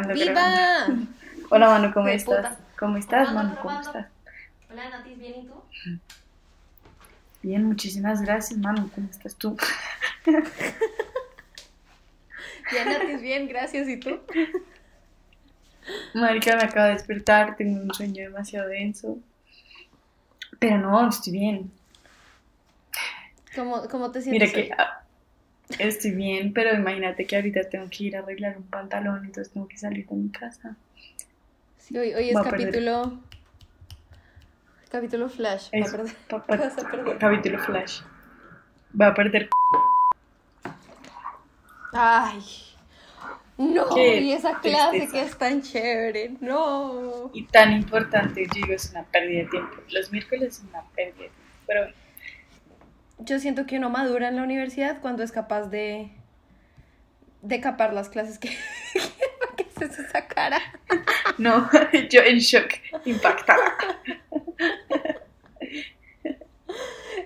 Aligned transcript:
Grabando. 0.00 0.14
¡Viva! 0.14 0.32
grabando. 0.32 1.06
Hola, 1.50 1.68
Manu, 1.68 1.92
¿cómo 1.92 2.08
estás? 2.08 2.36
puta. 2.36 2.58
¿Cómo 2.78 2.96
estás, 2.96 3.32
Manu? 3.32 3.56
¿Cómo 3.60 3.80
estás? 3.80 4.06
Hola, 4.70 4.88
Natis, 4.88 5.18
¿bien 5.18 5.40
y 5.40 5.46
tú? 5.46 5.62
Bien, 7.42 7.64
muchísimas 7.64 8.22
gracias, 8.22 8.58
Manu. 8.58 8.90
¿Cómo 8.94 9.08
estás 9.10 9.36
tú? 9.36 9.56
Bien, 12.70 12.88
Natis, 12.88 13.20
bien, 13.20 13.48
gracias. 13.48 13.88
¿Y 13.88 13.96
tú? 13.98 14.20
Marica, 16.14 16.56
me 16.56 16.62
acabo 16.62 16.86
de 16.86 16.92
despertar, 16.92 17.56
tengo 17.56 17.82
un 17.82 17.92
sueño 17.92 18.22
demasiado 18.22 18.68
denso. 18.68 19.18
Pero 20.60 20.78
no, 20.78 21.08
estoy 21.08 21.32
bien. 21.32 21.72
¿Cómo, 23.56 23.88
cómo 23.88 24.12
te 24.12 24.20
Mira 24.20 24.46
sientes 24.46 24.52
que 24.52 24.60
hoy? 24.60 24.88
Estoy 25.78 26.12
bien, 26.12 26.52
pero 26.52 26.74
imagínate 26.74 27.26
que 27.26 27.36
ahorita 27.36 27.68
tengo 27.68 27.88
que 27.90 28.04
ir 28.04 28.16
a 28.16 28.20
arreglar 28.20 28.56
un 28.56 28.64
pantalón, 28.64 29.24
entonces 29.24 29.52
tengo 29.52 29.68
que 29.68 29.78
salir 29.78 30.06
de 30.06 30.14
mi 30.16 30.30
casa. 30.30 30.76
Sí, 31.78 31.96
hoy, 31.96 32.14
hoy 32.14 32.30
es 32.30 32.34
perder. 32.36 32.50
capítulo... 32.50 33.20
Capítulo 34.90 35.28
Flash. 35.28 35.70
Va 35.72 35.86
a 35.86 35.90
perder. 35.92 36.16
Vas 36.60 36.78
a 36.78 36.90
perder. 36.90 37.18
capítulo 37.18 37.58
flash. 37.60 38.00
Voy 38.92 39.06
a 39.06 39.14
perder. 39.14 39.48
Ay. 41.92 42.42
No, 43.56 43.94
Qué 43.94 44.20
y 44.20 44.32
esa 44.32 44.58
clase 44.58 44.90
tristeza. 44.98 45.12
que 45.12 45.22
es 45.30 45.38
tan 45.38 45.62
chévere. 45.62 46.34
No. 46.40 47.30
Y 47.34 47.44
tan 47.44 47.72
importante, 47.72 48.46
digo, 48.52 48.72
es 48.72 48.90
una 48.90 49.04
pérdida 49.04 49.42
de 49.42 49.48
tiempo. 49.48 49.76
Los 49.90 50.10
miércoles 50.10 50.58
es 50.58 50.64
una 50.68 50.82
pérdida 50.96 51.12
de 51.12 51.18
tiempo. 51.18 51.36
Pero 51.66 51.80
bueno, 51.82 51.96
Yo 53.24 53.38
siento 53.38 53.66
que 53.66 53.76
uno 53.76 53.90
madura 53.90 54.28
en 54.28 54.36
la 54.36 54.42
universidad 54.42 55.00
cuando 55.00 55.22
es 55.22 55.32
capaz 55.32 55.68
de 55.68 56.10
de 57.42 57.60
capar 57.60 57.92
las 57.92 58.08
clases 58.08 58.38
que 58.38 58.48
¿Por 59.40 59.56
qué 59.56 59.66
haces 59.76 59.98
esa 59.98 60.26
cara? 60.26 60.60
no, 61.38 61.68
yo 62.10 62.20
en 62.22 62.38
shock, 62.38 62.72
impactada. 63.04 63.76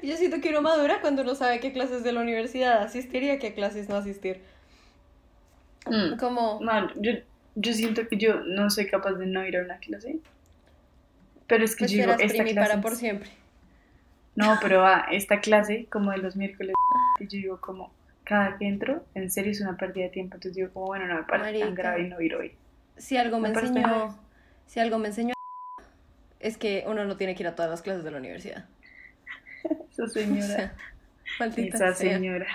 Yo 0.03 0.17
siento 0.17 0.41
que 0.41 0.50
uno 0.50 0.61
madura 0.61 1.00
cuando 1.00 1.22
uno 1.22 1.34
sabe 1.34 1.61
qué 1.61 1.72
clases 1.72 2.05
de 2.05 2.12
la 2.12 2.20
universidad 2.20 2.83
asistir 2.83 3.22
y 3.22 3.31
a 3.31 3.39
qué 3.39 3.55
clases 3.55 3.89
no 3.89 3.97
asistir. 3.97 4.41
Mm. 5.87 6.17
Como 6.19 6.61
No, 6.61 6.92
yo, 6.97 7.12
yo 7.55 7.72
siento 7.72 8.06
que 8.09 8.17
yo 8.17 8.41
no 8.41 8.70
soy 8.70 8.87
capaz 8.87 9.12
de 9.12 9.27
no 9.27 9.47
ir 9.47 9.56
a 9.56 9.62
una 9.62 9.78
clase. 9.78 10.19
Pero 11.47 11.65
es 11.65 11.75
que 11.75 11.84
pues 11.84 11.92
yo 11.92 12.03
digo, 12.03 12.12
esta 12.19 12.45
clase. 12.45 12.78
por 12.78 12.97
siempre. 12.97 13.31
No, 14.37 14.59
pero 14.61 14.81
va, 14.81 15.07
esta 15.13 15.41
clase, 15.41 15.87
como 15.91 16.11
de 16.11 16.19
los 16.19 16.35
miércoles, 16.37 16.75
y 17.21 17.25
yo 17.25 17.29
digo, 17.39 17.61
como 17.61 17.93
cada 18.25 18.57
que 18.59 18.67
entro, 18.67 19.05
en 19.15 19.31
serio 19.31 19.53
es 19.53 19.61
una 19.61 19.77
pérdida 19.77 20.05
de 20.05 20.11
tiempo. 20.11 20.35
Entonces 20.37 20.57
digo, 20.57 20.71
como 20.73 20.87
bueno, 20.87 21.07
no 21.07 21.15
me 21.15 21.23
parece 21.25 21.59
tan 21.61 21.69
Marica. 21.69 21.83
grave 21.83 22.09
no 22.09 22.21
ir 22.21 22.35
hoy. 22.35 22.53
Si 22.97 23.17
algo 23.17 23.39
me 23.39 23.49
enseñó, 23.51 24.19
si 24.67 24.81
algo 24.81 24.99
me 24.99 25.09
enseñó 25.09 25.35
es 26.41 26.57
que 26.59 26.85
uno 26.87 27.05
no 27.05 27.17
tiene 27.17 27.35
que 27.35 27.43
ir 27.43 27.49
a 27.49 27.55
todas 27.55 27.71
las 27.71 27.83
clases 27.83 28.03
de 28.05 28.11
la 28.11 28.19
universidad. 28.19 28.65
Esa 29.91 30.03
O 30.05 30.09
señora, 30.09 30.47
sea, 30.47 30.75
maldita 31.41 31.77
esa 31.77 31.95
sea. 31.95 32.12
señora. 32.15 32.47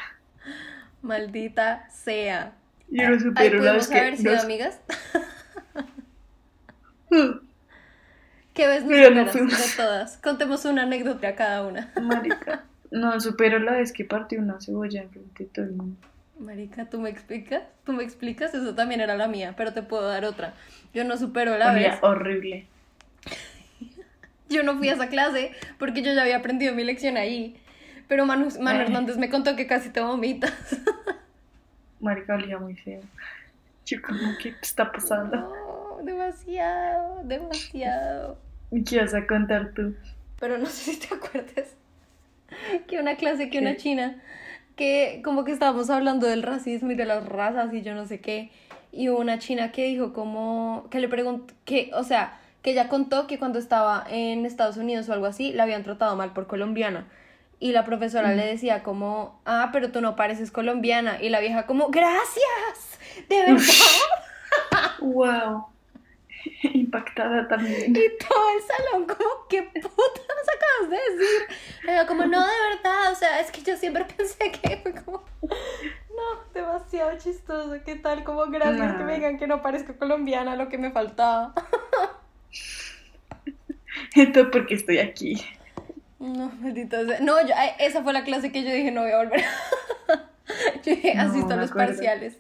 Maldita 1.02 1.90
sea. 1.90 2.54
Yo 2.90 3.10
no 3.10 3.20
supero 3.20 3.60
las 3.60 3.66
podemos 3.66 3.88
que. 3.88 4.00
haber 4.00 4.18
sido 4.18 4.36
no- 4.36 4.42
amigas. 4.42 4.82
¿Qué 8.60 8.68
ves 8.68 8.84
no 8.84 8.90
Pero 8.90 9.10
no 9.12 9.26
superas 9.26 9.32
fuimos. 9.32 9.58
de 9.78 9.84
todas? 9.84 10.18
Contemos 10.18 10.66
una 10.66 10.84
anécdota 10.84 11.30
a 11.30 11.36
cada 11.36 11.66
una. 11.66 11.94
Marica. 12.02 12.66
No 12.92 13.18
supero 13.22 13.58
la 13.60 13.72
vez 13.74 13.94
que 13.94 14.04
partí 14.04 14.36
una 14.36 14.60
cebolla 14.60 15.02
enfrente 15.04 15.46
de 15.46 15.50
todo 15.50 15.64
el 15.66 15.72
mundo. 15.72 15.96
Marica, 16.40 16.90
¿tú 16.90 17.00
me 17.00 17.10
explicas? 17.10 17.64
¿Tú 17.86 17.94
me 17.94 18.04
explicas? 18.04 18.54
Eso 18.54 18.76
también 18.76 19.00
era 19.00 19.16
la 19.16 19.30
mía, 19.30 19.54
pero 19.56 19.72
te 19.72 19.82
puedo 19.82 20.10
dar 20.10 20.26
otra. 20.26 20.56
Yo 20.94 21.06
no 21.06 21.16
supero 21.16 21.58
la 21.58 21.72
Olía 21.72 21.92
vez. 21.92 22.00
horrible. 22.02 22.66
Yo 24.50 24.64
no 24.64 24.78
fui 24.78 24.90
a 24.90 24.94
esa 24.96 25.08
clase 25.08 25.52
porque 25.78 26.02
yo 26.02 26.12
ya 26.14 26.24
había 26.24 26.36
aprendido 26.38 26.74
mi 26.76 26.84
lección 26.84 27.16
ahí. 27.16 27.56
Pero 28.10 28.26
Manu, 28.26 28.50
Manu 28.60 28.80
Ay. 28.80 28.86
Hernández 28.88 29.16
me 29.18 29.30
contó 29.30 29.56
que 29.56 29.68
casi 29.68 29.90
te 29.90 30.02
vomitas. 30.02 30.52
Marica 32.02 32.34
olía 32.36 32.58
muy 32.58 32.76
feo. 32.76 33.02
Yo 33.86 34.02
como, 34.02 34.20
¿qué 34.42 34.54
está 34.62 34.92
pasando? 34.92 35.38
No, 35.38 36.04
demasiado, 36.04 37.22
demasiado. 37.24 38.49
¿Y 38.72 38.84
qué 38.84 39.00
vas 39.02 39.14
a 39.14 39.26
contar 39.26 39.74
tú? 39.74 39.96
Pero 40.40 40.58
no 40.58 40.66
sé 40.68 40.94
si 40.94 41.00
te 41.00 41.14
acuerdas 41.14 41.76
que 42.88 43.00
una 43.00 43.16
clase 43.16 43.50
que 43.50 43.60
una 43.60 43.78
china, 43.78 44.22
que 44.76 45.22
como 45.24 45.44
que 45.44 45.52
estábamos 45.52 45.90
hablando 45.90 46.28
del 46.28 46.44
racismo 46.44 46.92
y 46.92 46.96
de 46.96 47.06
las 47.06 47.26
razas 47.26 47.74
y 47.74 47.82
yo 47.82 47.94
no 47.94 48.06
sé 48.06 48.20
qué, 48.20 48.50
y 48.92 49.10
hubo 49.10 49.20
una 49.20 49.40
china 49.40 49.72
que 49.72 49.86
dijo 49.86 50.14
como, 50.14 50.88
que 50.90 51.00
le 51.00 51.08
preguntó, 51.08 51.54
que, 51.66 51.92
o 51.94 52.04
sea, 52.04 52.40
que 52.62 52.72
ella 52.72 52.90
contó 52.90 53.28
que 53.28 53.38
cuando 53.40 53.60
estaba 53.60 54.06
en 54.10 54.46
Estados 54.46 54.78
Unidos 54.78 55.08
o 55.10 55.14
algo 55.14 55.28
así, 55.28 55.54
la 55.54 55.64
habían 55.64 55.84
tratado 55.84 56.16
mal 56.16 56.34
por 56.34 56.48
colombiana. 56.48 57.08
Y 57.62 57.74
la 57.74 57.84
profesora 57.84 58.34
le 58.34 58.46
decía 58.46 58.84
como, 58.84 59.42
ah, 59.46 59.70
pero 59.74 59.92
tú 59.92 60.00
no 60.00 60.16
pareces 60.16 60.50
colombiana. 60.50 61.22
Y 61.22 61.28
la 61.28 61.42
vieja 61.42 61.66
como, 61.66 61.90
gracias, 61.90 63.00
de 63.28 63.42
verdad. 63.42 63.64
¡Wow! 65.02 65.66
Impactada 66.90 67.48
también. 67.48 67.92
Y 67.92 68.18
todo 68.18 68.50
el 68.58 68.64
salón 68.64 69.06
como, 69.08 69.30
¿qué 69.48 69.62
putas 69.64 70.48
acabas 70.56 70.90
de 70.90 70.98
decir? 70.98 71.58
Ella 71.88 72.08
como, 72.08 72.26
no, 72.26 72.40
de 72.42 72.54
verdad, 72.76 73.12
o 73.12 73.16
sea, 73.16 73.40
es 73.40 73.52
que 73.52 73.62
yo 73.62 73.78
siempre 73.78 74.06
pensé 74.18 74.52
que 74.52 74.78
fue 74.78 74.94
como, 74.96 75.24
no, 75.42 76.44
demasiado 76.54 77.16
chistoso, 77.20 77.76
¿qué 77.86 77.96
tal? 77.96 78.24
Como, 78.24 78.48
gracias 78.48 78.94
que 78.94 78.98
No. 79.00 79.06
me 79.06 79.16
digan 79.16 79.38
que 79.38 79.46
no 79.46 79.62
parezco 79.62 79.96
colombiana, 79.98 80.56
lo 80.56 80.68
que 80.70 80.78
me 80.80 80.92
faltaba. 80.92 81.54
Esto 84.16 84.50
porque 84.52 84.76
estoy 84.76 85.00
aquí. 85.00 85.36
No, 86.20 86.52
maldita 86.60 87.06
sea. 87.06 87.20
No, 87.22 87.40
yo, 87.46 87.54
esa 87.80 88.04
fue 88.04 88.14
la 88.14 88.24
clase 88.24 88.52
que 88.52 88.64
yo 88.64 88.72
dije, 88.72 88.92
no 88.92 89.02
voy 89.04 89.12
a 89.12 89.18
volver. 89.18 89.42
yo 90.84 90.96
dije, 90.96 91.14
No, 91.16 91.22
asisto 91.24 91.54
a 91.54 91.58
los 91.58 91.70
acuerdo. 91.72 91.94
parciales. 91.94 92.38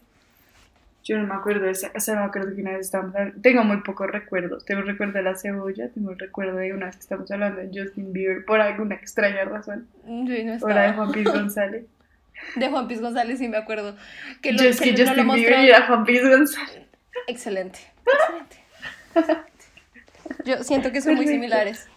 Yo 1.09 1.17
no 1.17 1.25
me 1.25 1.33
acuerdo 1.33 1.65
de 1.65 1.71
esa, 1.71 1.91
o 1.95 1.99
sea, 1.99 2.17
me 2.17 2.21
acuerdo 2.21 2.53
que 2.55 2.61
una 2.61 2.73
vez 2.73 2.81
estábamos 2.81 3.15
hablando, 3.15 3.41
tengo 3.41 3.63
muy 3.63 3.77
pocos 3.81 4.11
recuerdos, 4.11 4.63
tengo 4.63 4.81
el 4.81 4.87
recuerdo 4.89 5.13
de 5.13 5.23
la 5.23 5.35
cebolla, 5.35 5.89
tengo 5.89 6.11
el 6.11 6.19
recuerdo 6.19 6.55
de 6.57 6.71
una 6.71 6.85
vez 6.85 6.97
que 6.97 7.01
estamos 7.01 7.31
hablando 7.31 7.61
de 7.61 7.67
Justin 7.73 8.13
Bieber 8.13 8.45
por 8.45 8.61
alguna 8.61 8.93
extraña 8.93 9.43
razón, 9.43 9.87
no 10.05 10.57
o 10.61 10.69
la 10.69 10.83
de. 10.83 10.93
Juan 10.93 11.11
Piz 11.11 11.23
González. 11.23 11.85
De 12.55 12.69
Juan 12.69 12.87
Piz 12.87 13.01
González 13.01 13.39
sí 13.39 13.49
me 13.49 13.57
acuerdo. 13.57 13.97
Que 14.41 14.53
lo, 14.53 14.59
Yo 14.61 14.69
es 14.69 14.79
que 14.79 14.93
que 14.93 15.03
no 15.03 15.09
Justin 15.09 15.33
Bieber 15.33 15.51
mostró. 15.51 15.65
y 15.65 15.69
era 15.69 15.87
Juan 15.87 16.05
Piz 16.05 16.21
González. 16.21 16.87
Excelente, 17.25 17.79
excelente. 19.15 19.43
Yo 20.45 20.63
siento 20.63 20.91
que 20.91 21.01
son 21.01 21.15
muy 21.15 21.25
similares. 21.25 21.89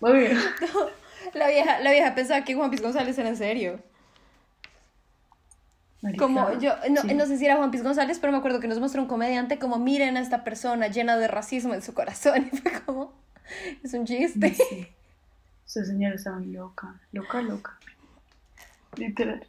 Muy 0.00 0.18
bien. 0.18 0.38
La 1.34 1.48
vieja, 1.48 1.80
la 1.80 1.90
vieja 1.90 2.14
pensaba 2.14 2.44
que 2.44 2.54
Juan 2.54 2.70
Piz 2.70 2.80
González 2.80 3.18
era 3.18 3.28
en 3.28 3.36
serio. 3.36 3.80
Como 6.18 6.58
yo, 6.58 6.74
no, 6.90 7.02
sí. 7.02 7.14
no 7.14 7.26
sé 7.26 7.38
si 7.38 7.46
era 7.46 7.56
Juan 7.56 7.70
Piz 7.70 7.82
González, 7.82 8.18
pero 8.18 8.32
me 8.32 8.38
acuerdo 8.38 8.60
que 8.60 8.68
nos 8.68 8.78
mostró 8.78 9.00
un 9.00 9.08
comediante 9.08 9.58
como 9.58 9.78
miren 9.78 10.16
a 10.16 10.20
esta 10.20 10.44
persona 10.44 10.88
llena 10.88 11.16
de 11.16 11.28
racismo 11.28 11.74
en 11.74 11.82
su 11.82 11.94
corazón. 11.94 12.48
Y 12.52 12.56
fue 12.56 12.72
como, 12.82 13.12
es 13.82 13.94
un 13.94 14.04
chiste. 14.04 14.54
Sí. 14.54 14.86
Esa 15.66 15.84
señora 15.84 16.14
está 16.14 16.32
muy 16.32 16.46
loca, 16.46 17.00
loca, 17.12 17.40
loca. 17.42 17.78
Literal. 18.96 19.46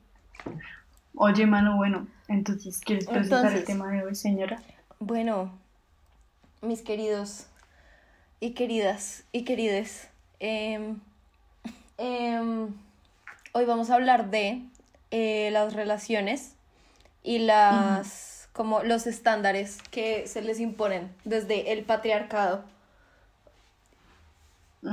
Oye, 1.15 1.45
mano, 1.45 1.77
bueno, 1.77 2.07
entonces, 2.27 2.79
¿quieres 2.79 3.05
presentar 3.05 3.39
el 3.39 3.45
Entonces. 3.47 3.65
tema 3.65 3.91
de 3.91 4.03
hoy, 4.03 4.15
señora? 4.15 4.61
Bueno, 4.99 5.51
mis 6.61 6.81
queridos 6.81 7.47
y 8.39 8.51
queridas 8.53 9.23
y 9.31 9.43
querides, 9.43 10.09
em, 10.39 10.99
em, 11.97 12.67
hoy 13.53 13.65
vamos 13.65 13.89
a 13.89 13.95
hablar 13.95 14.29
de 14.29 14.63
eh, 15.17 15.49
las 15.51 15.73
relaciones 15.73 16.55
y 17.23 17.37
las 17.39 18.49
como 18.51 18.83
los 18.83 19.07
estándares 19.07 19.77
que 19.89 20.27
se 20.27 20.41
les 20.41 20.59
imponen 20.59 21.09
desde 21.23 21.71
el 21.71 21.85
patriarcado. 21.85 22.65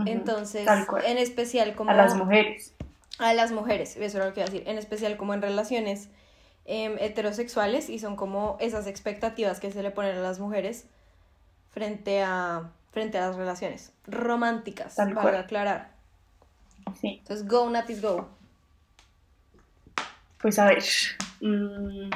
Entonces, 0.07 0.67
en 1.05 1.19
especial 1.19 1.75
como 1.75 1.91
A 1.91 1.95
las 1.95 2.15
mujeres. 2.17 2.73
a 3.19 3.35
las 3.35 3.51
mujeres, 3.51 3.97
eso 3.97 4.17
era 4.17 4.27
lo 4.27 4.33
que 4.33 4.41
iba 4.41 4.49
a 4.49 4.51
decir, 4.51 4.67
en 4.69 4.79
especial 4.79 5.17
como 5.17 5.35
en 5.35 5.43
relaciones 5.43 6.09
em, 6.67 6.97
heterosexuales 7.01 7.91
y 7.91 7.99
son 7.99 8.15
como 8.17 8.57
esas 8.61 8.87
expectativas 8.87 9.59
que 9.61 9.71
se 9.73 9.83
le 9.83 9.91
ponen 9.91 10.17
a 10.17 10.21
las 10.21 10.39
mujeres 10.39 10.87
frente 11.71 12.23
a, 12.23 12.71
frente 12.93 13.19
a 13.19 13.27
las 13.27 13.37
relaciones 13.37 13.93
románticas, 14.07 14.95
Tal 14.95 15.11
para 15.15 15.23
cual. 15.23 15.37
aclarar. 15.37 15.91
Sí. 17.01 17.17
Entonces, 17.21 17.47
go, 17.49 17.69
Natis, 17.69 18.01
go. 18.01 18.29
Pues 20.43 20.59
a 20.59 20.67
ver. 20.67 20.83
mm, 21.41 22.11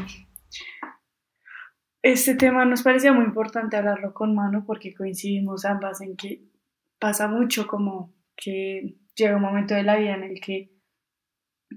Este 2.02 2.34
tema 2.34 2.64
nos 2.64 2.82
parecía 2.82 3.12
muy 3.12 3.24
importante 3.24 3.76
hablarlo 3.76 4.12
con 4.12 4.34
Manu 4.34 4.64
porque 4.64 4.94
coincidimos 4.94 5.64
ambas 5.64 6.00
en 6.00 6.16
que 6.16 6.42
pasa 6.98 7.28
mucho 7.28 7.66
como 7.66 8.12
que 8.36 8.96
llega 9.14 9.36
un 9.36 9.42
momento 9.42 9.74
de 9.74 9.82
la 9.84 9.96
vida 9.96 10.14
en 10.14 10.24
el 10.24 10.40
que 10.40 10.72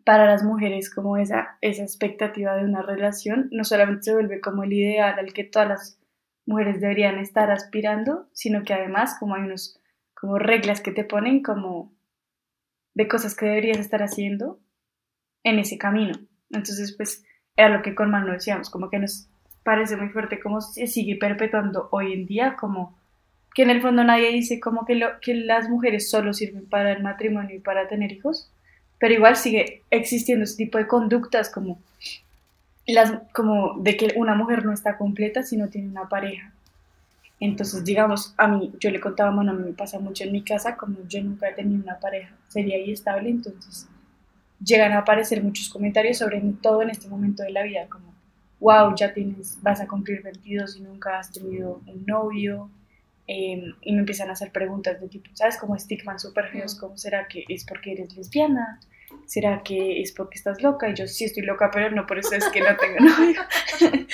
para 0.06 0.26
las 0.26 0.44
mujeres 0.44 0.94
como 0.94 1.18
esa, 1.18 1.58
esa 1.62 1.84
expectativa 1.84 2.56
de 2.56 2.66
una 2.66 2.82
relación 2.82 3.50
no 3.52 3.64
solamente 3.64 4.04
se 4.04 4.14
vuelve 4.14 4.42
como 4.42 4.64
el 4.64 4.74
ideal 4.74 5.18
al 5.18 5.34
que 5.34 5.44
todas 5.44 5.68
las 5.68 6.00
mujeres 6.46 6.82
deberían 6.82 7.20
estar 7.20 7.52
aspirando, 7.52 8.28
sino 8.34 8.64
que 8.64 8.74
además 8.74 9.18
como 9.20 9.36
hay 9.36 9.44
unos 9.44 9.80
como 10.14 10.38
reglas 10.38 10.82
que 10.82 10.92
te 10.92 11.04
ponen 11.04 11.42
como 11.42 11.94
de 12.94 13.08
cosas 13.08 13.36
que 13.36 13.46
deberías 13.46 13.78
estar 13.78 14.04
haciendo 14.04 14.60
en 15.44 15.60
ese 15.60 15.78
camino. 15.78 16.29
Entonces, 16.52 16.94
pues 16.96 17.24
era 17.56 17.70
lo 17.70 17.82
que 17.82 17.96
con 17.96 18.10
Manu 18.10 18.32
decíamos, 18.32 18.70
como 18.70 18.90
que 18.90 19.00
nos 19.00 19.28
parece 19.64 19.98
muy 19.98 20.10
fuerte 20.10 20.40
cómo 20.40 20.62
se 20.62 20.88
sigue 20.88 21.16
perpetuando 21.16 21.90
hoy 21.92 22.14
en 22.14 22.26
día, 22.26 22.56
como 22.56 22.98
que 23.54 23.64
en 23.64 23.70
el 23.70 23.82
fondo 23.82 24.04
nadie 24.04 24.32
dice 24.32 24.60
como 24.60 24.86
que, 24.86 24.96
lo, 24.96 25.20
que 25.22 25.34
las 25.34 25.70
mujeres 25.70 26.10
solo 26.10 26.34
sirven 26.34 26.66
para 26.68 26.92
el 26.92 27.04
matrimonio 27.04 27.56
y 27.56 27.60
para 27.60 27.88
tener 27.88 28.12
hijos, 28.12 28.52
pero 29.00 29.14
igual 29.14 29.36
sigue 29.36 29.84
existiendo 29.90 30.44
ese 30.44 30.58
tipo 30.58 30.78
de 30.78 30.88
conductas 30.88 31.50
como 31.50 31.80
las 32.88 33.14
como 33.34 33.78
de 33.80 33.96
que 33.96 34.14
una 34.16 34.34
mujer 34.34 34.66
no 34.66 34.74
está 34.74 34.98
completa 34.98 35.44
si 35.44 35.58
no 35.58 35.70
tiene 35.70 35.90
una 35.90 36.10
pareja. 36.10 36.52
Entonces, 37.40 37.86
digamos, 37.86 38.34
a 38.38 38.48
mí, 38.48 38.74
yo 38.80 38.90
le 38.90 39.00
contaba, 39.00 39.32
bueno, 39.32 39.52
a 39.52 39.56
mí 39.56 39.64
me 39.64 39.74
pasa 39.74 40.00
mucho 40.00 40.24
en 40.24 40.32
mi 40.32 40.44
casa, 40.44 40.76
como 40.76 40.98
yo 41.08 41.24
nunca 41.24 41.50
he 41.50 41.54
tenido 41.54 41.82
una 41.82 42.00
pareja 42.00 42.36
sería 42.48 42.78
y 42.78 42.92
estable, 42.92 43.30
entonces 43.30 43.88
llegan 44.64 44.92
a 44.92 45.00
aparecer 45.00 45.44
muchos 45.44 45.70
comentarios 45.70 46.18
sobre 46.18 46.42
todo 46.62 46.82
en 46.82 46.90
este 46.90 47.08
momento 47.08 47.44
de 47.44 47.52
la 47.52 47.64
vida, 47.64 47.88
como, 47.88 48.14
wow, 48.60 48.94
ya 48.96 49.14
tienes, 49.14 49.58
vas 49.62 49.82
a 49.82 49.88
cumplir 49.88 50.22
22 50.22 50.78
y 50.78 50.82
nunca 50.82 51.20
has 51.20 51.32
tenido 51.32 51.82
un 51.88 52.06
novio, 52.06 52.70
em, 53.28 53.74
y 53.82 53.94
me 53.94 54.00
empiezan 54.00 54.30
a 54.30 54.34
hacer 54.34 54.52
preguntas 54.52 55.00
de 55.00 55.08
tipo, 55.08 55.30
¿sabes? 55.34 55.58
Como 55.58 55.76
estigmas 55.76 56.22
súper 56.22 56.50
feos, 56.50 56.76
¿cómo 56.76 56.98
será 56.98 57.28
que 57.28 57.46
es 57.48 57.66
porque 57.66 57.94
eres 57.94 58.16
lesbiana? 58.16 58.80
¿Será 59.26 59.64
que 59.64 60.02
es 60.02 60.12
porque 60.12 60.38
estás 60.38 60.62
loca? 60.62 60.90
Y 60.90 60.96
yo 60.96 61.08
sí 61.08 61.26
estoy 61.26 61.44
loca, 61.44 61.72
pero 61.72 61.90
no 61.92 62.06
por 62.06 62.20
eso 62.20 62.36
es 62.36 62.48
que 62.50 62.62
no 62.62 62.76
tengo 62.78 63.00
novio. 63.00 63.42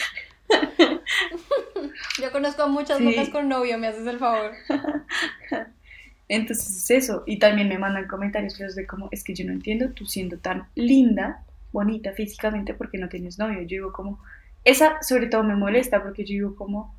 Yo 2.21 2.31
conozco 2.31 2.63
a 2.63 2.68
muchas 2.68 3.01
locas 3.01 3.30
con 3.30 3.50
novio, 3.50 3.77
me 3.77 3.88
haces 3.88 4.07
el 4.07 4.19
favor. 4.19 4.51
Entonces 6.27 6.75
es 6.75 6.92
eso. 6.92 7.24
Y 7.25 7.39
también 7.39 7.69
me 7.69 7.77
mandan 7.77 8.07
comentarios 8.07 8.57
feos 8.57 8.75
de 8.75 8.88
como, 8.88 9.10
es 9.12 9.24
que 9.24 9.33
yo 9.33 9.45
no 9.45 9.51
entiendo 9.51 9.89
tú 9.92 10.06
siendo 10.06 10.38
tan 10.38 10.68
linda, 10.75 11.44
bonita 11.72 12.12
físicamente, 12.13 12.74
porque 12.74 12.98
no 12.98 13.10
tienes 13.10 13.38
novio. 13.38 13.62
Yo 13.62 13.68
digo 13.68 13.94
como, 13.94 14.19
esa 14.63 15.01
sobre 15.01 15.27
todo 15.27 15.44
me 15.44 15.56
molesta 15.56 16.01
porque 16.01 16.24
yo 16.24 16.33
digo 16.33 16.56
como, 16.56 16.95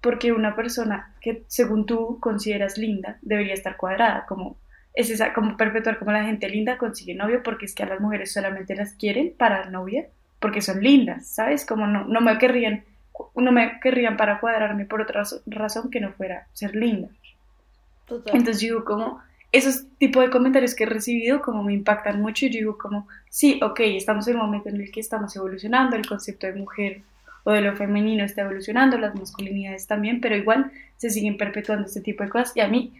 porque 0.00 0.32
una 0.32 0.54
persona 0.54 1.14
que 1.20 1.44
según 1.48 1.86
tú 1.86 2.18
consideras 2.20 2.78
linda 2.78 3.18
debería 3.22 3.54
estar 3.54 3.76
cuadrada, 3.76 4.26
como 4.26 4.56
es 4.94 5.10
esa, 5.10 5.32
como 5.32 5.56
perpetuar 5.56 5.98
como 5.98 6.12
la 6.12 6.24
gente 6.24 6.48
linda 6.48 6.78
consigue 6.78 7.14
novio 7.14 7.42
porque 7.42 7.66
es 7.66 7.74
que 7.74 7.82
a 7.82 7.86
las 7.86 8.00
mujeres 8.00 8.32
solamente 8.32 8.76
las 8.76 8.92
quieren 8.94 9.34
para 9.36 9.68
novia 9.70 10.06
porque 10.38 10.60
son 10.60 10.80
lindas, 10.80 11.26
¿sabes? 11.26 11.66
Como 11.66 11.86
no, 11.86 12.04
no 12.04 12.20
me 12.20 12.38
querrían, 12.38 12.84
no 13.34 13.50
me 13.50 13.80
querrían 13.80 14.16
para 14.16 14.40
cuadrarme 14.40 14.84
por 14.84 15.00
otra 15.00 15.22
razón 15.46 15.90
que 15.90 16.00
no 16.00 16.12
fuera 16.12 16.46
ser 16.52 16.76
linda. 16.76 17.08
Entonces 18.08 18.60
digo 18.60 18.84
como, 18.84 19.20
esos 19.54 19.86
tipos 19.98 20.24
de 20.24 20.30
comentarios 20.30 20.74
que 20.74 20.82
he 20.82 20.86
recibido 20.86 21.40
como 21.40 21.62
me 21.62 21.72
impactan 21.72 22.20
mucho 22.20 22.46
y 22.46 22.48
digo 22.48 22.76
como, 22.76 23.06
sí, 23.30 23.60
ok, 23.62 23.78
estamos 23.80 24.26
en 24.26 24.34
un 24.34 24.42
momento 24.42 24.68
en 24.68 24.80
el 24.80 24.90
que 24.90 24.98
estamos 24.98 25.36
evolucionando, 25.36 25.94
el 25.94 26.06
concepto 26.06 26.48
de 26.48 26.54
mujer 26.54 27.02
o 27.44 27.52
de 27.52 27.60
lo 27.60 27.76
femenino 27.76 28.24
está 28.24 28.42
evolucionando, 28.42 28.98
las 28.98 29.14
masculinidades 29.14 29.86
también, 29.86 30.20
pero 30.20 30.34
igual 30.34 30.72
se 30.96 31.08
siguen 31.10 31.36
perpetuando 31.36 31.86
este 31.86 32.00
tipo 32.00 32.24
de 32.24 32.30
cosas 32.30 32.56
y 32.56 32.62
a 32.62 32.68
mí, 32.68 32.94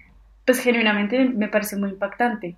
pues 0.45 0.61
genuinamente 0.61 1.25
me 1.25 1.49
parece 1.49 1.75
muy 1.77 1.91
impactante. 1.91 2.55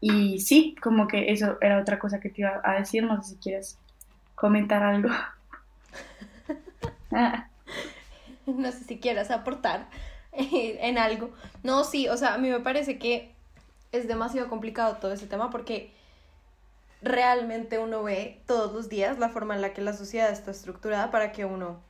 Y 0.00 0.40
sí, 0.40 0.74
como 0.80 1.06
que 1.06 1.30
eso 1.30 1.58
era 1.60 1.78
otra 1.78 1.98
cosa 1.98 2.20
que 2.20 2.30
te 2.30 2.40
iba 2.40 2.60
a 2.64 2.78
decir, 2.78 3.04
no 3.04 3.22
sé 3.22 3.34
si 3.34 3.36
quieres 3.36 3.78
comentar 4.34 4.82
algo. 4.82 5.10
no 8.46 8.72
sé 8.72 8.84
si 8.84 8.98
quieras 8.98 9.30
aportar 9.30 9.86
en 10.32 10.98
algo. 10.98 11.30
No, 11.62 11.84
sí, 11.84 12.08
o 12.08 12.16
sea, 12.16 12.34
a 12.34 12.38
mí 12.38 12.48
me 12.48 12.60
parece 12.60 12.98
que 12.98 13.32
es 13.92 14.08
demasiado 14.08 14.48
complicado 14.48 14.96
todo 14.96 15.12
ese 15.12 15.26
tema 15.26 15.50
porque 15.50 15.92
realmente 17.02 17.78
uno 17.78 18.02
ve 18.02 18.40
todos 18.46 18.72
los 18.72 18.88
días 18.88 19.18
la 19.18 19.28
forma 19.28 19.54
en 19.54 19.60
la 19.60 19.72
que 19.72 19.82
la 19.82 19.92
sociedad 19.92 20.30
está 20.30 20.50
estructurada 20.50 21.10
para 21.10 21.32
que 21.32 21.44
uno 21.44 21.80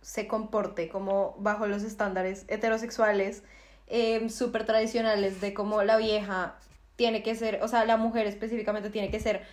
se 0.00 0.26
comporte 0.26 0.88
como 0.88 1.36
bajo 1.38 1.66
los 1.66 1.82
estándares 1.82 2.44
heterosexuales 2.48 3.42
eh, 3.88 4.28
súper 4.30 4.64
tradicionales 4.64 5.40
de 5.40 5.52
cómo 5.52 5.82
la 5.82 5.96
vieja 5.96 6.54
tiene 6.96 7.22
que 7.22 7.34
ser, 7.34 7.60
o 7.62 7.68
sea, 7.68 7.84
la 7.84 7.96
mujer 7.96 8.26
específicamente 8.26 8.90
tiene 8.90 9.10
que 9.10 9.20
ser 9.20 9.44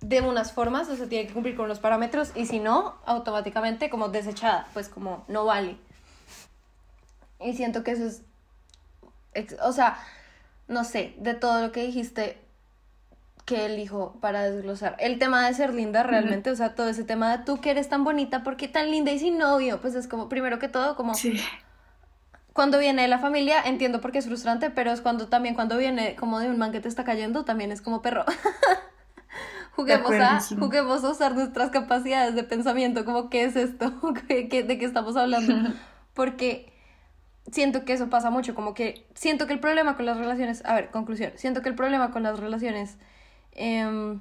de 0.00 0.20
unas 0.20 0.52
formas, 0.52 0.88
o 0.88 0.96
sea, 0.96 1.08
tiene 1.08 1.26
que 1.26 1.32
cumplir 1.32 1.56
con 1.56 1.68
los 1.68 1.78
parámetros 1.78 2.32
y 2.34 2.46
si 2.46 2.58
no, 2.58 2.96
automáticamente 3.04 3.90
como 3.90 4.08
desechada, 4.08 4.68
pues 4.72 4.88
como 4.88 5.24
no 5.28 5.44
vale. 5.44 5.76
Y 7.40 7.54
siento 7.54 7.82
que 7.82 7.92
eso 7.92 8.04
es, 9.32 9.56
o 9.62 9.72
sea, 9.72 9.98
no 10.68 10.84
sé, 10.84 11.14
de 11.18 11.34
todo 11.34 11.62
lo 11.62 11.72
que 11.72 11.84
dijiste 11.84 12.38
que 13.46 13.66
elijo 13.66 14.16
para 14.20 14.42
desglosar. 14.42 14.96
El 14.98 15.18
tema 15.18 15.46
de 15.46 15.54
ser 15.54 15.74
linda 15.74 16.02
realmente, 16.02 16.50
o 16.50 16.56
sea, 16.56 16.74
todo 16.74 16.88
ese 16.88 17.04
tema 17.04 17.36
de 17.36 17.44
tú 17.44 17.60
que 17.60 17.70
eres 17.70 17.88
tan 17.88 18.04
bonita, 18.04 18.42
¿por 18.42 18.56
qué 18.56 18.68
tan 18.68 18.90
linda 18.90 19.10
y 19.10 19.18
sin 19.18 19.38
novio? 19.38 19.80
Pues 19.80 19.94
es 19.94 20.06
como, 20.06 20.28
primero 20.28 20.58
que 20.58 20.68
todo, 20.68 20.96
como... 20.96 21.14
Sí 21.14 21.40
cuando 22.52 22.78
viene 22.78 23.02
de 23.02 23.08
la 23.08 23.18
familia, 23.18 23.62
entiendo 23.64 24.00
por 24.00 24.12
qué 24.12 24.18
es 24.18 24.26
frustrante, 24.26 24.70
pero 24.70 24.90
es 24.90 25.00
cuando 25.00 25.28
también 25.28 25.54
cuando 25.54 25.78
viene 25.78 26.16
como 26.16 26.40
de 26.40 26.50
un 26.50 26.58
man 26.58 26.72
que 26.72 26.80
te 26.80 26.88
está 26.88 27.04
cayendo, 27.04 27.44
también 27.44 27.72
es 27.72 27.80
como 27.80 28.02
perro. 28.02 28.24
juguemos, 29.76 30.12
a, 30.12 30.40
juguemos 30.58 31.04
a 31.04 31.10
usar 31.10 31.34
nuestras 31.34 31.70
capacidades 31.70 32.34
de 32.34 32.44
pensamiento, 32.44 33.04
como 33.04 33.30
qué 33.30 33.44
es 33.44 33.56
esto, 33.56 33.90
¿De 34.28 34.48
qué 34.48 34.84
estamos 34.84 35.16
hablando. 35.16 35.72
Porque 36.14 36.72
siento 37.52 37.84
que 37.84 37.92
eso 37.92 38.10
pasa 38.10 38.30
mucho, 38.30 38.54
como 38.54 38.74
que 38.74 39.06
siento 39.14 39.46
que 39.46 39.52
el 39.52 39.60
problema 39.60 39.96
con 39.96 40.06
las 40.06 40.16
relaciones, 40.16 40.64
a 40.64 40.74
ver, 40.74 40.90
conclusión, 40.90 41.32
siento 41.36 41.62
que 41.62 41.68
el 41.68 41.74
problema 41.74 42.10
con 42.10 42.22
las 42.22 42.38
relaciones 42.38 42.96
em, 43.52 44.20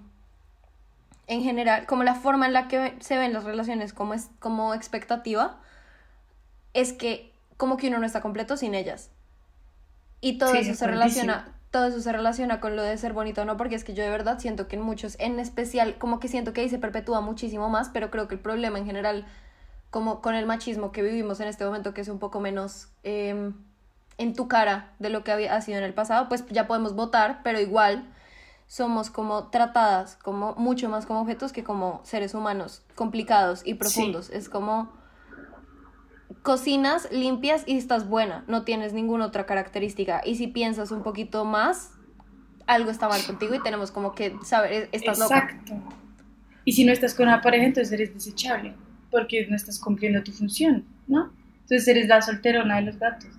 en 1.27 1.43
general, 1.43 1.85
como 1.85 2.03
la 2.03 2.15
forma 2.15 2.47
en 2.47 2.53
la 2.53 2.67
que 2.67 2.95
se 2.99 3.17
ven 3.17 3.33
las 3.33 3.43
relaciones 3.43 3.93
como, 3.93 4.13
es, 4.13 4.29
como 4.39 4.73
expectativa, 4.73 5.59
es 6.73 6.93
que 6.93 7.33
como 7.57 7.77
que 7.77 7.89
uno 7.89 7.99
no 7.99 8.05
está 8.05 8.21
completo 8.21 8.57
sin 8.57 8.73
ellas. 8.73 9.11
Y 10.21 10.37
todo 10.37 10.53
eso 10.53 10.73
se 10.73 10.87
relaciona, 10.87 11.55
todo 11.71 11.85
eso 11.85 12.01
se 12.01 12.11
relaciona 12.11 12.59
con 12.59 12.75
lo 12.75 12.83
de 12.83 12.97
ser 12.97 13.13
bonito 13.13 13.43
o 13.43 13.45
no, 13.45 13.57
porque 13.57 13.75
es 13.75 13.83
que 13.83 13.93
yo 13.93 14.03
de 14.03 14.09
verdad 14.09 14.39
siento 14.39 14.67
que 14.67 14.75
en 14.75 14.81
muchos, 14.81 15.15
en 15.19 15.39
especial, 15.39 15.97
como 15.97 16.19
que 16.19 16.27
siento 16.27 16.51
que 16.51 16.61
ahí 16.61 16.69
se 16.69 16.79
perpetúa 16.79 17.21
muchísimo 17.21 17.69
más, 17.69 17.89
pero 17.89 18.09
creo 18.09 18.27
que 18.27 18.35
el 18.35 18.41
problema 18.41 18.79
en 18.79 18.85
general, 18.85 19.25
como 19.89 20.21
con 20.21 20.35
el 20.35 20.45
machismo 20.45 20.91
que 20.91 21.01
vivimos 21.01 21.39
en 21.39 21.47
este 21.47 21.65
momento, 21.65 21.93
que 21.93 22.01
es 22.01 22.09
un 22.09 22.19
poco 22.19 22.39
menos 22.39 22.89
em, 23.03 23.53
en 24.17 24.33
tu 24.33 24.47
cara 24.47 24.93
de 24.99 25.09
lo 25.09 25.23
que 25.23 25.31
había 25.31 25.59
sido 25.61 25.77
en 25.77 25.83
el 25.83 25.93
pasado, 25.93 26.29
pues 26.29 26.45
ya 26.49 26.67
podemos 26.67 26.95
votar, 26.95 27.41
pero 27.43 27.59
igual 27.59 28.13
somos 28.67 29.09
como 29.09 29.47
tratadas 29.47 30.15
como 30.17 30.53
mucho 30.55 30.89
más 30.89 31.07
como 31.07 31.21
objetos 31.21 31.51
que 31.51 31.63
como 31.63 32.01
seres 32.03 32.35
humanos 32.35 32.83
complicados 32.93 33.63
y 33.65 33.73
profundos. 33.73 34.29
Es 34.29 34.47
como 34.47 34.91
cocinas, 36.43 37.11
limpias 37.11 37.63
y 37.65 37.77
estás 37.77 38.07
buena, 38.07 38.43
no 38.47 38.63
tienes 38.63 38.93
ninguna 38.93 39.25
otra 39.25 39.45
característica. 39.45 40.21
Y 40.23 40.35
si 40.35 40.47
piensas 40.47 40.91
un 40.91 41.01
poquito 41.01 41.45
más, 41.45 41.93
algo 42.67 42.91
está 42.91 43.07
mal 43.07 43.23
contigo 43.25 43.55
y 43.55 43.63
tenemos 43.63 43.89
como 43.89 44.13
que 44.13 44.35
saber, 44.43 44.71
e-, 44.71 44.89
estás 44.91 45.19
Exacto. 45.19 45.73
Y 46.65 46.73
si 46.73 46.85
no 46.85 46.91
estás 46.91 47.15
con 47.15 47.27
una 47.27 47.41
pareja, 47.41 47.65
entonces 47.65 47.91
eres 47.91 48.13
desechable, 48.13 48.75
porque 49.11 49.45
no 49.47 49.55
estás 49.55 49.79
cumpliendo 49.79 50.23
tu 50.23 50.31
función, 50.31 50.85
¿no? 51.07 51.31
Entonces 51.61 51.87
eres 51.87 52.07
la 52.07 52.21
solterona 52.21 52.77
de 52.77 52.81
los 52.83 52.99
gatos. 52.99 53.29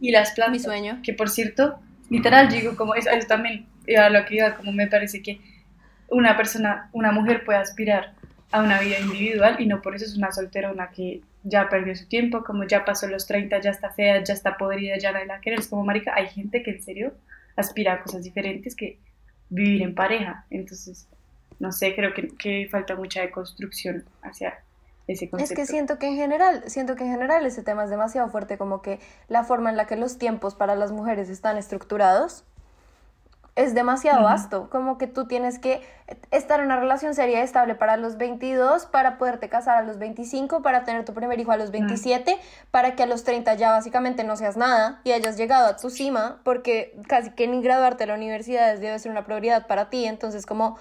Y 0.00 0.10
las 0.10 0.32
plantas. 0.32 0.52
Mi 0.52 0.64
sueño. 0.64 0.98
Que 1.02 1.12
por 1.12 1.30
cierto, 1.30 1.78
literal, 2.10 2.48
digo, 2.48 2.76
como 2.76 2.94
eso, 2.94 3.10
eso 3.10 3.28
también, 3.28 3.66
a 3.96 4.10
lo 4.10 4.24
que 4.26 4.36
iba, 4.36 4.56
como 4.56 4.72
me 4.72 4.88
parece 4.88 5.22
que 5.22 5.40
una 6.08 6.36
persona, 6.36 6.90
una 6.92 7.12
mujer 7.12 7.44
puede 7.44 7.58
aspirar 7.58 8.14
a 8.50 8.62
una 8.62 8.80
vida 8.80 8.98
individual 8.98 9.56
y 9.60 9.66
no 9.66 9.80
por 9.80 9.94
eso 9.94 10.04
es 10.04 10.16
una 10.16 10.30
solterona 10.30 10.90
que 10.90 11.22
ya 11.44 11.68
perdió 11.68 11.96
su 11.96 12.06
tiempo, 12.06 12.44
como 12.44 12.64
ya 12.64 12.84
pasó 12.84 13.06
los 13.08 13.26
30, 13.26 13.60
ya 13.60 13.70
está 13.70 13.90
fea, 13.90 14.22
ya 14.22 14.34
está 14.34 14.56
podrida, 14.56 14.98
ya 14.98 15.12
nadie 15.12 15.26
la 15.26 15.40
quiere. 15.40 15.58
Es 15.58 15.68
como, 15.68 15.84
marica, 15.84 16.12
hay 16.14 16.28
gente 16.28 16.62
que 16.62 16.72
en 16.72 16.82
serio 16.82 17.14
aspira 17.56 17.94
a 17.94 18.02
cosas 18.02 18.24
diferentes 18.24 18.76
que 18.76 18.98
vivir 19.48 19.82
en 19.82 19.94
pareja. 19.94 20.46
Entonces, 20.50 21.08
no 21.58 21.72
sé, 21.72 21.94
creo 21.94 22.12
que, 22.14 22.28
que 22.36 22.68
falta 22.70 22.94
mucha 22.94 23.22
deconstrucción 23.22 24.04
hacia 24.22 24.58
ese 25.12 25.30
concepto. 25.30 25.52
Es 25.52 25.56
que 25.56 25.66
siento 25.66 25.98
que 25.98 26.08
en 26.08 26.16
general, 26.16 26.64
siento 26.66 26.96
que 26.96 27.04
en 27.04 27.10
general 27.10 27.46
ese 27.46 27.62
tema 27.62 27.84
es 27.84 27.90
demasiado 27.90 28.28
fuerte, 28.28 28.58
como 28.58 28.82
que 28.82 29.00
la 29.28 29.44
forma 29.44 29.70
en 29.70 29.76
la 29.76 29.86
que 29.86 29.96
los 29.96 30.18
tiempos 30.18 30.54
para 30.54 30.74
las 30.74 30.92
mujeres 30.92 31.28
están 31.28 31.56
estructurados 31.56 32.44
es 33.54 33.74
demasiado 33.74 34.22
vasto, 34.22 34.70
como 34.70 34.96
que 34.96 35.06
tú 35.06 35.26
tienes 35.26 35.58
que 35.58 35.82
estar 36.30 36.60
en 36.60 36.66
una 36.66 36.80
relación 36.80 37.14
seria 37.14 37.40
y 37.40 37.42
estable 37.42 37.74
para 37.74 37.98
los 37.98 38.16
22, 38.16 38.86
para 38.86 39.18
poderte 39.18 39.50
casar 39.50 39.76
a 39.76 39.82
los 39.82 39.98
25, 39.98 40.62
para 40.62 40.84
tener 40.84 41.04
tu 41.04 41.12
primer 41.12 41.38
hijo 41.38 41.52
a 41.52 41.58
los 41.58 41.70
27, 41.70 42.38
para 42.70 42.96
que 42.96 43.02
a 43.02 43.06
los 43.06 43.24
30 43.24 43.54
ya 43.54 43.72
básicamente 43.72 44.24
no 44.24 44.36
seas 44.36 44.56
nada 44.56 45.00
y 45.04 45.12
hayas 45.12 45.36
llegado 45.36 45.66
a 45.66 45.76
tu 45.76 45.90
cima, 45.90 46.40
porque 46.44 46.98
casi 47.08 47.30
que 47.30 47.46
ni 47.46 47.60
graduarte 47.60 48.04
de 48.04 48.08
la 48.08 48.14
universidad 48.14 48.74
debe 48.78 48.98
ser 48.98 49.10
una 49.10 49.24
prioridad 49.24 49.66
para 49.66 49.90
ti, 49.90 50.06
entonces 50.06 50.46
como 50.46 50.78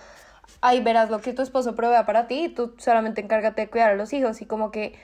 ahí 0.62 0.82
verás 0.82 1.10
lo 1.10 1.22
que 1.22 1.34
tu 1.34 1.42
esposo 1.42 1.76
provea 1.76 2.06
para 2.06 2.28
ti 2.28 2.46
y 2.46 2.50
tú 2.50 2.74
solamente 2.78 3.22
encárgate 3.22 3.62
de 3.62 3.70
cuidar 3.70 3.92
a 3.92 3.96
los 3.96 4.14
hijos 4.14 4.42
y 4.42 4.46
como 4.46 4.72
que 4.72 4.98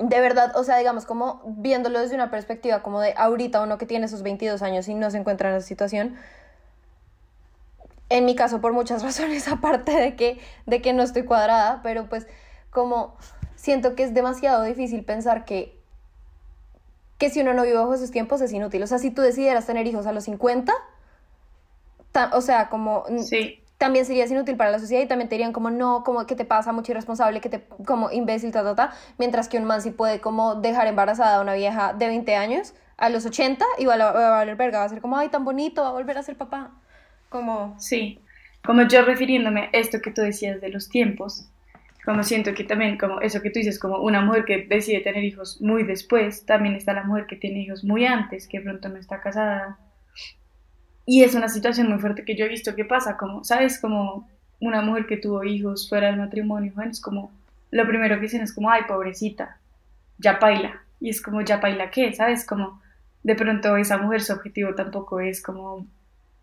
de 0.00 0.20
verdad, 0.20 0.56
o 0.56 0.64
sea, 0.64 0.78
digamos, 0.78 1.04
como 1.04 1.42
viéndolo 1.44 2.00
desde 2.00 2.14
una 2.14 2.30
perspectiva 2.30 2.82
como 2.82 3.00
de 3.00 3.14
ahorita 3.16 3.60
uno 3.62 3.76
que 3.76 3.86
tiene 3.86 4.06
esos 4.06 4.22
22 4.22 4.62
años 4.62 4.88
y 4.88 4.94
no 4.94 5.10
se 5.10 5.18
encuentra 5.18 5.50
en 5.50 5.56
esa 5.56 5.66
situación, 5.66 6.16
en 8.08 8.24
mi 8.24 8.34
caso 8.34 8.60
por 8.60 8.72
muchas 8.72 9.02
razones, 9.04 9.48
aparte 9.48 9.92
de 9.92 10.16
que, 10.16 10.40
de 10.66 10.82
que 10.82 10.92
no 10.92 11.02
estoy 11.02 11.24
cuadrada, 11.24 11.80
pero 11.82 12.08
pues 12.08 12.26
como 12.70 13.16
siento 13.56 13.94
que 13.94 14.02
es 14.02 14.14
demasiado 14.14 14.62
difícil 14.62 15.04
pensar 15.04 15.44
que, 15.44 15.78
que 17.18 17.30
si 17.30 17.40
uno 17.40 17.54
no 17.54 17.62
vive 17.62 17.76
bajo 17.76 17.94
esos 17.94 18.10
tiempos 18.10 18.40
es 18.40 18.52
inútil. 18.52 18.82
O 18.82 18.86
sea, 18.86 18.98
si 18.98 19.10
tú 19.10 19.22
decidieras 19.22 19.66
tener 19.66 19.86
hijos 19.86 20.06
a 20.06 20.12
los 20.12 20.24
50, 20.24 20.72
o 22.32 22.40
sea, 22.40 22.68
como... 22.68 23.04
Sí 23.18 23.61
también 23.82 24.06
serías 24.06 24.30
inútil 24.30 24.56
para 24.56 24.70
la 24.70 24.78
sociedad 24.78 25.02
y 25.02 25.08
también 25.08 25.28
te 25.28 25.34
dirían 25.34 25.52
como 25.52 25.68
no, 25.68 26.04
como 26.04 26.24
que 26.24 26.36
te 26.36 26.44
pasa 26.44 26.70
mucho 26.70 26.92
irresponsable, 26.92 27.40
que 27.40 27.48
te 27.48 27.64
como 27.84 28.12
imbécil, 28.12 28.52
ta, 28.52 28.62
ta, 28.62 28.76
ta, 28.76 28.92
mientras 29.18 29.48
que 29.48 29.58
un 29.58 29.64
man 29.64 29.82
sí 29.82 29.90
puede 29.90 30.20
como 30.20 30.54
dejar 30.54 30.86
embarazada 30.86 31.38
a 31.38 31.40
una 31.40 31.54
vieja 31.54 31.92
de 31.92 32.06
20 32.06 32.36
años 32.36 32.74
a 32.96 33.08
los 33.08 33.26
80 33.26 33.64
y 33.78 33.86
va 33.86 33.94
a, 33.94 34.12
valer 34.12 34.54
verga, 34.54 34.78
va 34.78 34.84
a 34.84 34.88
ser 34.88 35.00
como, 35.00 35.18
ay, 35.18 35.30
tan 35.30 35.44
bonito, 35.44 35.82
va 35.82 35.88
a 35.88 35.92
volver 35.94 36.16
a 36.16 36.22
ser 36.22 36.36
papá. 36.36 36.70
Como... 37.28 37.74
Sí, 37.80 38.20
como 38.64 38.82
yo 38.86 39.02
refiriéndome 39.02 39.62
a 39.62 39.70
esto 39.72 39.98
que 40.00 40.12
tú 40.12 40.20
decías 40.20 40.60
de 40.60 40.68
los 40.68 40.88
tiempos, 40.88 41.48
como 42.04 42.22
siento 42.22 42.54
que 42.54 42.62
también, 42.62 42.96
como 42.96 43.20
eso 43.20 43.42
que 43.42 43.50
tú 43.50 43.58
dices, 43.58 43.80
como 43.80 43.96
una 43.96 44.20
mujer 44.20 44.44
que 44.44 44.58
decide 44.58 45.00
tener 45.00 45.24
hijos 45.24 45.60
muy 45.60 45.82
después, 45.82 46.46
también 46.46 46.76
está 46.76 46.92
la 46.92 47.02
mujer 47.02 47.26
que 47.26 47.34
tiene 47.34 47.62
hijos 47.62 47.82
muy 47.82 48.06
antes, 48.06 48.46
que 48.46 48.60
pronto 48.60 48.88
no 48.88 48.98
está 48.98 49.20
casada, 49.20 49.76
y 51.04 51.22
es 51.24 51.34
una 51.34 51.48
situación 51.48 51.88
muy 51.88 51.98
fuerte 51.98 52.24
que 52.24 52.36
yo 52.36 52.44
he 52.44 52.48
visto 52.48 52.74
que 52.74 52.84
pasa, 52.84 53.16
como, 53.16 53.44
¿sabes? 53.44 53.80
Como 53.80 54.28
una 54.60 54.82
mujer 54.82 55.06
que 55.06 55.16
tuvo 55.16 55.42
hijos 55.44 55.88
fuera 55.88 56.08
del 56.08 56.18
matrimonio, 56.18 56.72
es 56.88 57.00
como, 57.00 57.32
lo 57.70 57.86
primero 57.86 58.16
que 58.16 58.22
dicen 58.22 58.42
es 58.42 58.52
como, 58.52 58.70
ay, 58.70 58.82
pobrecita, 58.86 59.58
ya 60.18 60.38
baila. 60.38 60.80
Y 61.00 61.10
es 61.10 61.20
como, 61.20 61.40
ya 61.42 61.56
baila 61.56 61.90
qué, 61.90 62.12
¿sabes? 62.14 62.46
Como, 62.46 62.80
de 63.22 63.34
pronto 63.34 63.76
esa 63.76 63.98
mujer 63.98 64.22
su 64.22 64.32
objetivo 64.32 64.74
tampoco 64.74 65.20
es 65.20 65.42
como 65.42 65.86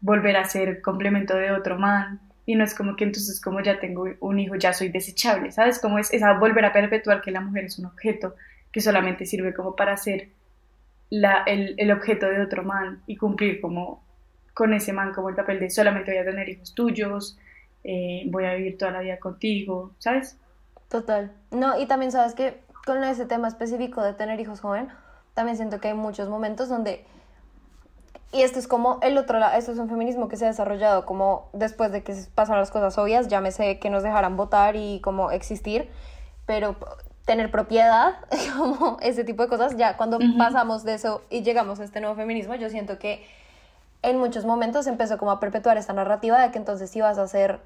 volver 0.01 0.38
a 0.38 0.46
ser 0.46 0.82
complemento 0.82 1.36
de 1.36 1.51
otro 1.51 1.78
man. 1.78 2.20
Y 2.46 2.56
no 2.56 2.63
es 2.63 2.74
como 2.74 2.96
que 2.96 3.04
entonces 3.04 3.39
como 3.39 3.62
ya 3.62 3.80
tengo 3.80 4.08
un 4.22 4.39
hijo, 4.39 4.56
ya 4.56 4.74
soy 4.74 4.89
desechable, 4.89 5.51
¿sabes? 5.51 5.80
Como 5.80 6.00
es 6.00 6.12
esa 6.13 6.34
volver 6.34 6.66
a 6.66 6.74
perpetuar 6.74 7.22
que 7.22 7.32
la 7.32 7.42
mujer 7.42 7.66
es 7.66 7.78
un 7.78 7.86
objeto 7.86 8.36
que 8.72 8.82
solamente 8.82 9.25
sirve 9.25 9.54
como 9.54 9.75
para 9.75 9.96
ser 9.98 10.30
la, 11.10 11.44
el, 11.44 11.75
el 11.78 11.92
objeto 11.92 12.28
de 12.28 12.42
otro 12.42 12.63
man 12.63 13.01
y 13.06 13.18
cumplir 13.18 13.62
como 13.62 14.04
con 14.60 14.74
ese 14.74 14.92
man 14.92 15.13
como 15.13 15.30
el 15.30 15.36
papel 15.36 15.58
de 15.58 15.70
solamente 15.70 16.12
voy 16.12 16.20
a 16.20 16.25
tener 16.25 16.50
hijos 16.50 16.75
tuyos, 16.75 17.38
eh, 17.86 18.24
voy 18.25 18.44
a 18.44 18.56
vivir 18.56 18.78
toda 18.78 18.92
la 18.92 19.00
vida 19.00 19.18
contigo, 19.18 19.92
¿sabes? 20.00 20.36
Total. 20.89 21.32
No, 21.50 21.80
y 21.80 21.86
también 21.86 22.12
sabes 22.12 22.34
que 22.34 22.60
con 22.86 23.01
ese 23.06 23.25
tema 23.25 23.48
específico 23.48 24.04
de 24.04 24.12
tener 24.12 24.38
hijos 24.42 24.60
joven, 24.60 24.89
también 25.34 25.56
siento 25.56 25.80
que 25.80 25.88
hay 25.88 25.94
muchos 25.94 26.28
momentos 26.28 26.68
donde 26.68 27.06
y 28.34 28.42
esto 28.42 28.60
es 28.60 28.68
como 28.68 29.00
el 29.01 29.18
otro 29.18 29.39
lado, 29.39 29.58
esto 29.58 29.72
es 29.72 29.78
un 29.78 29.88
feminismo 29.88 30.28
que 30.28 30.36
se 30.36 30.44
ha 30.44 30.50
desarrollado 30.50 31.06
como 31.06 31.48
después 31.54 31.94
de 31.94 32.04
que 32.04 32.13
pasan 32.36 32.58
las 32.58 32.70
cosas 32.70 32.98
obvias, 32.98 33.30
llámese 33.30 33.80
que 33.80 33.89
nos 33.89 34.04
dejaran 34.04 34.36
votar 34.36 34.75
y 34.75 35.00
como 35.00 35.32
existir, 35.32 35.89
pero 36.46 36.75
tener 37.24 37.50
propiedad, 37.50 38.18
como 38.58 38.98
ese 39.01 39.24
tipo 39.24 39.42
de 39.42 39.48
cosas, 39.48 39.78
ya 39.78 39.96
cuando 39.96 40.20
pasamos 40.38 40.84
de 40.84 40.96
eso 40.96 41.22
y 41.30 41.44
llegamos 41.44 41.80
a 41.80 41.86
este 41.86 42.01
nuevo 42.01 42.18
feminismo, 42.18 42.56
yo 42.56 42.70
siento 42.70 43.00
que 43.00 43.24
en 44.01 44.18
muchos 44.18 44.46
momentos 44.46 44.88
empezó 44.88 45.18
como 45.18 45.32
a 45.32 45.39
perpetuar 45.39 45.77
esta 45.77 45.94
narrativa 45.94 46.39
de 46.39 46.51
que 46.51 46.58
entonces 46.58 46.89
si 46.89 47.01
vas 47.01 47.18
a 47.18 47.27
ser 47.27 47.62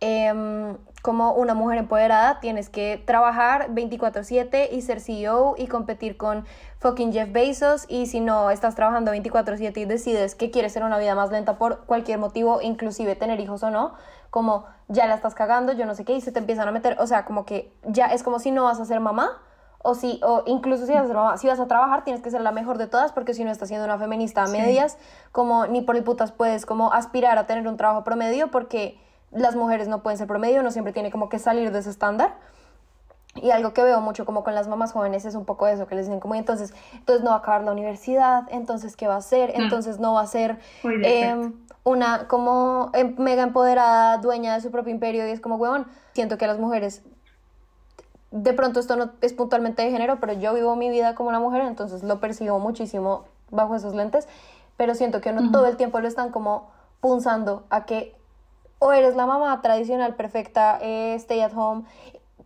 em, 0.00 0.76
como 1.02 1.32
una 1.32 1.54
mujer 1.54 1.78
empoderada, 1.78 2.40
tienes 2.40 2.68
que 2.68 3.02
trabajar 3.06 3.70
24/7 3.70 4.68
y 4.70 4.82
ser 4.82 5.00
CEO 5.00 5.54
y 5.56 5.66
competir 5.68 6.16
con 6.16 6.44
fucking 6.80 7.12
Jeff 7.12 7.32
Bezos. 7.32 7.86
Y 7.88 8.06
si 8.06 8.20
no 8.20 8.50
estás 8.50 8.74
trabajando 8.74 9.12
24/7 9.12 9.80
y 9.80 9.84
decides 9.86 10.34
que 10.34 10.50
quieres 10.50 10.72
ser 10.72 10.84
una 10.84 10.98
vida 10.98 11.14
más 11.14 11.30
lenta 11.30 11.56
por 11.58 11.86
cualquier 11.86 12.18
motivo, 12.18 12.60
inclusive 12.60 13.16
tener 13.16 13.40
hijos 13.40 13.62
o 13.62 13.70
no, 13.70 13.94
como 14.30 14.66
ya 14.88 15.06
la 15.06 15.14
estás 15.14 15.34
cagando, 15.34 15.72
yo 15.72 15.86
no 15.86 15.94
sé 15.94 16.04
qué, 16.04 16.12
y 16.12 16.20
se 16.20 16.30
te 16.32 16.38
empiezan 16.38 16.68
a 16.68 16.72
meter, 16.72 16.96
o 17.00 17.06
sea, 17.06 17.24
como 17.24 17.46
que 17.46 17.72
ya 17.84 18.06
es 18.06 18.22
como 18.22 18.38
si 18.38 18.50
no 18.50 18.64
vas 18.64 18.78
a 18.80 18.84
ser 18.84 19.00
mamá, 19.00 19.40
o 19.86 19.94
si, 19.94 20.18
o 20.24 20.42
incluso 20.46 20.84
si 20.84 20.92
vas, 20.92 21.08
a, 21.08 21.36
si 21.36 21.46
vas 21.46 21.60
a 21.60 21.68
trabajar, 21.68 22.02
tienes 22.02 22.20
que 22.20 22.30
ser 22.30 22.40
la 22.40 22.50
mejor 22.50 22.76
de 22.76 22.88
todas, 22.88 23.12
porque 23.12 23.34
si 23.34 23.44
no 23.44 23.52
estás 23.52 23.68
siendo 23.68 23.84
una 23.84 23.98
feminista 23.98 24.42
a 24.42 24.48
medias, 24.48 24.98
como 25.30 25.68
ni 25.68 25.80
por 25.80 25.94
el 25.94 26.02
putas 26.02 26.32
puedes 26.32 26.66
como 26.66 26.92
aspirar 26.92 27.38
a 27.38 27.46
tener 27.46 27.68
un 27.68 27.76
trabajo 27.76 28.02
promedio, 28.02 28.50
porque 28.50 28.98
las 29.30 29.54
mujeres 29.54 29.86
no 29.86 30.02
pueden 30.02 30.18
ser 30.18 30.26
promedio, 30.26 30.64
no 30.64 30.72
siempre 30.72 30.92
tiene 30.92 31.12
como 31.12 31.28
que 31.28 31.38
salir 31.38 31.70
de 31.70 31.78
ese 31.78 31.90
estándar. 31.90 32.34
Y 33.36 33.50
algo 33.50 33.74
que 33.74 33.84
veo 33.84 34.00
mucho 34.00 34.24
como 34.26 34.42
con 34.42 34.56
las 34.56 34.66
mamás 34.66 34.92
jóvenes 34.92 35.24
es 35.24 35.36
un 35.36 35.44
poco 35.44 35.68
eso, 35.68 35.86
que 35.86 35.94
les 35.94 36.06
dicen 36.06 36.18
como, 36.18 36.34
entonces, 36.34 36.74
entonces 36.94 37.22
no 37.22 37.30
va 37.30 37.36
a 37.36 37.38
acabar 37.38 37.62
la 37.62 37.70
universidad, 37.70 38.42
entonces, 38.50 38.96
¿qué 38.96 39.06
va 39.06 39.14
a 39.14 39.18
hacer? 39.18 39.50
Mm. 39.50 39.62
Entonces 39.62 40.00
no 40.00 40.14
va 40.14 40.22
a 40.22 40.26
ser 40.26 40.58
eh, 40.82 41.52
una 41.84 42.26
como 42.26 42.90
em, 42.92 43.14
mega 43.18 43.44
empoderada, 43.44 44.16
dueña 44.18 44.54
de 44.54 44.60
su 44.62 44.72
propio 44.72 44.92
imperio, 44.92 45.28
y 45.28 45.30
es 45.30 45.40
como, 45.40 45.56
huevón, 45.56 45.86
siento 46.12 46.38
que 46.38 46.48
las 46.48 46.58
mujeres 46.58 47.04
de 48.30 48.52
pronto 48.52 48.80
esto 48.80 48.96
no 48.96 49.10
es 49.20 49.32
puntualmente 49.32 49.82
de 49.82 49.90
género, 49.90 50.18
pero 50.20 50.32
yo 50.32 50.54
vivo 50.54 50.76
mi 50.76 50.90
vida 50.90 51.14
como 51.14 51.28
una 51.28 51.40
mujer, 51.40 51.62
entonces 51.62 52.02
lo 52.02 52.20
percibo 52.20 52.58
muchísimo 52.58 53.24
bajo 53.50 53.76
esos 53.76 53.94
lentes, 53.94 54.28
pero 54.76 54.94
siento 54.94 55.20
que 55.20 55.32
no 55.32 55.50
todo 55.50 55.66
el 55.66 55.76
tiempo 55.76 56.00
lo 56.00 56.08
están 56.08 56.30
como 56.30 56.70
punzando 57.00 57.64
a 57.70 57.86
que 57.86 58.14
o 58.78 58.92
eres 58.92 59.16
la 59.16 59.26
mamá 59.26 59.62
tradicional 59.62 60.16
perfecta, 60.16 60.78
eh, 60.82 61.14
stay 61.14 61.40
at 61.40 61.52
home, 61.54 61.84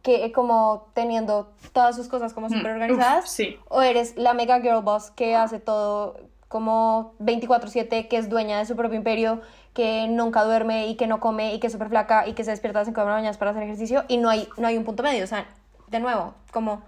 que 0.03 0.31
como 0.33 0.87
teniendo 0.95 1.51
todas 1.73 1.97
sus 1.97 2.09
cosas 2.09 2.33
como 2.33 2.47
mm, 2.47 2.51
súper 2.51 2.73
organizadas, 2.73 3.37
o 3.69 3.83
eres 3.83 4.17
la 4.17 4.35
mega 4.35 4.61
girl 4.61 4.83
boss 4.83 5.11
que 5.11 5.35
hace 5.35 5.59
todo 5.59 6.17
como 6.49 7.15
24/7, 7.21 8.09
que 8.09 8.17
es 8.17 8.29
dueña 8.29 8.59
de 8.59 8.67
su 8.67 8.77
propio 8.77 8.97
imperio, 8.97 9.41
que 9.75 10.07
nunca 10.09 10.45
duerme 10.45 10.89
y 10.89 10.97
que 10.97 11.07
no 11.07 11.21
come 11.21 11.55
y 11.55 11.61
que 11.61 11.67
es 11.67 11.73
súper 11.73 11.89
flaca 11.89 12.27
y 12.27 12.33
que 12.35 12.45
se 12.45 12.51
despierta 12.51 12.79
a 12.79 12.83
las 12.83 12.89
5 12.89 13.01
de 13.01 13.07
la 13.07 13.13
mañana 13.13 13.39
para 13.39 13.53
hacer 13.53 13.63
ejercicio 13.63 14.05
y 14.09 14.17
no 14.17 14.29
hay, 14.29 14.49
no 14.57 14.67
hay 14.67 14.77
un 14.77 14.85
punto 14.85 15.03
medio, 15.03 15.25
o 15.25 15.29
sea, 15.29 15.47
de 15.90 16.00
nuevo, 16.00 16.35
como 16.52 16.82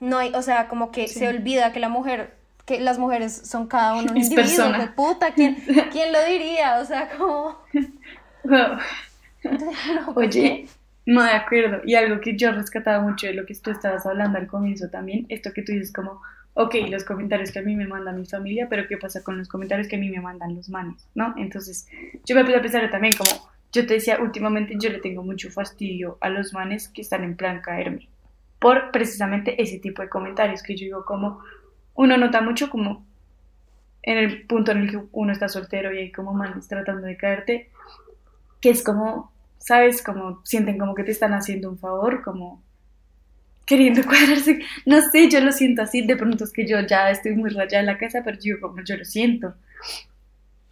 no 0.00 0.18
hay, 0.18 0.32
o 0.34 0.42
sea, 0.42 0.68
como 0.68 0.90
que 0.90 1.08
se 1.08 1.28
olvida 1.28 1.72
que 1.72 1.80
la 1.80 1.88
mujer, 1.88 2.34
que 2.64 2.80
las 2.80 2.98
mujeres 2.98 3.48
son 3.48 3.66
cada 3.66 3.94
uno 3.94 4.12
un 4.12 4.16
individuo, 4.16 4.72
de 4.72 4.86
puta, 4.88 5.32
¿quién, 5.34 5.56
¿quién, 5.92 6.12
lo 6.12 6.24
diría? 6.24 6.78
O 6.80 6.84
sea, 6.84 7.08
como... 7.16 7.58
Oye, 10.14 10.66
no 11.06 11.22
de 11.22 11.30
acuerdo, 11.30 11.80
y 11.84 11.94
algo 11.94 12.20
que 12.20 12.36
yo 12.36 12.52
rescataba 12.52 13.02
mucho 13.02 13.26
de 13.26 13.34
lo 13.34 13.46
que 13.46 13.54
tú 13.54 13.70
estabas 13.70 14.06
hablando 14.06 14.38
al 14.38 14.46
comienzo 14.46 14.88
también, 14.88 15.26
esto 15.28 15.52
que 15.52 15.62
tú 15.62 15.72
dices 15.72 15.92
como, 15.92 16.20
ok, 16.54 16.74
los 16.88 17.04
comentarios 17.04 17.50
que 17.50 17.58
a 17.58 17.62
mí 17.62 17.76
me 17.76 17.86
manda 17.86 18.12
mi 18.12 18.26
familia, 18.26 18.68
pero 18.68 18.86
¿qué 18.88 18.96
pasa 18.96 19.22
con 19.22 19.38
los 19.38 19.48
comentarios 19.48 19.88
que 19.88 19.96
a 19.96 19.98
mí 19.98 20.10
me 20.10 20.20
mandan 20.20 20.54
los 20.54 20.68
manes? 20.68 21.06
¿No? 21.14 21.34
Entonces, 21.36 21.86
yo 22.24 22.34
me 22.34 22.44
puse 22.44 22.56
a 22.56 22.62
pensar 22.62 22.90
también 22.90 23.14
como, 23.16 23.49
yo 23.72 23.86
te 23.86 23.94
decía, 23.94 24.18
últimamente 24.20 24.74
yo 24.78 24.90
le 24.90 24.98
tengo 24.98 25.22
mucho 25.22 25.50
fastidio 25.50 26.18
a 26.20 26.28
los 26.28 26.52
manes 26.52 26.88
que 26.88 27.02
están 27.02 27.24
en 27.24 27.36
plan 27.36 27.60
caerme, 27.60 28.08
por 28.58 28.90
precisamente 28.90 29.60
ese 29.62 29.78
tipo 29.78 30.02
de 30.02 30.08
comentarios 30.08 30.62
que 30.62 30.76
yo 30.76 30.84
digo 30.84 31.04
como, 31.04 31.40
uno 31.94 32.16
nota 32.16 32.40
mucho 32.40 32.70
como 32.70 33.04
en 34.02 34.18
el 34.18 34.46
punto 34.46 34.72
en 34.72 34.78
el 34.78 34.90
que 34.90 35.00
uno 35.12 35.32
está 35.32 35.48
soltero 35.48 35.92
y 35.92 35.98
hay 35.98 36.12
como 36.12 36.32
manes 36.32 36.66
tratando 36.68 37.06
de 37.06 37.16
caerte, 37.16 37.70
que 38.60 38.70
es 38.70 38.82
como, 38.82 39.32
¿sabes? 39.58 40.02
Como 40.02 40.40
sienten 40.44 40.78
como 40.78 40.94
que 40.94 41.04
te 41.04 41.10
están 41.10 41.34
haciendo 41.34 41.70
un 41.70 41.78
favor, 41.78 42.22
como 42.22 42.62
queriendo 43.66 44.02
cuadrarse, 44.06 44.60
no 44.86 45.00
sé, 45.00 45.30
yo 45.30 45.40
lo 45.40 45.52
siento 45.52 45.82
así, 45.82 46.02
de 46.02 46.16
pronto 46.16 46.44
es 46.44 46.52
que 46.52 46.66
yo 46.66 46.80
ya 46.80 47.10
estoy 47.10 47.36
muy 47.36 47.50
rayada 47.50 47.80
en 47.80 47.86
la 47.86 47.98
casa, 47.98 48.22
pero 48.24 48.38
yo 48.40 48.60
como 48.60 48.82
yo 48.82 48.96
lo 48.96 49.04
siento. 49.04 49.54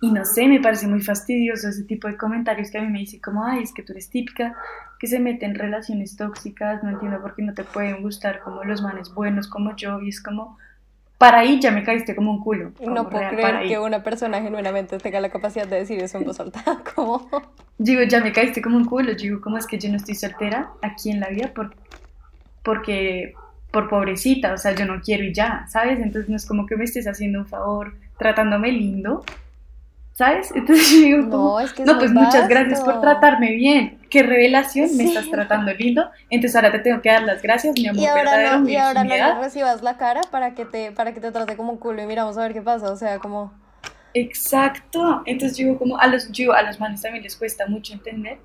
Y 0.01 0.13
no 0.13 0.25
sé, 0.25 0.47
me 0.47 0.61
parece 0.61 0.87
muy 0.87 1.01
fastidioso 1.01 1.69
ese 1.69 1.83
tipo 1.85 2.07
de 2.07 2.17
comentarios 2.17 2.71
que 2.71 2.79
a 2.79 2.83
mí 2.83 2.89
me 2.89 3.01
dicen 3.01 3.21
como, 3.21 3.45
ay, 3.45 3.65
es 3.65 3.73
que 3.73 3.83
tú 3.83 3.93
eres 3.93 4.09
típica, 4.09 4.55
que 4.99 5.09
se 5.09 5.19
mete 5.19 5.45
en 5.45 5.57
relaciones 5.57 6.17
tóxicas, 6.17 6.83
no 6.85 6.91
entiendo 6.91 7.21
por 7.21 7.35
qué 7.35 7.43
no 7.43 7.53
te 7.53 7.65
pueden 7.65 8.03
gustar 8.03 8.41
como 8.41 8.63
los 8.63 8.81
manes 8.81 9.13
buenos 9.13 9.49
como 9.49 9.75
yo, 9.75 10.01
y 10.01 10.11
es 10.11 10.23
como, 10.23 10.57
para 11.19 11.41
ahí 11.41 11.61
ya 11.61 11.73
me 11.73 11.83
caíste 11.83 12.15
como 12.15 12.31
un 12.31 12.41
culo. 12.41 12.71
No 12.81 13.09
puedo 13.09 13.29
creer 13.29 13.67
que 13.67 13.79
una 13.79 14.05
persona 14.05 14.41
genuinamente 14.41 14.99
tenga 14.99 15.21
la 15.21 15.31
capacidad 15.31 15.67
de 15.67 15.77
decir 15.77 16.01
eso 16.01 16.19
en 16.19 16.25
voz 16.25 16.39
alta, 16.39 16.63
como... 16.95 17.29
Digo, 17.77 18.03
ya 18.03 18.21
me 18.21 18.33
caíste 18.33 18.63
como 18.63 18.77
un 18.77 18.85
culo, 18.85 19.15
digo, 19.15 19.41
¿cómo 19.41 19.59
es 19.59 19.67
que 19.67 19.79
yo 19.79 19.89
no 19.89 19.97
estoy 19.97 20.15
soltera 20.15 20.71
aquí 20.81 21.11
en 21.11 21.21
la 21.21 21.29
vida? 21.29 21.53
Por, 21.53 21.75
porque, 22.63 23.35
por 23.73 23.89
pobrecita, 23.89 24.53
o 24.53 24.59
sea, 24.59 24.75
yo 24.75 24.85
no 24.85 25.01
quiero 25.01 25.25
y 25.25 25.35
ya, 25.35 25.67
¿sabes? 25.69 25.99
Entonces 25.99 26.29
no 26.29 26.37
es 26.37 26.47
como 26.47 26.67
que 26.67 26.77
me 26.77 26.85
estés 26.85 27.07
haciendo 27.07 27.41
un 27.41 27.47
favor 27.47 27.95
tratándome 28.17 28.73
lindo, 28.73 29.25
¿Sabes? 30.19 30.51
Entonces 30.53 30.91
yo 30.91 30.97
digo, 30.97 31.23
no, 31.29 31.61
es 31.61 31.73
que 31.73 31.85
no 31.85 31.97
pues 31.97 32.11
muchas 32.11 32.49
gracias 32.49 32.81
por 32.81 33.01
tratarme 33.01 33.53
bien. 33.53 34.01
Qué 34.11 34.25
revelación, 34.25 34.97
me 34.97 35.05
estás 35.05 35.31
tratando 35.31 35.73
lindo. 35.73 36.11
Entonces 36.29 36.57
ahora 36.57 36.73
te 36.73 36.81
tengo 36.81 37.01
que 37.01 37.09
dar 37.09 37.23
las 37.23 37.41
gracias, 37.41 37.77
mi 37.79 37.87
amor 37.87 38.03
y 38.03 38.07
ahora 38.07 38.23
verdadero, 38.25 38.59
no, 38.59 38.69
Y 38.69 38.75
ahora 38.75 39.05
no 39.05 39.15
le 39.15 39.35
recibas 39.37 39.81
la 39.81 39.97
cara 39.97 40.23
para 40.33 40.57
que 40.57 40.65
te 40.65 40.91
para 40.91 41.15
que 41.15 41.21
te 41.21 41.31
trate 41.31 41.57
como 41.57 41.71
un 41.71 41.79
culo 41.79 42.03
y 42.03 42.07
miramos 42.07 42.37
a 42.37 42.43
ver 42.43 42.53
qué 42.53 42.61
pasa, 42.61 42.91
o 42.91 42.97
sea, 42.97 43.21
como 43.21 43.53
Exacto. 44.13 45.23
Entonces 45.25 45.57
yo 45.57 45.67
digo 45.67 45.79
como 45.79 45.97
a 46.01 46.09
los 46.09 46.33
yo 46.33 46.53
a 46.53 46.63
los 46.63 46.81
manes 46.81 47.01
también 47.01 47.23
les 47.23 47.37
cuesta 47.37 47.69
mucho 47.69 47.93
entender 47.93 48.39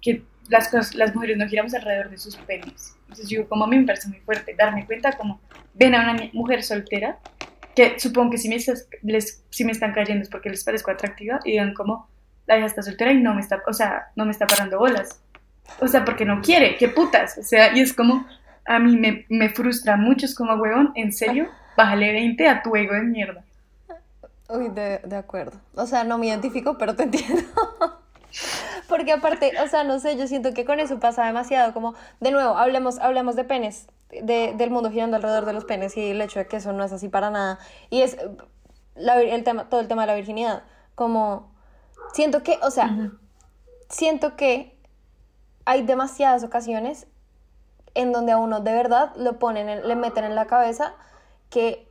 que 0.00 0.24
las 0.48 0.66
cosas, 0.66 0.92
las 0.96 1.14
mujeres 1.14 1.36
no 1.36 1.46
giramos 1.46 1.72
alrededor 1.72 2.10
de 2.10 2.18
sus 2.18 2.34
penes. 2.34 2.96
Entonces 3.02 3.28
yo 3.28 3.48
como 3.48 3.66
a 3.66 3.68
mí 3.68 3.78
me 3.78 3.86
parece 3.86 4.08
muy 4.08 4.18
fuerte 4.18 4.56
darme 4.58 4.86
cuenta 4.86 5.12
como 5.12 5.40
ven 5.72 5.94
a 5.94 6.02
una 6.02 6.16
mujer 6.32 6.64
soltera 6.64 7.20
que 7.74 7.98
supongo 7.98 8.32
que 8.32 8.38
si 8.38 8.48
me, 8.48 8.56
les, 9.02 9.42
si 9.50 9.64
me 9.64 9.72
están 9.72 9.92
cayendo 9.92 10.22
es 10.22 10.28
porque 10.28 10.50
les 10.50 10.64
parezco 10.64 10.90
atractiva 10.90 11.40
y 11.44 11.52
digan 11.52 11.74
como 11.74 12.08
la 12.46 12.58
hija 12.58 12.66
está 12.66 12.82
soltera 12.82 13.12
y 13.12 13.20
no 13.20 13.34
me 13.34 13.40
está, 13.40 13.62
o 13.66 13.72
sea, 13.72 14.10
no 14.16 14.24
me 14.24 14.32
está 14.32 14.46
parando 14.46 14.78
bolas. 14.78 15.20
O 15.80 15.88
sea, 15.88 16.04
porque 16.04 16.24
no 16.24 16.40
quiere, 16.42 16.76
qué 16.76 16.88
putas. 16.88 17.38
O 17.38 17.42
sea, 17.42 17.74
y 17.76 17.80
es 17.80 17.92
como, 17.92 18.26
a 18.66 18.78
mí 18.78 18.96
me, 18.96 19.26
me 19.28 19.48
frustra 19.48 19.96
mucho, 19.96 20.26
es 20.26 20.34
como, 20.34 20.54
huevón, 20.54 20.92
en 20.96 21.12
serio, 21.12 21.48
bájale 21.76 22.12
20 22.12 22.48
a 22.48 22.62
tu 22.62 22.74
ego 22.76 22.94
de 22.94 23.02
mierda. 23.02 23.44
Uy, 24.48 24.68
de, 24.68 24.98
de 24.98 25.16
acuerdo. 25.16 25.58
O 25.74 25.86
sea, 25.86 26.04
no 26.04 26.18
me 26.18 26.26
identifico, 26.26 26.76
pero 26.76 26.94
te 26.94 27.02
entiendo. 27.04 27.42
Porque 28.88 29.12
aparte, 29.12 29.52
o 29.62 29.68
sea, 29.68 29.84
no 29.84 29.98
sé, 29.98 30.16
yo 30.16 30.26
siento 30.26 30.52
que 30.52 30.64
con 30.64 30.80
eso 30.80 30.98
pasa 31.00 31.24
demasiado, 31.24 31.72
como, 31.72 31.94
de 32.20 32.30
nuevo, 32.30 32.56
hablemos, 32.56 32.98
hablemos 32.98 33.36
de 33.36 33.44
penes, 33.44 33.86
de, 34.22 34.54
del 34.56 34.70
mundo 34.70 34.90
girando 34.90 35.16
alrededor 35.16 35.46
de 35.46 35.52
los 35.52 35.64
penes 35.64 35.96
y 35.96 36.10
el 36.10 36.20
hecho 36.20 36.38
de 36.38 36.46
que 36.46 36.56
eso 36.56 36.72
no 36.72 36.84
es 36.84 36.92
así 36.92 37.08
para 37.08 37.30
nada. 37.30 37.58
Y 37.90 38.02
es 38.02 38.16
el 38.94 39.44
tema, 39.44 39.68
todo 39.68 39.80
el 39.80 39.88
tema 39.88 40.02
de 40.02 40.06
la 40.08 40.14
virginidad, 40.14 40.64
como, 40.94 41.52
siento 42.12 42.42
que, 42.42 42.58
o 42.62 42.70
sea, 42.70 43.10
siento 43.88 44.36
que 44.36 44.78
hay 45.64 45.82
demasiadas 45.82 46.44
ocasiones 46.44 47.06
en 47.94 48.12
donde 48.12 48.32
a 48.32 48.38
uno 48.38 48.60
de 48.60 48.72
verdad 48.72 49.14
lo 49.16 49.38
ponen, 49.38 49.86
le 49.86 49.96
meten 49.96 50.24
en 50.24 50.34
la 50.34 50.46
cabeza 50.46 50.94
que 51.50 51.88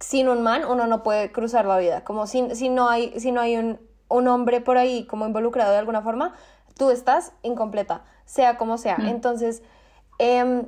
sin 0.00 0.28
un 0.28 0.42
man 0.42 0.64
uno 0.64 0.86
no 0.86 1.02
puede 1.02 1.30
cruzar 1.32 1.64
la 1.64 1.78
vida, 1.78 2.04
como 2.04 2.26
si, 2.26 2.54
si 2.54 2.68
no 2.68 2.88
hay, 2.88 3.18
si 3.20 3.32
no 3.32 3.40
hay 3.40 3.56
un, 3.56 3.80
un 4.08 4.28
hombre 4.28 4.60
por 4.60 4.78
ahí 4.78 5.06
como 5.06 5.26
involucrado 5.26 5.72
de 5.72 5.78
alguna 5.78 6.02
forma, 6.02 6.34
tú 6.76 6.90
estás 6.90 7.32
incompleta, 7.42 8.04
sea 8.24 8.58
como 8.58 8.78
sea. 8.78 8.98
Mm. 8.98 9.06
Entonces, 9.06 9.62
em, 10.18 10.66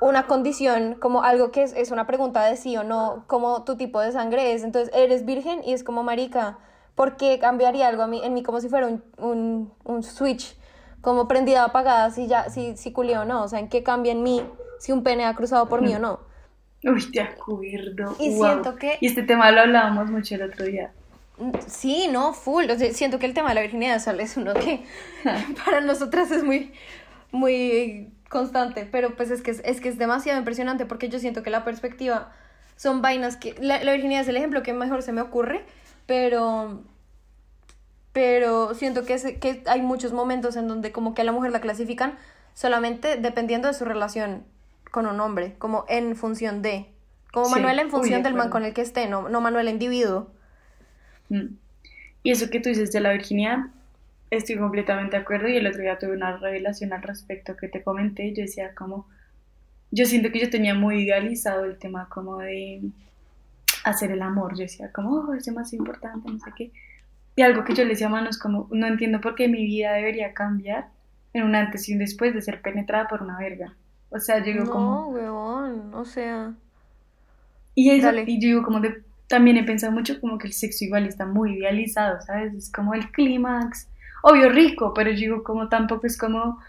una 0.00 0.26
condición, 0.26 0.94
como 0.94 1.22
algo 1.22 1.50
que 1.50 1.62
es, 1.62 1.90
una 1.90 2.06
pregunta 2.06 2.44
de 2.44 2.56
sí 2.56 2.76
o 2.76 2.84
no, 2.84 3.24
como 3.26 3.64
tu 3.64 3.76
tipo 3.76 4.00
de 4.00 4.12
sangre 4.12 4.52
es. 4.52 4.64
Entonces, 4.64 4.94
eres 4.94 5.24
virgen 5.24 5.62
y 5.64 5.72
es 5.72 5.84
como 5.84 6.02
marica. 6.02 6.58
¿Por 6.94 7.16
qué 7.16 7.38
cambiaría 7.38 7.88
algo 7.88 8.02
a 8.02 8.06
mí, 8.06 8.20
en 8.24 8.32
mí 8.32 8.42
como 8.42 8.60
si 8.60 8.68
fuera 8.68 8.88
un, 9.18 9.72
un, 9.84 10.02
switch? 10.02 10.56
Como 11.02 11.28
prendida 11.28 11.64
o 11.64 11.68
apagada, 11.68 12.10
si 12.10 12.26
ya, 12.26 12.48
si, 12.48 12.76
si 12.76 12.92
o 12.96 13.24
no. 13.24 13.44
O 13.44 13.48
sea, 13.48 13.58
¿en 13.58 13.68
qué 13.68 13.82
cambia 13.82 14.12
en 14.12 14.22
mí 14.22 14.42
si 14.78 14.92
un 14.92 15.02
pene 15.02 15.24
ha 15.26 15.34
cruzado 15.34 15.68
por 15.68 15.82
mí 15.82 15.94
o 15.94 15.98
no? 15.98 16.20
Uy, 16.84 17.10
de 17.12 17.20
acuerdo. 17.20 18.16
Y 18.18 18.32
siento 18.32 18.76
que. 18.76 18.98
Y 19.00 19.06
este 19.06 19.22
tema 19.22 19.50
lo 19.50 19.62
hablábamos 19.62 20.10
mucho 20.10 20.34
el 20.36 20.42
otro 20.42 20.64
día. 20.64 20.92
Sí, 21.66 22.08
no, 22.10 22.32
full. 22.32 22.64
siento 22.92 23.18
que 23.18 23.26
el 23.26 23.34
tema 23.34 23.50
de 23.50 23.56
la 23.56 23.60
virginidad 23.60 24.20
es 24.20 24.36
uno 24.36 24.54
que 24.54 24.84
para 25.64 25.80
nosotras 25.80 26.30
es 26.30 26.42
muy, 26.42 26.72
muy 27.30 28.10
constante, 28.28 28.88
pero 28.90 29.16
pues 29.16 29.30
es 29.30 29.42
que 29.42 29.50
es, 29.50 29.80
que 29.80 29.88
es 29.88 29.98
demasiado 29.98 30.38
impresionante 30.38 30.86
porque 30.86 31.08
yo 31.08 31.18
siento 31.18 31.42
que 31.42 31.50
la 31.50 31.64
perspectiva 31.64 32.32
son 32.76 33.02
vainas 33.02 33.36
que... 33.36 33.54
La, 33.60 33.78
virginidad 33.78 34.22
es 34.22 34.28
el 34.28 34.36
ejemplo 34.36 34.62
que 34.62 34.72
mejor 34.72 35.02
se 35.02 35.12
me 35.12 35.20
ocurre, 35.20 35.64
pero... 36.06 36.82
Pero 38.12 38.74
siento 38.74 39.04
que, 39.04 39.38
que 39.38 39.62
hay 39.66 39.82
muchos 39.82 40.14
momentos 40.14 40.56
en 40.56 40.68
donde 40.68 40.90
como 40.90 41.14
que 41.14 41.20
a 41.20 41.24
la 41.24 41.32
mujer 41.32 41.52
la 41.52 41.60
clasifican 41.60 42.16
solamente 42.54 43.16
dependiendo 43.16 43.68
de 43.68 43.74
su 43.74 43.84
relación 43.84 44.44
con 44.90 45.06
un 45.06 45.20
hombre, 45.20 45.54
como 45.58 45.84
en 45.88 46.16
función 46.16 46.62
de... 46.62 46.86
Como 47.32 47.50
Manuel 47.50 47.78
en 47.78 47.90
función 47.90 48.22
del 48.22 48.32
man 48.32 48.48
con 48.48 48.64
el 48.64 48.72
que 48.72 48.80
esté, 48.80 49.06
no, 49.08 49.28
no 49.28 49.42
Manuel 49.42 49.68
individuo. 49.68 50.30
Mm. 51.28 51.56
Y 52.22 52.30
eso 52.30 52.48
que 52.48 52.60
tú 52.60 52.70
dices 52.70 52.90
de 52.92 53.00
la 53.00 53.12
virginidad, 53.12 53.58
estoy 54.30 54.56
completamente 54.56 55.16
de 55.16 55.22
acuerdo 55.22 55.48
y 55.48 55.56
el 55.56 55.66
otro 55.66 55.82
día 55.82 55.98
tuve 55.98 56.16
una 56.16 56.36
revelación 56.36 56.92
al 56.92 57.02
respecto 57.02 57.56
que 57.56 57.68
te 57.68 57.82
comenté, 57.82 58.32
yo 58.34 58.42
decía 58.42 58.74
como, 58.74 59.06
yo 59.90 60.04
siento 60.04 60.30
que 60.30 60.40
yo 60.40 60.50
tenía 60.50 60.74
muy 60.74 61.04
idealizado 61.04 61.64
el 61.64 61.78
tema 61.78 62.08
como 62.08 62.38
de 62.38 62.82
hacer 63.84 64.10
el 64.10 64.22
amor, 64.22 64.54
yo 64.54 64.62
decía 64.62 64.90
como, 64.92 65.10
oh, 65.10 65.34
es 65.34 65.46
más 65.52 65.72
importante, 65.72 66.30
no 66.30 66.38
sé 66.38 66.50
qué. 66.56 66.72
Y 67.36 67.42
algo 67.42 67.64
que 67.64 67.74
yo 67.74 67.84
le 67.84 67.90
decía 67.90 68.06
a 68.06 68.10
Manos 68.10 68.38
como, 68.38 68.68
no 68.72 68.86
entiendo 68.86 69.20
por 69.20 69.34
qué 69.34 69.46
mi 69.46 69.64
vida 69.64 69.92
debería 69.92 70.32
cambiar 70.32 70.88
en 71.32 71.44
un 71.44 71.54
antes 71.54 71.88
y 71.88 71.92
un 71.92 71.98
después 71.98 72.34
de 72.34 72.42
ser 72.42 72.62
penetrada 72.62 73.06
por 73.08 73.22
una 73.22 73.38
verga. 73.38 73.74
O 74.10 74.18
sea, 74.18 74.38
yo 74.38 74.52
digo 74.52 74.70
como... 74.70 74.90
No, 74.90 75.08
weón, 75.08 75.94
o 75.94 76.04
sea... 76.04 76.54
Y, 77.74 77.90
eso, 77.90 78.10
y 78.26 78.40
yo 78.40 78.48
digo 78.48 78.62
como 78.62 78.80
de 78.80 79.04
también 79.26 79.56
he 79.56 79.64
pensado 79.64 79.92
mucho 79.92 80.20
como 80.20 80.38
que 80.38 80.46
el 80.46 80.52
sexo 80.52 80.84
igual 80.84 81.06
está 81.06 81.26
muy 81.26 81.58
idealizado, 81.58 82.20
¿sabes? 82.22 82.54
Es 82.54 82.70
como 82.70 82.94
el 82.94 83.10
clímax, 83.10 83.88
obvio 84.22 84.48
rico, 84.48 84.92
pero 84.94 85.10
digo 85.10 85.42
como 85.42 85.68
tampoco 85.68 86.06
es 86.06 86.18
como 86.18 86.60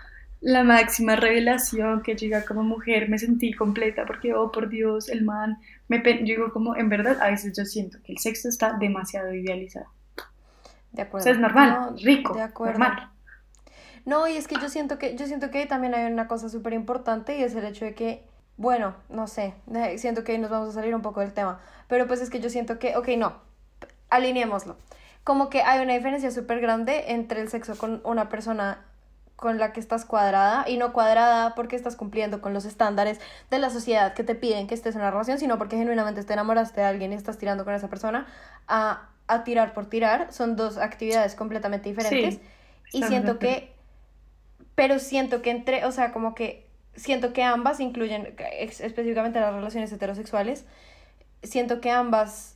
la 0.41 0.63
máxima 0.63 1.15
revelación 1.15 2.03
que 2.03 2.15
llega 2.15 2.45
como 2.45 2.63
mujer, 2.63 3.09
me 3.09 3.17
sentí 3.17 3.53
completa 3.53 4.05
porque, 4.05 4.33
oh 4.33 4.51
por 4.51 4.69
Dios, 4.69 5.09
el 5.09 5.23
man, 5.23 5.57
me 5.87 5.99
digo 5.99 6.51
como 6.51 6.75
en 6.75 6.89
verdad 6.89 7.17
a 7.21 7.29
veces 7.29 7.53
yo 7.57 7.65
siento 7.65 7.97
que 8.03 8.13
el 8.13 8.19
sexo 8.19 8.49
está 8.49 8.73
demasiado 8.73 9.33
idealizado. 9.33 9.87
De 10.91 11.01
acuerdo. 11.01 11.21
O 11.21 11.23
sea, 11.23 11.33
es 11.33 11.39
normal, 11.39 11.99
rico, 12.03 12.35
de 12.35 12.41
acuerdo. 12.41 12.79
normal. 12.79 13.11
No, 14.05 14.27
y 14.27 14.37
es 14.37 14.47
que 14.47 14.55
yo 14.55 14.69
siento 14.69 14.97
que, 14.97 15.17
yo 15.17 15.25
siento 15.25 15.51
que 15.51 15.65
también 15.65 15.93
hay 15.93 16.11
una 16.11 16.27
cosa 16.27 16.49
súper 16.49 16.73
importante 16.73 17.37
y 17.37 17.43
es 17.43 17.55
el 17.55 17.65
hecho 17.65 17.85
de 17.85 17.93
que 17.93 18.23
bueno, 18.57 18.95
no 19.09 19.27
sé, 19.27 19.53
siento 19.97 20.23
que 20.23 20.37
nos 20.39 20.49
vamos 20.49 20.69
a 20.69 20.71
salir 20.73 20.93
un 20.95 21.03
poco 21.03 21.21
del 21.21 21.31
tema, 21.31 21.59
pero 21.87 22.07
pues 22.07 22.21
es 22.21 22.31
que 22.31 22.39
yo 22.39 22.49
siento 22.49 22.79
que, 22.79 22.97
ok, 22.97 23.09
no, 23.09 23.33
alineémoslo. 24.09 24.77
Como 25.27 25.49
que 25.49 25.61
hay 25.61 25.83
una 25.83 25.93
diferencia 25.93 26.31
súper 26.31 26.61
grande 26.61 27.11
entre 27.11 27.41
el 27.41 27.49
sexo 27.49 27.77
con 27.77 27.99
una 28.05 28.29
persona 28.29 28.85
con 29.35 29.57
la 29.57 29.73
que 29.73 29.81
estás 29.81 30.05
cuadrada 30.05 30.63
y 30.69 30.77
no 30.77 30.93
cuadrada 30.93 31.53
porque 31.53 31.75
estás 31.75 31.97
cumpliendo 31.97 32.39
con 32.39 32.53
los 32.53 32.63
estándares 32.63 33.19
de 33.49 33.59
la 33.59 33.69
sociedad 33.69 34.13
que 34.13 34.23
te 34.23 34.35
piden 34.35 34.67
que 34.67 34.73
estés 34.73 34.95
en 34.95 35.01
una 35.01 35.11
relación, 35.11 35.37
sino 35.37 35.57
porque 35.57 35.75
genuinamente 35.75 36.23
te 36.23 36.31
enamoraste 36.31 36.79
de 36.79 36.87
alguien 36.87 37.11
y 37.11 37.15
estás 37.15 37.37
tirando 37.37 37.65
con 37.65 37.73
esa 37.73 37.89
persona 37.89 38.25
a, 38.69 39.09
a 39.27 39.43
tirar 39.43 39.73
por 39.73 39.87
tirar. 39.87 40.31
Son 40.31 40.55
dos 40.55 40.77
actividades 40.77 41.35
completamente 41.35 41.89
diferentes. 41.89 42.39
y 42.93 43.03
siento 43.03 43.37
que, 43.37 43.73
pero 44.75 44.97
siento 44.97 45.41
que 45.41 45.49
entre, 45.51 45.83
o 45.83 45.91
sea, 45.91 46.13
como 46.13 46.35
que 46.35 46.65
siento 46.95 47.33
que 47.33 47.43
ambas 47.43 47.81
incluyen, 47.81 48.33
específicamente 48.61 49.41
las 49.41 49.53
relaciones 49.53 49.91
heterosexuales, 49.91 50.63
siento 51.43 51.81
que 51.81 51.91
ambas, 51.91 52.55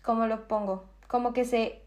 ¿cómo 0.00 0.26
lo 0.26 0.48
pongo? 0.48 0.88
Como 1.08 1.32
que 1.32 1.44
se 1.44 1.82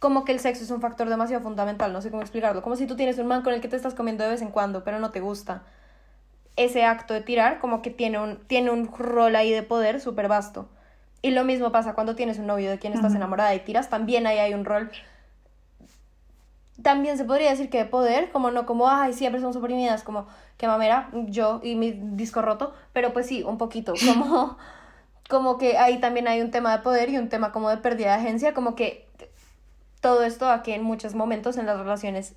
como 0.00 0.24
que 0.24 0.32
el 0.32 0.40
sexo 0.40 0.62
es 0.62 0.70
un 0.70 0.80
factor 0.80 1.08
demasiado 1.08 1.42
fundamental, 1.42 1.92
no 1.92 2.02
sé 2.02 2.10
cómo 2.10 2.22
explicarlo. 2.22 2.62
Como 2.62 2.76
si 2.76 2.86
tú 2.86 2.96
tienes 2.96 3.18
un 3.18 3.26
man 3.26 3.42
con 3.42 3.52
el 3.52 3.60
que 3.60 3.68
te 3.68 3.76
estás 3.76 3.94
comiendo 3.94 4.24
de 4.24 4.30
vez 4.30 4.42
en 4.42 4.50
cuando, 4.50 4.84
pero 4.84 4.98
no 4.98 5.10
te 5.10 5.20
gusta. 5.20 5.62
Ese 6.56 6.84
acto 6.84 7.14
de 7.14 7.20
tirar, 7.20 7.58
como 7.58 7.82
que 7.82 7.90
tiene 7.90 8.20
un, 8.20 8.36
tiene 8.46 8.70
un 8.70 8.92
rol 8.92 9.34
ahí 9.36 9.52
de 9.52 9.62
poder 9.62 10.00
súper 10.00 10.28
vasto. 10.28 10.68
Y 11.20 11.32
lo 11.32 11.44
mismo 11.44 11.72
pasa 11.72 11.94
cuando 11.94 12.14
tienes 12.14 12.38
un 12.38 12.46
novio 12.46 12.70
de 12.70 12.78
quien 12.78 12.92
estás 12.92 13.14
enamorada 13.14 13.54
y 13.54 13.60
tiras, 13.60 13.90
también 13.90 14.26
ahí 14.26 14.38
hay 14.38 14.54
un 14.54 14.64
rol 14.64 14.90
también 16.82 17.18
se 17.18 17.24
podría 17.24 17.50
decir 17.50 17.70
que 17.70 17.78
de 17.78 17.84
poder, 17.84 18.30
como 18.30 18.50
no 18.50 18.66
como, 18.66 18.88
ay, 18.88 19.12
siempre 19.12 19.40
somos 19.40 19.56
oprimidas, 19.56 20.04
como 20.04 20.26
que 20.56 20.66
mamera, 20.66 21.10
yo 21.12 21.60
y 21.62 21.74
mi 21.74 21.92
disco 21.92 22.42
roto, 22.42 22.72
pero 22.92 23.12
pues 23.12 23.26
sí, 23.26 23.42
un 23.42 23.58
poquito, 23.58 23.94
como, 24.06 24.56
como 25.28 25.58
que 25.58 25.76
ahí 25.76 26.00
también 26.00 26.26
hay 26.26 26.40
un 26.40 26.50
tema 26.50 26.76
de 26.76 26.82
poder 26.82 27.10
y 27.10 27.18
un 27.18 27.28
tema 27.28 27.52
como 27.52 27.68
de 27.70 27.76
pérdida 27.76 28.08
de 28.08 28.22
agencia, 28.22 28.54
como 28.54 28.74
que 28.74 29.06
todo 30.00 30.24
esto 30.24 30.48
aquí 30.48 30.72
en 30.72 30.82
muchos 30.82 31.14
momentos 31.14 31.58
en 31.58 31.66
las 31.66 31.78
relaciones, 31.78 32.34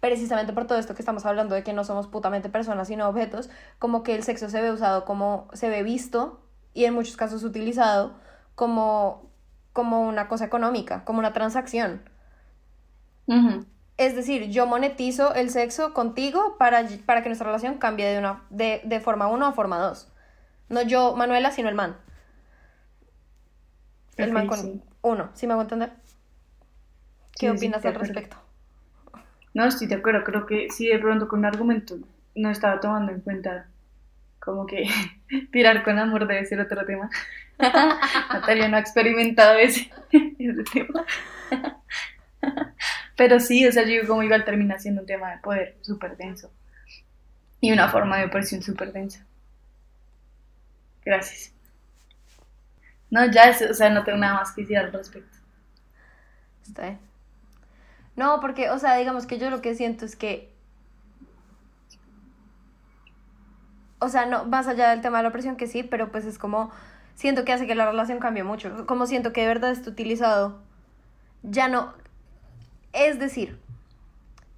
precisamente 0.00 0.52
por 0.52 0.66
todo 0.66 0.78
esto 0.78 0.94
que 0.94 1.02
estamos 1.02 1.24
hablando 1.24 1.54
de 1.54 1.62
que 1.62 1.72
no 1.72 1.82
somos 1.84 2.06
putamente 2.06 2.48
personas, 2.50 2.88
sino 2.88 3.08
objetos, 3.08 3.48
como 3.78 4.02
que 4.02 4.14
el 4.14 4.22
sexo 4.22 4.50
se 4.50 4.60
ve 4.60 4.70
usado 4.70 5.04
como, 5.06 5.48
se 5.54 5.70
ve 5.70 5.82
visto 5.82 6.40
y 6.74 6.84
en 6.84 6.94
muchos 6.94 7.16
casos 7.16 7.42
utilizado 7.42 8.14
como, 8.54 9.30
como 9.72 10.02
una 10.02 10.28
cosa 10.28 10.44
económica, 10.44 11.04
como 11.04 11.18
una 11.20 11.32
transacción. 11.32 12.02
Es 13.96 14.14
decir, 14.14 14.50
yo 14.50 14.66
monetizo 14.66 15.34
el 15.34 15.50
sexo 15.50 15.94
contigo 15.94 16.56
para, 16.58 16.86
para 17.06 17.22
que 17.22 17.30
nuestra 17.30 17.46
relación 17.46 17.78
cambie 17.78 18.06
de, 18.06 18.18
una, 18.18 18.44
de, 18.50 18.82
de 18.84 19.00
forma 19.00 19.26
1 19.26 19.46
a 19.46 19.52
forma 19.52 19.78
2. 19.78 20.12
No 20.68 20.82
yo, 20.82 21.16
Manuela, 21.16 21.50
sino 21.50 21.68
el 21.68 21.74
man. 21.74 21.96
El 24.16 24.32
man 24.32 24.46
con 24.46 24.82
uno, 25.02 25.30
¿sí 25.34 25.46
me 25.46 25.52
hago 25.52 25.62
entender? 25.62 25.92
¿Qué 27.38 27.50
opinas 27.50 27.84
al 27.84 27.94
respecto? 27.94 28.36
No, 29.52 29.64
estoy 29.64 29.86
de 29.86 29.96
acuerdo. 29.96 30.24
Creo 30.24 30.46
que 30.46 30.68
sí, 30.70 30.86
de 30.86 30.98
pronto 30.98 31.28
con 31.28 31.40
un 31.40 31.44
argumento 31.46 31.96
no 32.34 32.50
estaba 32.50 32.80
tomando 32.80 33.12
en 33.12 33.20
cuenta 33.20 33.66
como 34.38 34.66
que 34.66 34.86
tirar 35.52 35.82
con 35.82 35.98
amor 35.98 36.26
debe 36.26 36.44
ser 36.46 36.60
otro 36.60 36.84
tema. 36.84 37.10
Natalia 37.58 38.68
no 38.68 38.76
ha 38.76 38.80
experimentado 38.80 39.58
ese, 39.58 39.90
ese 40.10 40.64
tema. 40.72 41.06
Pero 43.16 43.40
sí, 43.40 43.66
o 43.66 43.72
sea, 43.72 43.84
yo 43.86 44.06
como 44.06 44.22
igual 44.22 44.44
termina 44.44 44.78
siendo 44.78 45.00
un 45.00 45.06
tema 45.06 45.30
de 45.30 45.38
poder 45.38 45.76
súper 45.80 46.16
denso. 46.16 46.52
Y 47.60 47.72
una 47.72 47.88
forma 47.88 48.18
de 48.18 48.26
opresión 48.26 48.62
súper 48.62 48.92
densa. 48.92 49.24
Gracias. 51.04 51.55
No, 53.10 53.24
ya, 53.30 53.44
es, 53.44 53.62
o 53.62 53.74
sea, 53.74 53.90
no 53.90 54.04
tengo 54.04 54.18
nada 54.18 54.34
más 54.34 54.52
que 54.52 54.62
decir 54.62 54.78
al 54.78 54.92
respecto. 54.92 55.38
Está 56.66 56.82
bien. 56.82 56.98
No, 58.16 58.40
porque, 58.40 58.70
o 58.70 58.78
sea, 58.78 58.96
digamos 58.96 59.26
que 59.26 59.38
yo 59.38 59.50
lo 59.50 59.60
que 59.60 59.74
siento 59.74 60.04
es 60.04 60.16
que. 60.16 60.52
O 63.98 64.08
sea, 64.08 64.26
no, 64.26 64.44
más 64.44 64.66
allá 64.68 64.90
del 64.90 65.00
tema 65.00 65.18
de 65.18 65.24
la 65.24 65.28
opresión, 65.30 65.56
que 65.56 65.66
sí, 65.66 65.82
pero 65.82 66.10
pues 66.10 66.24
es 66.24 66.38
como. 66.38 66.70
Siento 67.14 67.44
que 67.44 67.52
hace 67.52 67.66
que 67.66 67.74
la 67.74 67.86
relación 67.86 68.18
cambie 68.18 68.44
mucho. 68.44 68.86
Como 68.86 69.06
siento 69.06 69.32
que 69.32 69.42
de 69.42 69.46
verdad 69.48 69.70
está 69.70 69.90
utilizado. 69.90 70.60
Ya 71.42 71.68
no. 71.68 71.94
Es 72.92 73.18
decir, 73.18 73.58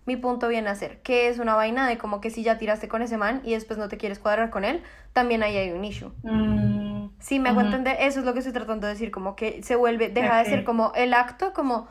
mi 0.09 0.17
punto 0.17 0.49
viene 0.49 0.71
a 0.71 0.75
ser 0.77 1.03
que 1.03 1.29
es 1.29 1.39
una 1.39 1.55
vaina 1.57 1.89
de 1.89 1.99
como 1.99 2.21
que 2.23 2.31
si 2.31 2.43
ya 2.45 2.59
tiraste 2.59 2.89
con 2.89 3.03
ese 3.03 3.19
man 3.19 3.43
y 3.45 3.55
después 3.55 3.79
no 3.79 3.89
te 3.89 3.99
quieres 3.99 4.19
cuadrar 4.21 4.51
con 4.51 4.65
él, 4.65 4.83
también 5.15 5.43
ahí 5.45 5.57
hay 5.59 5.71
un 5.73 5.85
issue. 5.85 6.13
Mm, 6.23 7.11
Sí, 7.21 7.41
me 7.41 7.49
hago 7.51 7.61
ujú. 7.61 7.61
entender, 7.61 7.97
eso 8.01 8.21
es 8.21 8.27
lo 8.27 8.33
que 8.33 8.39
estoy 8.41 8.53
tratando 8.53 8.87
de 8.87 8.93
decir, 8.93 9.11
como 9.11 9.35
que 9.35 9.63
se 9.63 9.75
vuelve, 9.77 10.09
deja 10.09 10.39
de 10.39 10.45
ser 10.47 10.63
como 10.65 10.93
el 10.95 11.15
acto, 11.15 11.53
como, 11.53 11.89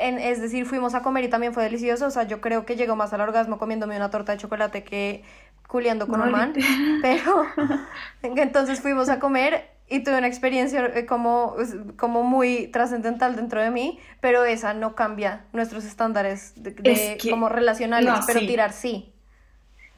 en- 0.00 0.18
es 0.20 0.40
decir, 0.40 0.66
fuimos 0.66 0.94
a 0.94 1.02
comer 1.02 1.24
y 1.24 1.30
también 1.30 1.54
fue 1.54 1.64
delicioso, 1.64 2.06
o 2.06 2.10
sea, 2.10 2.24
yo 2.24 2.40
creo 2.40 2.66
que 2.66 2.76
llego 2.76 2.96
más 2.96 3.12
al 3.14 3.22
orgasmo 3.22 3.58
comiéndome 3.58 3.96
una 3.96 4.10
torta 4.10 4.32
de 4.32 4.38
chocolate 4.38 4.84
que 4.84 5.24
culiando 5.68 6.08
con 6.08 6.20
No, 6.20 6.22
un 6.22 6.30
man, 6.30 6.58
pero 7.00 7.54
entonces 8.22 8.80
fuimos 8.82 9.08
a 9.10 9.20
comer 9.20 9.70
y 9.92 10.02
tuve 10.02 10.18
una 10.18 10.26
experiencia 10.26 10.86
eh, 10.94 11.06
como, 11.06 11.54
como 11.96 12.22
muy 12.22 12.68
trascendental 12.68 13.36
dentro 13.36 13.60
de 13.62 13.70
mí, 13.70 13.98
pero 14.20 14.44
esa 14.44 14.74
no 14.74 14.94
cambia 14.94 15.44
nuestros 15.52 15.84
estándares 15.84 16.54
de, 16.56 16.70
de 16.72 16.92
Es 17.14 17.22
que- 17.22 17.30
como 17.30 17.48
relacionales, 17.48 18.08
no, 18.12 18.20
pero 18.26 18.40
sí. 18.40 18.46
tirar 18.46 18.72
sí. 18.72 19.12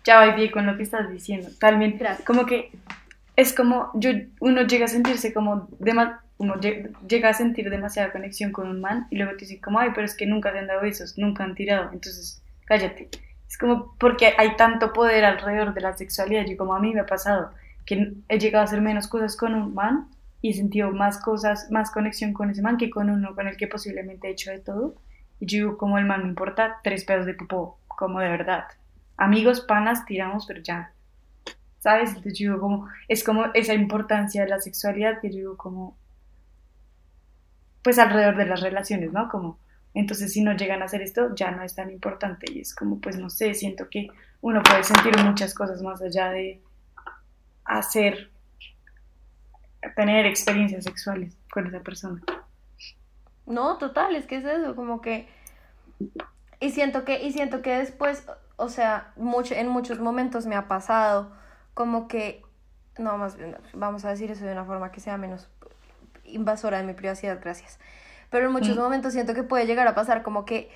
Ya 0.05 0.25
voy 0.25 0.35
bien 0.35 0.51
con 0.51 0.67
lo 0.67 0.77
que 0.77 0.83
estás 0.83 1.11
diciendo. 1.11 1.49
También, 1.59 1.97
Gracias. 1.99 2.27
como 2.27 2.45
que 2.45 2.71
es 3.37 3.53
como, 3.55 3.91
yo, 3.95 4.11
uno 4.41 4.63
llega 4.63 4.85
a 4.85 4.89
sentirse 4.89 5.33
como, 5.33 5.69
dema- 5.81 6.21
uno 6.39 6.57
lle- 6.57 6.91
llega 7.09 7.31
a 7.31 7.35
sentir 7.35 7.71
demasiada 7.71 8.13
conexión 8.13 8.53
con 8.53 8.69
un 8.69 8.81
man 8.81 9.07
y 9.11 9.17
luego 9.17 9.33
te 9.33 9.47
dice 9.47 9.61
como, 9.61 9.79
ay, 9.79 9.91
pero 9.95 10.05
es 10.05 10.15
que 10.17 10.27
nunca 10.27 10.53
te 10.53 10.59
han 10.59 10.67
dado 10.67 10.83
besos, 10.83 11.17
nunca 11.17 11.45
han 11.45 11.55
tirado, 11.55 11.91
entonces 11.93 12.43
cállate. 12.67 13.09
Es 13.49 13.57
como 13.57 13.95
porque 13.99 14.35
hay 14.37 14.57
tanto 14.57 14.93
poder 14.93 15.25
alrededor 15.25 15.75
de 15.75 15.81
la 15.81 15.97
sexualidad, 15.97 16.45
yo 16.47 16.57
como 16.57 16.75
a 16.75 16.81
mí 16.81 16.93
me 16.93 17.01
ha 17.01 17.07
pasado, 17.07 17.53
que 17.85 18.15
he 18.29 18.39
llegado 18.39 18.63
a 18.63 18.65
hacer 18.65 18.81
menos 18.81 19.09
cosas 19.09 19.37
con 19.37 19.55
un 19.55 19.75
man 19.75 20.09
y 20.41 20.51
he 20.51 20.53
sentido 20.53 20.91
más 20.93 21.19
cosas, 21.19 21.71
más 21.71 21.91
conexión 21.91 22.33
con 22.33 22.51
ese 22.51 22.63
man 22.63 22.77
que 22.77 22.91
con 22.91 23.11
uno 23.11 23.35
con 23.35 23.49
el 23.49 23.57
que 23.57 23.67
posiblemente 23.67 24.29
he 24.29 24.33
hecho 24.33 24.51
de 24.51 24.59
todo. 24.59 24.95
Y 25.41 25.47
yo 25.47 25.57
digo, 25.59 25.79
como 25.79 25.99
el 25.99 26.05
man 26.05 26.23
me 26.23 26.29
importa 26.29 26.81
tres 26.83 27.05
pedos 27.05 27.27
de 27.27 27.35
popó, 27.35 27.79
como 27.89 28.21
de 28.21 28.29
verdad. 28.29 28.65
Amigos, 29.17 29.61
panas, 29.61 30.05
tiramos, 30.05 30.47
pero 30.47 30.61
ya. 30.63 30.93
¿Sabes? 31.79 32.11
Entonces 32.11 32.39
yo 32.39 32.53
digo, 32.53 32.61
como, 32.61 32.89
es 33.09 33.25
como 33.25 33.47
esa 33.55 33.75
importancia 33.75 34.43
de 34.43 34.49
la 34.49 34.61
sexualidad 34.61 35.21
que 35.21 35.31
yo 35.31 35.37
digo, 35.37 35.57
como, 35.57 35.97
pues 37.83 37.99
alrededor 37.99 38.37
de 38.37 38.47
las 38.47 38.61
relaciones, 38.61 39.13
¿no? 39.13 39.29
Como, 39.29 39.59
entonces 39.93 40.33
si 40.33 40.43
no 40.43 40.57
llegan 40.57 40.83
a 40.83 40.87
hacer 40.87 41.03
esto, 41.03 41.35
ya 41.35 41.51
no 41.51 41.63
es 41.63 41.75
tan 41.75 41.91
importante. 41.91 42.51
Y 42.53 42.61
es 42.61 42.75
como, 42.75 43.01
pues 43.01 43.19
no 43.19 43.31
sé, 43.31 43.55
siento 43.55 43.89
que 43.89 44.09
uno 44.41 44.63
puede 44.63 44.83
sentir 44.83 45.17
muchas 45.25 45.55
cosas 45.55 45.83
más 45.83 46.03
allá 46.03 46.31
de 46.31 46.61
hacer, 47.65 48.31
tener 49.97 50.27
experiencias 50.27 50.85
sexuales 50.85 51.37
con 51.51 51.67
esa 51.67 51.81
persona. 51.81 52.23
No, 53.47 53.79
total, 53.79 54.17
es 54.17 54.27
que 54.27 54.37
es 54.37 54.45
eso, 54.45 54.75
como 54.75 55.01
que 55.01 55.29
y 56.61 56.71
siento 56.71 57.05
que 57.05 57.23
y 57.23 57.33
siento 57.33 57.63
que 57.63 57.77
después, 57.77 58.27
o 58.57 58.69
sea, 58.69 59.13
mucho 59.17 59.55
en 59.55 59.69
muchos 59.69 60.01
momentos 60.01 60.47
me 60.47 60.57
ha 60.57 60.67
pasado 60.69 61.33
como 61.75 62.09
que 62.09 62.43
no, 62.99 63.19
más 63.19 63.37
bien 63.37 63.57
vamos 63.73 64.05
a 64.05 64.11
decir 64.11 64.31
eso 64.31 64.45
de 64.45 64.53
una 64.53 64.65
forma 64.65 64.93
que 64.93 65.01
sea 65.01 65.17
menos 65.17 65.49
invasora 66.25 66.79
de 66.79 66.85
mi 66.85 66.95
privacidad, 66.95 67.39
gracias. 67.41 67.79
Pero 68.31 68.47
en 68.47 68.53
muchos 68.53 68.77
momentos 68.77 69.13
siento 69.13 69.35
que 69.35 69.43
puede 69.43 69.67
llegar 69.67 69.87
a 69.87 69.95
pasar 69.95 70.23
como 70.23 70.45
que 70.45 70.71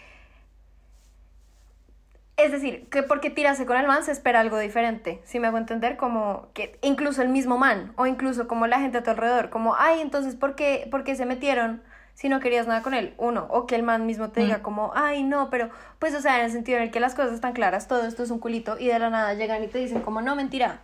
es 2.38 2.52
decir, 2.52 2.88
que 2.88 3.02
porque 3.02 3.30
tirase 3.30 3.66
con 3.66 3.76
el 3.76 3.86
man 3.86 4.04
se 4.04 4.12
espera 4.12 4.40
algo 4.40 4.58
diferente. 4.58 5.20
Si 5.24 5.40
me 5.40 5.48
hago 5.48 5.58
entender, 5.58 5.96
como 5.96 6.46
que 6.54 6.78
incluso 6.82 7.20
el 7.20 7.28
mismo 7.28 7.58
man, 7.58 7.92
o 7.96 8.06
incluso 8.06 8.46
como 8.48 8.66
la 8.66 8.78
gente 8.80 8.98
a 8.98 9.02
tu 9.02 9.10
alrededor, 9.10 9.50
como, 9.50 9.74
ay, 9.76 10.00
entonces, 10.00 10.36
¿por 10.36 10.54
qué, 10.54 10.86
por 10.90 11.02
qué 11.04 11.16
se 11.16 11.26
metieron 11.26 11.82
si 12.14 12.28
no 12.28 12.38
querías 12.40 12.66
nada 12.68 12.82
con 12.82 12.94
él? 12.94 13.12
Uno, 13.18 13.46
o 13.50 13.66
que 13.66 13.74
el 13.74 13.82
man 13.82 14.06
mismo 14.06 14.28
te 14.30 14.40
diga, 14.40 14.58
Mm. 14.58 14.62
como, 14.62 14.92
ay, 14.94 15.24
no, 15.24 15.50
pero, 15.50 15.68
pues, 15.98 16.14
o 16.14 16.20
sea, 16.20 16.38
en 16.38 16.44
el 16.46 16.52
sentido 16.52 16.78
en 16.78 16.84
el 16.84 16.90
que 16.92 17.00
las 17.00 17.14
cosas 17.16 17.32
están 17.32 17.52
claras, 17.54 17.88
todo 17.88 18.06
esto 18.06 18.22
es 18.22 18.30
un 18.30 18.38
culito, 18.38 18.78
y 18.78 18.86
de 18.86 18.98
la 19.00 19.10
nada 19.10 19.34
llegan 19.34 19.62
y 19.64 19.66
te 19.66 19.78
dicen, 19.78 20.02
como, 20.02 20.22
no, 20.22 20.36
mentira, 20.36 20.78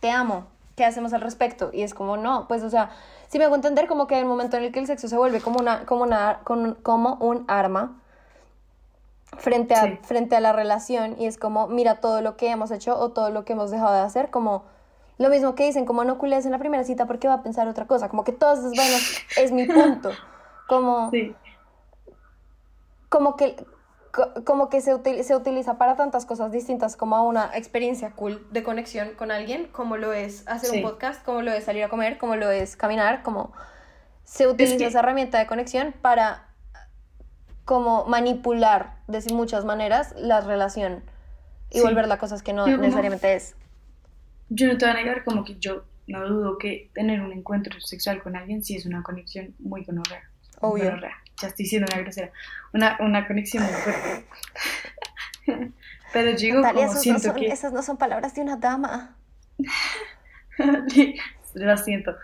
te 0.00 0.10
amo, 0.12 0.46
¿qué 0.76 0.84
hacemos 0.84 1.12
al 1.12 1.20
respecto? 1.22 1.70
Y 1.72 1.82
es 1.82 1.92
como, 1.92 2.16
no, 2.16 2.46
pues, 2.46 2.62
o 2.62 2.70
sea, 2.70 2.90
si 3.26 3.38
me 3.38 3.44
hago 3.46 3.56
entender, 3.56 3.88
como 3.88 4.06
que 4.06 4.14
hay 4.14 4.22
un 4.22 4.28
momento 4.28 4.56
en 4.56 4.62
el 4.64 4.70
que 4.72 4.78
el 4.78 4.86
sexo 4.86 5.08
se 5.08 5.16
vuelve 5.16 5.40
como 5.40 5.58
una, 5.58 5.86
como 5.86 6.04
una, 6.04 6.38
como 6.82 7.14
un 7.14 7.44
arma 7.48 8.00
frente 9.38 9.74
a, 9.74 9.82
Sí. 9.82 9.98
frente 10.02 10.36
a 10.36 10.40
la 10.40 10.52
relación 10.52 11.16
y 11.20 11.26
es 11.26 11.38
como, 11.38 11.66
mira 11.68 12.00
todo 12.00 12.20
lo 12.22 12.36
que 12.36 12.50
hemos 12.50 12.70
hecho 12.70 12.98
o 12.98 13.10
todo 13.10 13.30
lo 13.30 13.44
que 13.44 13.52
hemos 13.54 13.70
dejado 13.70 13.92
de 13.94 14.00
hacer, 14.00 14.30
como 14.30 14.64
lo 15.18 15.28
mismo 15.30 15.54
que 15.54 15.64
dicen, 15.64 15.84
como 15.86 16.04
no 16.04 16.18
cules 16.18 16.44
en 16.44 16.52
la 16.52 16.58
primera 16.58 16.82
cita 16.84 17.06
porque 17.06 17.28
va 17.28 17.34
a 17.34 17.42
pensar 17.42 17.68
otra 17.68 17.86
cosa, 17.86 18.08
como 18.08 18.24
que 18.24 18.32
todas 18.32 18.58
esas 18.58 18.72
vainas 18.76 19.02
es 19.36 19.52
mi 19.52 19.66
punto, 19.66 20.10
como, 20.68 21.10
Sí, 21.12 21.34
como 23.08 23.36
que 23.36 23.56
co- 24.12 24.32
como 24.44 24.68
que 24.68 24.80
se, 24.80 24.94
util- 24.94 25.22
se 25.22 25.36
utiliza 25.36 25.78
para 25.78 25.96
tantas 25.96 26.26
cosas 26.26 26.50
distintas 26.52 26.96
como 26.96 27.22
una 27.28 27.50
experiencia 27.54 28.12
cool 28.12 28.46
de 28.50 28.62
conexión 28.62 29.10
con 29.16 29.30
alguien, 29.30 29.66
como 29.68 29.96
lo 29.96 30.12
es 30.12 30.46
hacer 30.48 30.70
Sí. 30.70 30.76
un 30.78 30.82
podcast, 30.90 31.24
como 31.24 31.42
lo 31.42 31.52
es 31.52 31.64
salir 31.64 31.84
a 31.84 31.88
comer, 31.88 32.18
como 32.18 32.36
lo 32.36 32.50
es 32.50 32.76
caminar, 32.76 33.22
como 33.22 33.52
se 34.24 34.46
utiliza 34.48 34.76
que- 34.78 34.86
esa 34.86 35.00
herramienta 35.00 35.38
de 35.38 35.46
conexión 35.46 35.94
para 36.02 36.48
como 37.64 38.04
manipular 38.06 38.96
de 39.08 39.22
muchas 39.32 39.64
maneras 39.64 40.14
la 40.18 40.40
relación 40.40 41.02
y 41.70 41.78
Sí. 41.78 41.82
volverla 41.84 42.14
a 42.14 42.18
cosas 42.18 42.42
que 42.42 42.52
no 42.52 42.66
Yo 42.66 42.72
como- 42.72 42.82
necesariamente 42.84 43.34
es. 43.34 43.56
yo 44.50 44.66
no 44.68 44.76
te 44.78 44.84
voy 44.84 44.92
a 44.94 44.98
negar 44.98 45.24
como 45.24 45.44
que 45.44 45.56
yo 45.58 45.84
no 46.06 46.28
dudo 46.28 46.58
que 46.58 46.90
tener 46.94 47.20
un 47.22 47.32
encuentro 47.32 47.80
sexual 47.80 48.22
con 48.22 48.36
alguien 48.36 48.62
sí 48.62 48.76
es 48.76 48.84
una 48.86 49.02
conexión 49.02 49.54
muy 49.58 49.84
gonorrea. 49.84 50.22
Obvio. 50.60 50.84
Gonorrea. 50.84 51.16
Ya 51.40 51.48
estoy 51.48 51.66
siendo 51.66 51.86
una 51.92 52.02
grosera. 52.02 52.30
Una, 52.72 52.96
una 53.00 53.26
conexión 53.26 53.64
muy 53.64 53.72
fuerte. 53.72 54.26
Pero 56.12 56.30
yo 56.32 56.36
digo 56.36 56.60
Natalia, 56.60 56.86
como 56.86 56.92
esos 56.92 56.94
no 56.94 57.00
siento 57.00 57.22
son- 57.22 57.36
que... 57.36 57.46
esas 57.48 57.72
no 57.72 57.82
son 57.82 57.96
palabras 57.96 58.34
de 58.34 58.42
una 58.42 58.56
dama. 58.56 59.16
Lo 61.54 61.76
siento. 61.76 62.14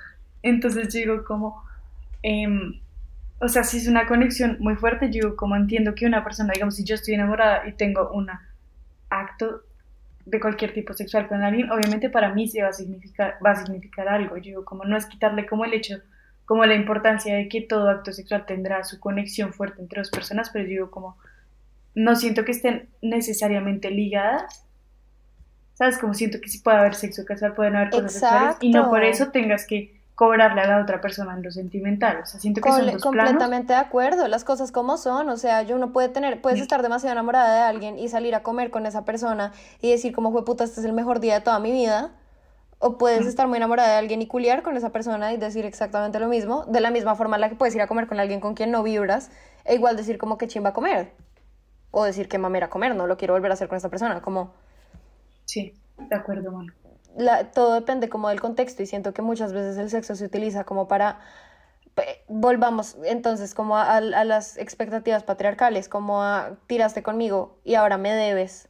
Entonces 0.43 0.93
yo 0.93 1.01
digo 1.01 1.25
como... 1.25 1.63
em, 2.23 2.81
o 3.41 3.49
sea, 3.49 3.65
si 3.65 3.79
es 3.79 3.89
una 3.89 4.07
conexión 4.07 4.59
muy 4.61 4.77
fuerte, 4.77 5.11
yo 5.11 5.35
como 5.35 5.57
entiendo 5.57 5.95
que 5.95 6.07
una 6.07 6.23
persona, 6.23 6.53
digamos, 6.53 6.77
si 6.77 6.85
yo 6.85 6.95
estoy 6.95 7.15
enamorada 7.15 7.67
y 7.67 7.73
tengo 7.73 8.11
un 8.13 8.29
acto 9.09 9.63
de 10.27 10.39
cualquier 10.39 10.75
tipo 10.75 10.93
sexual 10.93 11.27
con 11.27 11.43
alguien, 11.43 11.71
obviamente 11.71 12.11
para 12.11 12.35
mí 12.35 12.47
se 12.49 12.63
va 12.63 12.69
a 12.69 12.73
significar, 12.73 13.39
va 13.45 13.53
a 13.53 13.57
significar 13.57 14.09
algo. 14.09 14.37
Yo 14.37 14.65
como 14.65 14.85
no 14.85 14.97
es 14.97 15.07
quitarle 15.07 15.47
como 15.47 15.65
el 15.65 15.73
hecho, 15.73 15.97
como 16.45 16.67
la 16.67 16.75
importancia 16.75 17.35
de 17.35 17.49
que 17.49 17.63
todo 17.63 17.89
acto 17.89 18.13
sexual 18.13 18.45
tendrá 18.45 18.85
su 18.85 19.01
conexión 19.01 19.55
fuerte 19.55 19.81
entre 19.81 20.01
dos 20.01 20.11
personas, 20.11 20.51
pero 20.51 20.69
yo 20.69 20.91
como 20.91 21.17
no 21.95 22.17
siento 22.17 22.45
que 22.45 22.53
estén 22.53 22.91
necesariamente 23.01 23.91
ligadas. 23.91 24.67
¿Sabes? 25.75 25.97
Como 25.97 26.13
siento 26.13 26.43
que 26.43 26.51
sí 26.51 26.59
puede 26.59 26.77
haber 26.77 26.95
sexo 26.95 27.25
casual, 27.25 27.55
pueden 27.55 27.75
haber 27.75 27.89
cosas 27.89 28.13
sexuales 28.13 28.57
y 28.61 28.71
no 28.71 28.91
por 28.91 29.03
Exacto. 29.03 29.25
eso 29.25 29.33
tengas 29.33 29.67
que 29.67 30.00
cobrarle 30.21 30.61
a 30.61 30.67
la 30.67 30.83
otra 30.83 31.01
persona 31.01 31.33
en 31.33 31.43
lo 31.43 31.51
sentimental. 31.51 32.21
O 32.23 32.27
sea, 32.27 32.39
siento 32.39 32.61
que 32.61 32.69
son 32.69 32.81
Cole- 32.81 32.93
dos 32.93 33.01
planos. 33.07 33.31
completamente 33.31 33.73
de 33.73 33.79
acuerdo, 33.79 34.29
las 34.29 34.45
cosas 34.45 34.71
como 34.71 34.99
son, 34.99 35.31
o 35.31 35.39
sea, 35.39 35.63
yo 35.63 35.77
uno 35.77 35.95
puede 35.95 36.11
tener, 36.11 36.43
puedes 36.43 36.59
Sí. 36.59 36.63
estar 36.63 36.83
demasiado 36.83 37.13
enamorada 37.13 37.55
de 37.55 37.61
alguien 37.63 37.99
y 37.99 38.11
salir 38.11 38.35
a 38.35 38.43
comer 38.43 38.71
con 38.71 38.85
esa 38.85 39.07
persona 39.07 39.53
y 39.81 39.91
decir 39.91 40.15
como 40.15 40.31
fue 40.31 40.45
puta, 40.45 40.63
este 40.65 40.81
es 40.81 40.85
el 40.85 40.93
mejor 40.93 41.21
día 41.21 41.37
de 41.37 41.41
toda 41.41 41.59
mi 41.59 41.73
vida, 41.73 42.11
o 42.81 42.99
puedes 42.99 43.25
Mm. 43.25 43.29
estar 43.29 43.49
muy 43.49 43.57
enamorada 43.57 43.89
de 43.93 43.95
alguien 43.97 44.21
y 44.21 44.27
culiar 44.27 44.63
con 44.63 44.77
esa 44.77 44.91
persona 44.91 45.33
y 45.33 45.39
decir 45.39 45.65
exactamente 45.65 46.21
lo 46.21 46.29
mismo, 46.29 46.67
de 46.67 46.81
la 46.83 46.91
misma 46.91 47.15
forma 47.15 47.37
en 47.37 47.41
la 47.41 47.49
que 47.49 47.55
puedes 47.57 47.75
ir 47.75 47.81
a 47.81 47.87
comer 47.87 48.07
con 48.07 48.21
alguien 48.21 48.41
con 48.41 48.53
quien 48.55 48.71
no 48.71 48.83
vibras, 48.83 49.31
e 49.65 49.75
igual 49.77 49.97
decir 49.97 50.19
como 50.19 50.37
que 50.37 50.49
chimba 50.49 50.69
a 50.69 50.73
comer, 50.75 51.13
o 51.93 52.05
decir 52.05 52.29
que 52.29 52.37
mamera 52.37 52.69
comer, 52.69 52.95
no 52.95 53.07
lo 53.07 53.17
quiero 53.17 53.33
volver 53.33 53.53
a 53.53 53.55
hacer 53.55 53.69
con 53.69 53.77
esta 53.77 53.89
persona, 53.89 54.21
como 54.21 54.53
Sí, 55.47 55.73
de 55.97 56.15
acuerdo, 56.15 56.51
bueno. 56.53 56.75
La- 57.17 57.51
todo 57.53 57.75
depende 57.75 58.09
como 58.09 58.29
del 58.29 58.41
contexto 58.41 58.83
y 58.83 58.87
siento 58.87 59.13
que 59.15 59.23
muchas 59.23 59.53
veces 59.53 59.77
el 59.79 59.91
sexo 59.91 60.15
se 60.17 60.25
utiliza 60.25 60.65
como 60.65 60.89
para 60.89 61.21
volvamos 62.29 62.97
entonces 63.05 63.55
como 63.55 63.77
a, 63.77 63.97
a 63.97 64.25
las 64.25 64.57
expectativas 64.59 65.23
patriarcales 65.25 65.89
como 65.89 66.23
a 66.23 66.57
tiraste 66.67 67.03
conmigo 67.03 67.59
y 67.65 67.75
ahora 67.75 67.99
me 67.99 68.13
debes 68.13 68.69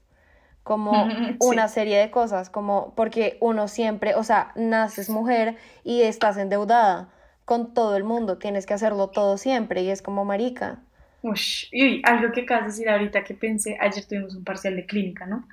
como 0.65 1.21
una 1.39 1.69
serie 1.69 1.99
de 1.99 2.11
cosas, 2.11 2.51
como 2.51 2.95
porque 2.97 3.39
uno 3.41 3.69
siempre, 3.69 4.15
o 4.17 4.25
sea, 4.25 4.53
naces 4.57 5.11
mujer 5.11 5.57
y 5.85 6.03
estás 6.03 6.37
endeudada 6.39 7.11
con 7.47 7.75
todo 7.75 7.97
el 7.97 8.05
mundo, 8.05 8.39
tienes 8.39 8.67
que 8.67 8.75
hacerlo 8.75 9.11
todo 9.11 9.39
siempre 9.39 9.83
y 9.83 9.91
es 9.91 10.03
como 10.03 10.25
marica. 10.25 10.81
Ush, 11.23 11.69
y 11.73 12.03
algo 12.07 12.33
que 12.33 12.43
acabas 12.43 12.65
de 12.65 12.71
decir 12.73 12.89
ahorita 12.89 13.25
que 13.25 13.35
pensé, 13.35 13.77
ayer 13.81 14.05
tuvimos 14.07 14.35
un 14.37 14.45
parcial 14.45 14.77
de 14.77 14.87
clínica, 14.87 15.27
¿no? 15.27 15.47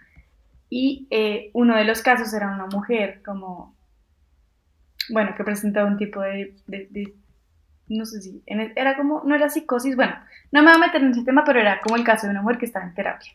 Y 0.70 1.08
eh, 1.10 1.50
uno 1.54 1.76
de 1.76 1.86
los 1.86 2.02
casos 2.02 2.34
era 2.34 2.52
una 2.52 2.66
mujer 2.66 3.22
como, 3.24 3.76
bueno, 5.10 5.34
que 5.36 5.44
presentaba 5.44 5.88
un 5.88 5.98
tipo 5.98 6.22
de, 6.22 6.56
de, 6.68 7.14
no 7.88 8.06
sé 8.06 8.22
si, 8.22 8.44
era 8.46 8.98
como, 8.98 9.24
no 9.24 9.36
era 9.36 9.50
psicosis, 9.50 9.96
bueno, 9.96 10.16
no 10.52 10.62
me 10.62 10.72
voy 10.72 10.82
a 10.82 10.86
meter 10.88 11.02
en 11.02 11.12
ese 11.12 11.24
tema, 11.24 11.44
pero 11.46 11.60
era 11.60 11.80
como 11.82 11.96
el 11.96 12.04
caso 12.04 12.28
de 12.28 12.32
una 12.32 12.42
mujer 12.42 12.58
que 12.58 12.66
estaba 12.66 12.86
en 12.86 12.94
terapia. 12.94 13.32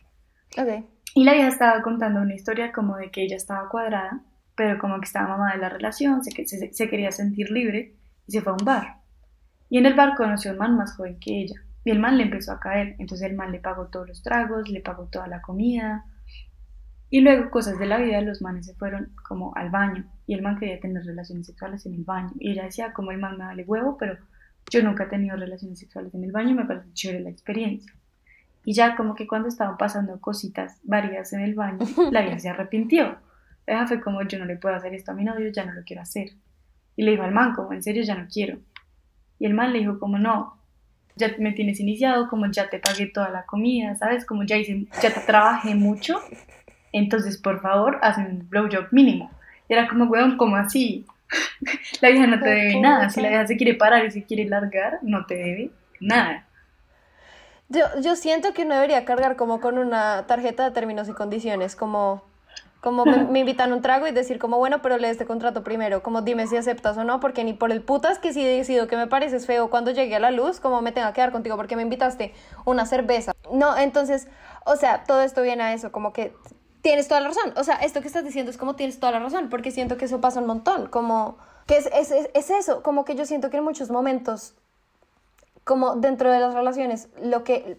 Ok. 0.57 0.85
Y 1.15 1.23
la 1.23 1.33
vieja 1.33 1.47
estaba 1.47 1.81
contando 1.81 2.21
una 2.21 2.35
historia 2.35 2.71
como 2.71 2.97
de 2.97 3.09
que 3.11 3.23
ella 3.23 3.35
estaba 3.35 3.69
cuadrada, 3.69 4.21
pero 4.55 4.79
como 4.79 4.99
que 4.99 5.05
estaba 5.05 5.27
mamá 5.27 5.53
de 5.53 5.59
la 5.59 5.69
relación, 5.69 6.23
se, 6.23 6.31
se, 6.45 6.73
se 6.73 6.89
quería 6.89 7.11
sentir 7.11 7.49
libre 7.49 7.95
y 8.27 8.31
se 8.31 8.41
fue 8.41 8.51
a 8.51 8.55
un 8.55 8.65
bar. 8.65 8.97
Y 9.69 9.79
en 9.79 9.87
el 9.87 9.95
bar 9.95 10.15
conoció 10.15 10.51
a 10.51 10.53
un 10.53 10.59
man 10.59 10.77
más 10.77 10.95
joven 10.95 11.19
que 11.19 11.41
ella. 11.41 11.55
Y 11.83 11.91
el 11.91 11.99
man 11.99 12.17
le 12.17 12.23
empezó 12.23 12.51
a 12.51 12.59
caer. 12.59 12.95
Entonces 12.99 13.27
el 13.29 13.35
man 13.35 13.51
le 13.51 13.59
pagó 13.59 13.87
todos 13.87 14.07
los 14.07 14.21
tragos, 14.21 14.69
le 14.69 14.81
pagó 14.81 15.05
toda 15.05 15.27
la 15.27 15.41
comida. 15.41 16.05
Y 17.13 17.21
luego, 17.21 17.51
cosas 17.51 17.77
de 17.77 17.85
la 17.85 17.99
vida, 17.99 18.19
los 18.21 18.41
manes 18.41 18.65
se 18.65 18.73
fueron 18.73 19.11
como 19.27 19.55
al 19.55 19.69
baño. 19.69 20.03
Y 20.25 20.33
el 20.33 20.41
man 20.41 20.57
quería 20.57 20.79
tener 20.79 21.05
relaciones 21.05 21.45
sexuales 21.45 21.85
en 21.85 21.93
el 21.93 22.03
baño. 22.03 22.31
Y 22.39 22.49
ella 22.49 22.63
decía, 22.63 22.91
como 22.91 23.11
el 23.11 23.19
man 23.19 23.37
me 23.37 23.43
vale 23.43 23.63
huevo, 23.65 23.97
pero 23.99 24.17
yo 24.71 24.81
nunca 24.81 25.03
he 25.03 25.07
tenido 25.09 25.37
relaciones 25.37 25.77
sexuales 25.77 26.11
en 26.15 26.23
el 26.23 26.31
baño, 26.31 26.55
me 26.55 26.65
parece 26.65 26.91
chévere 26.93 27.19
la 27.19 27.29
experiencia. 27.29 27.93
Y 28.65 28.73
ya 28.73 28.95
como 28.95 29.13
que 29.13 29.27
cuando 29.27 29.47
estaban 29.47 29.77
pasando 29.77 30.19
cositas 30.19 30.79
varias 30.81 31.33
en 31.33 31.41
el 31.41 31.53
baño, 31.53 31.85
la 32.11 32.21
vieja 32.23 32.39
se 32.39 32.49
arrepintió. 32.49 33.15
La 33.67 33.85
fue 33.85 34.01
como, 34.01 34.23
yo 34.23 34.39
no 34.39 34.45
le 34.45 34.57
puedo 34.57 34.73
hacer 34.73 34.95
esto 34.95 35.11
a 35.11 35.13
mi 35.13 35.23
novio, 35.23 35.51
ya 35.51 35.65
no 35.65 35.73
lo 35.73 35.83
quiero 35.83 36.01
hacer. 36.01 36.31
Y 36.95 37.03
le 37.03 37.11
dijo 37.11 37.21
al 37.21 37.31
man, 37.31 37.53
como, 37.53 37.73
en 37.73 37.83
serio, 37.83 38.01
ya 38.01 38.15
no 38.15 38.25
quiero. 38.27 38.57
Y 39.37 39.45
el 39.45 39.53
man 39.53 39.71
le 39.71 39.77
dijo, 39.77 39.99
como, 39.99 40.17
no, 40.17 40.57
ya 41.15 41.29
me 41.37 41.51
tienes 41.51 41.79
iniciado, 41.79 42.27
como 42.27 42.47
ya 42.47 42.71
te 42.71 42.79
pagué 42.79 43.05
toda 43.05 43.29
la 43.29 43.45
comida, 43.45 43.95
¿sabes? 43.97 44.25
Como 44.25 44.45
ya 44.45 44.57
hice, 44.57 44.87
ya 44.99 45.13
te 45.13 45.19
trabajé 45.19 45.75
mucho, 45.75 46.19
entonces 46.99 47.37
por 47.37 47.61
favor, 47.61 47.99
haz 48.01 48.17
un 48.17 48.47
blowjob 48.49 48.87
mínimo. 48.91 49.31
Y 49.67 49.73
era 49.73 49.87
como, 49.87 50.05
weón, 50.05 50.37
como 50.37 50.55
así? 50.55 51.05
la 52.01 52.09
vieja 52.09 52.27
no 52.27 52.39
te 52.39 52.49
debe 52.49 52.79
nada. 52.79 53.09
Si 53.09 53.21
la 53.21 53.29
vieja 53.29 53.47
se 53.47 53.57
quiere 53.57 53.75
parar 53.75 54.05
y 54.05 54.11
se 54.11 54.23
quiere 54.23 54.45
largar, 54.45 54.99
no 55.01 55.25
te 55.25 55.35
debe 55.35 55.71
nada. 55.99 56.45
Yo, 57.69 57.85
yo 58.01 58.15
siento 58.15 58.53
que 58.53 58.65
no 58.65 58.75
debería 58.75 59.05
cargar 59.05 59.35
como 59.35 59.59
con 59.59 59.77
una 59.77 60.27
tarjeta 60.27 60.63
de 60.63 60.71
términos 60.71 61.09
y 61.09 61.13
condiciones, 61.13 61.75
como, 61.75 62.21
como 62.81 63.05
me, 63.05 63.39
invitan 63.39 63.73
un 63.73 63.81
trago 63.81 64.05
y 64.05 64.11
decir 64.11 64.37
como, 64.37 64.57
bueno, 64.57 64.81
pero 64.81 64.97
lee 64.97 65.07
este 65.07 65.25
contrato 65.25 65.63
primero, 65.63 66.03
como 66.03 66.21
dime 66.21 66.45
si 66.45 66.57
aceptas 66.57 66.97
o 66.97 67.03
no, 67.03 67.19
porque 67.19 67.43
ni 67.43 67.53
por 67.53 67.71
el 67.71 67.81
putas 67.81 68.19
que 68.19 68.33
si 68.33 68.43
decido 68.45 68.87
que 68.87 68.97
me 68.97 69.07
pareces 69.07 69.47
feo 69.47 69.69
cuando 69.69 69.91
llegue 69.91 70.15
a 70.15 70.19
la 70.19 70.29
luz, 70.29 70.59
como 70.59 70.81
me 70.81 70.91
tenga 70.91 71.07
que 71.07 71.15
quedar 71.15 71.31
contigo 71.31 71.55
porque 71.55 71.75
me 71.75 71.81
invitaste 71.81 72.33
una 72.65 72.85
cerveza. 72.85 73.31
No, 73.51 73.75
entonces, 73.77 74.27
o 74.65 74.75
sea, 74.75 75.05
todo 75.05 75.21
esto 75.21 75.41
viene 75.41 75.63
a 75.63 75.73
eso, 75.73 75.91
como 75.91 76.13
que 76.13 76.33
tienes 76.83 77.07
toda 77.07 77.21
la 77.21 77.29
razón. 77.29 77.53
O 77.57 77.63
sea, 77.63 77.77
esto 77.77 78.01
que 78.01 78.07
estás 78.07 78.23
diciendo 78.23 78.51
es 78.51 78.57
como 78.57 78.75
tienes 78.75 78.99
toda 78.99 79.13
la 79.13 79.19
razón, 79.19 79.49
porque 79.49 79.71
siento 79.71 79.97
que 79.97 80.05
eso 80.05 80.21
pasa 80.21 80.39
un 80.39 80.45
montón, 80.45 80.85
como 80.87 81.39
que 81.65 81.77
es, 81.77 81.87
es, 81.87 82.11
es 82.11 82.49
eso, 82.51 82.83
como 82.83 83.05
que 83.05 83.15
yo 83.15 83.25
siento 83.25 83.49
que 83.49 83.57
en 83.57 83.63
muchos 83.63 83.89
momentos 83.89 84.53
como 85.63 85.95
dentro 85.95 86.31
de 86.31 86.39
las 86.39 86.53
relaciones, 86.53 87.09
lo 87.21 87.43
que 87.43 87.77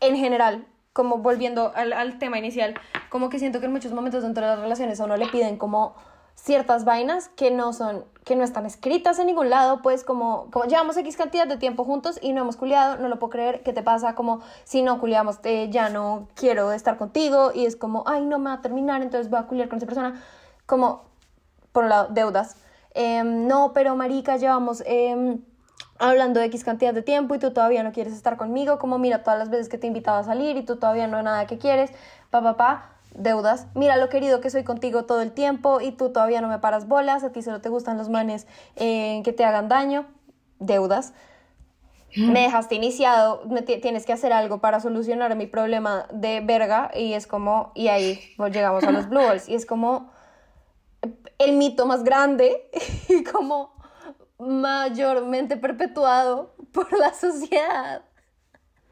en 0.00 0.16
general, 0.16 0.66
como 0.92 1.18
volviendo 1.18 1.72
al, 1.74 2.18
tema 2.18 2.38
inicial, 2.38 2.74
como 3.10 3.28
que 3.28 3.38
siento 3.38 3.60
que 3.60 3.66
en 3.66 3.72
muchos 3.72 3.92
momentos 3.92 4.22
dentro 4.22 4.44
de 4.44 4.52
las 4.52 4.60
relaciones 4.60 5.00
a 5.00 5.04
uno 5.04 5.16
le 5.16 5.26
piden 5.28 5.56
como 5.58 5.94
ciertas 6.36 6.84
vainas 6.84 7.28
que 7.30 7.50
no 7.50 7.72
son, 7.72 8.04
que 8.24 8.36
no 8.36 8.44
están 8.44 8.66
escritas 8.66 9.18
en 9.18 9.26
ningún 9.26 9.50
lado, 9.50 9.82
pues 9.82 10.04
como, 10.04 10.48
como 10.52 10.66
llevamos 10.66 10.96
X 10.96 11.16
cantidad 11.16 11.46
de 11.46 11.56
tiempo 11.56 11.82
juntos 11.82 12.18
y 12.22 12.32
no 12.32 12.42
hemos 12.42 12.56
culiado, 12.56 12.98
no 12.98 13.08
lo 13.08 13.18
puedo 13.18 13.30
creer, 13.30 13.62
¿qué 13.64 13.72
te 13.72 13.82
pasa? 13.82 14.14
Como 14.14 14.40
si 14.64 14.82
no 14.82 15.00
culiamos, 15.00 15.38
eh, 15.42 15.68
ya 15.70 15.88
no 15.88 16.28
quiero 16.36 16.70
estar 16.72 16.98
contigo 16.98 17.50
y 17.52 17.66
es 17.66 17.74
como, 17.74 18.04
ay, 18.06 18.24
no 18.24 18.38
me 18.38 18.50
va 18.50 18.56
a 18.56 18.62
terminar, 18.62 19.02
entonces 19.02 19.30
voy 19.30 19.40
a 19.40 19.46
culiar 19.46 19.68
con 19.68 19.78
esa 19.78 19.86
persona, 19.86 20.22
como, 20.66 21.02
por 21.72 21.84
un 21.84 21.90
lado, 21.90 22.08
deudas. 22.10 22.56
Em, 22.94 23.46
no, 23.48 23.72
pero 23.72 23.96
marica, 23.96 24.36
llevamos... 24.36 24.82
Eh, 24.86 25.38
hablando 25.98 26.40
de 26.40 26.46
X 26.46 26.64
cantidad 26.64 26.92
de 26.92 27.02
tiempo 27.02 27.34
y 27.34 27.38
tú 27.38 27.52
todavía 27.52 27.82
no 27.82 27.92
quieres 27.92 28.12
estar 28.12 28.36
conmigo, 28.36 28.78
como 28.78 28.98
mira 28.98 29.22
todas 29.22 29.38
las 29.38 29.50
veces 29.50 29.68
que 29.68 29.78
te 29.78 29.86
invitaba 29.86 30.18
a 30.18 30.24
salir 30.24 30.56
y 30.56 30.62
tú 30.62 30.76
todavía 30.76 31.06
no 31.06 31.16
hay 31.16 31.24
nada 31.24 31.46
que 31.46 31.58
quieres, 31.58 31.90
pa, 32.30 32.42
pa, 32.42 32.56
pa, 32.56 32.95
deudas. 33.16 33.66
Mira 33.74 33.96
lo 33.96 34.08
querido 34.08 34.40
que 34.40 34.50
soy 34.50 34.64
contigo 34.64 35.04
todo 35.04 35.20
el 35.20 35.32
tiempo 35.32 35.80
y 35.80 35.92
tú 35.92 36.10
todavía 36.10 36.40
no 36.40 36.48
me 36.48 36.58
paras 36.58 36.86
bolas, 36.86 37.24
a 37.24 37.32
ti 37.32 37.42
solo 37.42 37.60
te 37.60 37.68
gustan 37.68 37.98
los 37.98 38.08
manes 38.08 38.46
eh, 38.76 39.22
que 39.24 39.32
te 39.32 39.44
hagan 39.44 39.68
daño, 39.68 40.06
deudas. 40.58 41.12
Me 42.16 42.42
dejaste 42.42 42.76
iniciado, 42.76 43.42
me 43.44 43.60
tienes 43.60 44.06
que 44.06 44.12
hacer 44.12 44.32
algo 44.32 44.58
para 44.58 44.80
solucionar 44.80 45.34
mi 45.36 45.46
problema 45.46 46.06
de 46.10 46.40
verga 46.40 46.90
y 46.94 47.12
es 47.12 47.26
como, 47.26 47.72
y 47.74 47.88
ahí 47.88 48.18
llegamos 48.50 48.84
a 48.84 48.90
los 48.90 49.10
Blue 49.10 49.20
Balls 49.20 49.50
y 49.50 49.54
es 49.54 49.66
como 49.66 50.10
el 51.38 51.58
mito 51.58 51.84
más 51.84 52.04
grande 52.04 52.70
y 53.10 53.22
como 53.22 53.74
mayormente 54.38 55.58
perpetuado 55.58 56.54
por 56.72 56.90
la 56.98 57.12
sociedad 57.12 58.05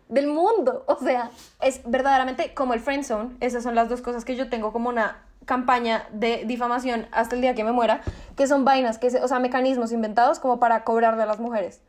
del 0.08 0.26
mundo. 0.26 0.84
O 0.94 0.98
sea, 0.98 1.30
es 1.60 1.80
verdaderamente 1.84 2.54
como 2.54 2.74
el 2.74 2.80
friend 2.80 3.04
zone. 3.04 3.36
Esas 3.40 3.62
son 3.62 3.74
las 3.74 3.88
dos 3.88 4.00
cosas 4.00 4.24
que 4.24 4.36
yo 4.36 4.48
tengo 4.48 4.72
como 4.72 4.88
una 4.88 5.24
campaña 5.44 6.08
de 6.12 6.44
difamación 6.46 7.06
hasta 7.12 7.34
el 7.34 7.42
día 7.42 7.54
que 7.54 7.64
me 7.64 7.72
muera, 7.72 8.00
que 8.36 8.46
son 8.46 8.64
vainas, 8.64 8.98
que 8.98 9.08
o 9.08 9.28
sea, 9.28 9.38
mecanismos 9.38 9.92
inventados 9.92 10.38
como 10.38 10.58
para 10.58 10.84
cobrar 10.84 11.16
de 11.16 11.26
las 11.26 11.38
mujeres. 11.38 11.80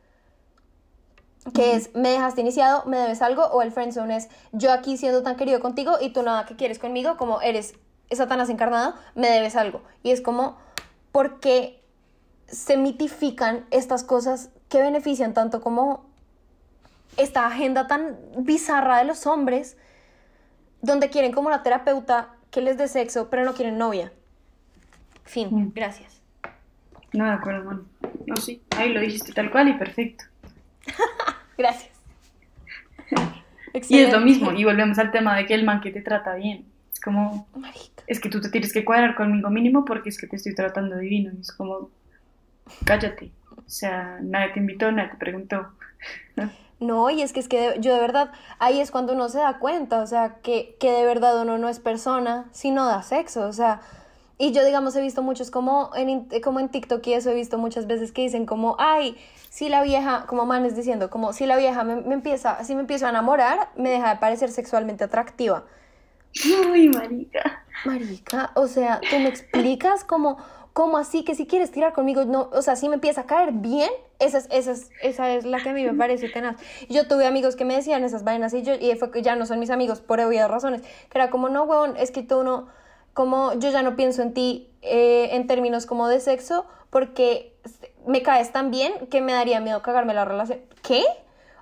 Que 1.54 1.74
es, 1.74 1.94
me 1.94 2.10
dejaste 2.10 2.40
iniciado, 2.40 2.84
me 2.86 2.98
debes 2.98 3.22
algo, 3.22 3.44
o 3.44 3.62
el 3.62 3.70
friend 3.70 3.92
zone 3.92 4.16
es, 4.16 4.28
yo 4.52 4.72
aquí 4.72 4.96
siendo 4.96 5.22
tan 5.22 5.36
querido 5.36 5.60
contigo 5.60 5.96
y 6.00 6.10
tú 6.10 6.22
nada 6.22 6.44
que 6.44 6.56
quieres 6.56 6.78
conmigo, 6.78 7.16
como 7.16 7.40
eres 7.40 7.74
Satanás 8.10 8.50
encarnado, 8.50 8.94
me 9.14 9.28
debes 9.30 9.56
algo. 9.56 9.80
Y 10.02 10.10
es 10.10 10.20
como, 10.20 10.56
porque 11.12 11.82
se 12.48 12.76
mitifican 12.76 13.64
estas 13.70 14.04
cosas 14.04 14.50
que 14.68 14.80
benefician 14.80 15.34
tanto 15.34 15.60
como 15.60 16.05
esta 17.16 17.46
agenda 17.46 17.86
tan 17.86 18.16
bizarra 18.38 18.98
de 18.98 19.04
los 19.04 19.26
hombres, 19.26 19.76
donde 20.82 21.10
quieren 21.10 21.32
como 21.32 21.48
una 21.48 21.62
terapeuta 21.62 22.30
que 22.50 22.60
les 22.60 22.78
dé 22.78 22.88
sexo, 22.88 23.28
pero 23.30 23.44
no 23.44 23.54
quieren 23.54 23.78
novia. 23.78 24.12
Fin, 25.24 25.48
mm. 25.50 25.72
gracias. 25.74 26.20
No, 27.12 27.24
de 27.24 27.32
acuerdo, 27.32 27.64
mano. 27.64 27.84
No, 28.26 28.36
sí, 28.36 28.62
ahí 28.76 28.92
lo 28.92 29.00
dijiste 29.00 29.32
tal 29.32 29.50
cual 29.50 29.68
y 29.68 29.74
perfecto. 29.74 30.24
gracias. 31.58 31.92
y 33.88 33.98
es 33.98 34.12
lo 34.12 34.20
mismo, 34.20 34.52
y 34.52 34.64
volvemos 34.64 34.98
al 34.98 35.10
tema 35.10 35.36
de 35.36 35.46
que 35.46 35.54
el 35.54 35.64
man 35.64 35.80
que 35.80 35.90
te 35.90 36.02
trata 36.02 36.34
bien. 36.34 36.66
Es 36.92 37.00
como, 37.00 37.46
es 38.06 38.20
que 38.20 38.28
tú 38.28 38.40
te 38.40 38.48
tienes 38.48 38.72
que 38.72 38.84
cuadrar 38.84 39.14
conmigo 39.14 39.50
mínimo 39.50 39.84
porque 39.84 40.08
es 40.08 40.18
que 40.18 40.26
te 40.26 40.36
estoy 40.36 40.54
tratando 40.54 40.96
divino. 40.96 41.32
es 41.40 41.52
como, 41.52 41.90
cállate. 42.84 43.32
O 43.56 43.68
sea, 43.68 44.18
nadie 44.22 44.52
te 44.52 44.60
invitó, 44.60 44.90
nadie 44.92 45.10
te 45.10 45.16
preguntó. 45.16 45.72
No, 46.78 47.08
y 47.08 47.22
es 47.22 47.32
que 47.32 47.40
es 47.40 47.48
que 47.48 47.76
yo 47.80 47.94
de 47.94 48.00
verdad, 48.00 48.32
ahí 48.58 48.80
es 48.80 48.90
cuando 48.90 49.14
uno 49.14 49.28
se 49.30 49.38
da 49.38 49.58
cuenta, 49.58 50.02
o 50.02 50.06
sea, 50.06 50.36
que, 50.42 50.76
que 50.78 50.90
de 50.90 51.06
verdad 51.06 51.40
uno 51.40 51.56
no 51.56 51.68
es 51.68 51.80
persona, 51.80 52.48
sino 52.52 52.86
da 52.86 53.02
sexo, 53.02 53.46
o 53.46 53.52
sea, 53.52 53.80
y 54.38 54.52
yo 54.52 54.62
digamos 54.62 54.94
he 54.94 55.00
visto 55.00 55.22
muchos 55.22 55.50
como 55.50 55.90
en, 55.96 56.28
como 56.42 56.60
en 56.60 56.68
TikTok 56.68 57.06
y 57.06 57.14
eso 57.14 57.30
he 57.30 57.34
visto 57.34 57.56
muchas 57.56 57.86
veces 57.86 58.12
que 58.12 58.22
dicen 58.22 58.44
como, 58.44 58.76
ay, 58.78 59.16
si 59.48 59.70
la 59.70 59.82
vieja, 59.82 60.26
como 60.26 60.44
manes 60.44 60.76
diciendo, 60.76 61.08
como 61.08 61.32
si 61.32 61.46
la 61.46 61.56
vieja 61.56 61.82
me, 61.84 61.96
me 61.96 62.12
empieza, 62.14 62.62
si 62.62 62.74
me 62.74 62.82
empiezo 62.82 63.06
a 63.06 63.08
enamorar, 63.08 63.70
me 63.76 63.88
deja 63.88 64.10
de 64.10 64.16
parecer 64.20 64.50
sexualmente 64.50 65.04
atractiva. 65.04 65.64
Uy, 66.70 66.88
marica. 66.88 67.64
Marica, 67.86 68.50
o 68.54 68.66
sea, 68.66 69.00
tú 69.08 69.18
me 69.18 69.28
explicas 69.28 70.04
como 70.04 70.36
¿cómo 70.76 70.98
así? 70.98 71.24
Que 71.24 71.34
si 71.34 71.46
quieres 71.46 71.70
tirar 71.70 71.94
conmigo, 71.94 72.26
no, 72.26 72.50
o 72.52 72.60
sea, 72.60 72.76
si 72.76 72.90
me 72.90 72.96
empieza 72.96 73.22
a 73.22 73.26
caer 73.26 73.50
bien, 73.50 73.88
esa 74.18 74.36
es, 74.36 74.46
esa 74.50 74.72
es, 74.72 74.90
esa 75.00 75.32
es 75.32 75.46
la 75.46 75.58
que 75.58 75.70
a 75.70 75.72
mí 75.72 75.82
me 75.82 75.94
parece 75.94 76.28
tenaz. 76.28 76.56
Yo 76.90 77.08
tuve 77.08 77.26
amigos 77.26 77.56
que 77.56 77.64
me 77.64 77.74
decían 77.74 78.04
esas 78.04 78.24
vainas 78.24 78.52
y 78.52 78.62
yo, 78.62 78.74
y 78.74 78.94
fue 78.96 79.10
que 79.10 79.22
ya 79.22 79.36
no 79.36 79.46
son 79.46 79.58
mis 79.58 79.70
amigos 79.70 80.02
por 80.02 80.20
obvias 80.20 80.50
razones, 80.50 80.82
que 80.82 81.16
era 81.16 81.30
como, 81.30 81.48
no, 81.48 81.62
huevón, 81.62 81.96
es 81.96 82.10
que 82.10 82.22
tú 82.22 82.44
no, 82.44 82.68
como 83.14 83.58
yo 83.58 83.70
ya 83.70 83.80
no 83.80 83.96
pienso 83.96 84.20
en 84.20 84.34
ti 84.34 84.68
eh, 84.82 85.30
en 85.32 85.46
términos 85.46 85.86
como 85.86 86.08
de 86.08 86.20
sexo, 86.20 86.66
porque 86.90 87.54
me 88.06 88.20
caes 88.20 88.52
tan 88.52 88.70
bien 88.70 88.92
que 89.10 89.22
me 89.22 89.32
daría 89.32 89.60
miedo 89.60 89.80
cagarme 89.80 90.12
la 90.12 90.26
relación. 90.26 90.60
¿Qué? 90.86 91.04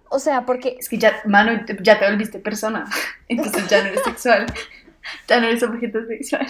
O 0.09 0.19
sea, 0.19 0.45
porque... 0.45 0.77
Es 0.81 0.89
que 0.89 0.99
ya, 0.99 1.23
mano, 1.25 1.65
ya 1.83 2.01
te 2.01 2.11
volviste 2.11 2.41
persona, 2.41 2.85
entonces 3.29 3.69
ya 3.69 3.81
no 3.81 3.91
eres 3.91 4.03
sexual, 4.03 4.47
ya 5.29 5.39
no 5.39 5.47
eres 5.47 5.63
objeto 5.63 6.05
sexual. 6.05 6.49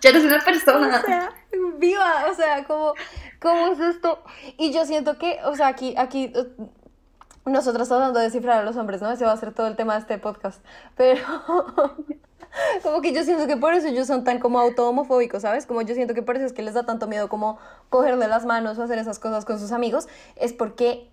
Ya 0.00 0.10
eres 0.10 0.24
una 0.24 0.40
persona. 0.40 1.00
O 1.02 1.06
sea, 1.06 1.32
viva, 1.78 2.26
o 2.30 2.34
sea, 2.34 2.64
¿cómo, 2.64 2.94
¿cómo 3.40 3.68
es 3.68 3.80
esto? 3.80 4.22
Y 4.56 4.72
yo 4.72 4.84
siento 4.84 5.18
que, 5.18 5.38
o 5.44 5.56
sea, 5.56 5.68
aquí, 5.68 5.94
aquí 5.96 6.32
uh, 6.34 7.50
nosotros 7.50 7.90
hablando 7.92 8.18
de 8.18 8.26
descifrar 8.26 8.58
a 8.58 8.62
los 8.62 8.76
hombres, 8.76 9.02
¿no? 9.02 9.10
Ese 9.10 9.24
va 9.24 9.32
a 9.32 9.36
ser 9.36 9.52
todo 9.52 9.66
el 9.66 9.76
tema 9.76 9.94
de 9.94 10.00
este 10.00 10.18
podcast. 10.18 10.62
Pero, 10.96 11.22
Como 12.82 13.00
que 13.00 13.12
yo 13.12 13.22
siento 13.24 13.46
que 13.46 13.56
por 13.56 13.74
eso 13.74 13.88
ellos 13.88 14.06
son 14.06 14.24
tan 14.24 14.38
como 14.38 14.58
auto-homofóbicos, 14.60 15.42
¿sabes? 15.42 15.66
Como 15.66 15.82
yo 15.82 15.94
siento 15.94 16.14
que 16.14 16.22
por 16.22 16.36
eso 16.36 16.46
es 16.46 16.52
que 16.52 16.62
les 16.62 16.74
da 16.74 16.84
tanto 16.84 17.06
miedo 17.06 17.28
como 17.28 17.58
cogerle 17.90 18.28
las 18.28 18.46
manos 18.46 18.78
o 18.78 18.82
hacer 18.82 18.98
esas 18.98 19.18
cosas 19.18 19.44
con 19.44 19.58
sus 19.58 19.72
amigos, 19.72 20.08
es 20.36 20.52
porque 20.52 21.10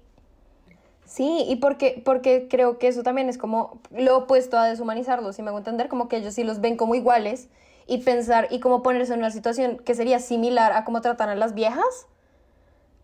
Sí, 1.05 1.45
y 1.47 1.57
porque, 1.57 2.01
porque 2.03 2.47
creo 2.49 2.79
que 2.79 2.87
eso 2.87 3.03
también 3.03 3.29
es 3.29 3.37
como 3.37 3.79
lo 3.91 4.17
opuesto 4.17 4.57
a 4.57 4.65
deshumanizarlos, 4.65 5.35
si 5.35 5.43
me 5.43 5.49
hago 5.49 5.59
entender, 5.59 5.87
como 5.87 6.07
que 6.07 6.17
ellos 6.17 6.33
sí 6.33 6.43
los 6.43 6.59
ven 6.59 6.75
como 6.75 6.95
iguales 6.95 7.49
y 7.87 7.99
pensar 7.99 8.47
y 8.49 8.59
como 8.59 8.83
ponerse 8.83 9.13
en 9.13 9.19
una 9.19 9.31
situación 9.31 9.77
que 9.79 9.95
sería 9.95 10.19
similar 10.19 10.71
a 10.73 10.83
cómo 10.85 11.01
tratan 11.01 11.29
a 11.29 11.35
las 11.35 11.53
viejas, 11.53 12.07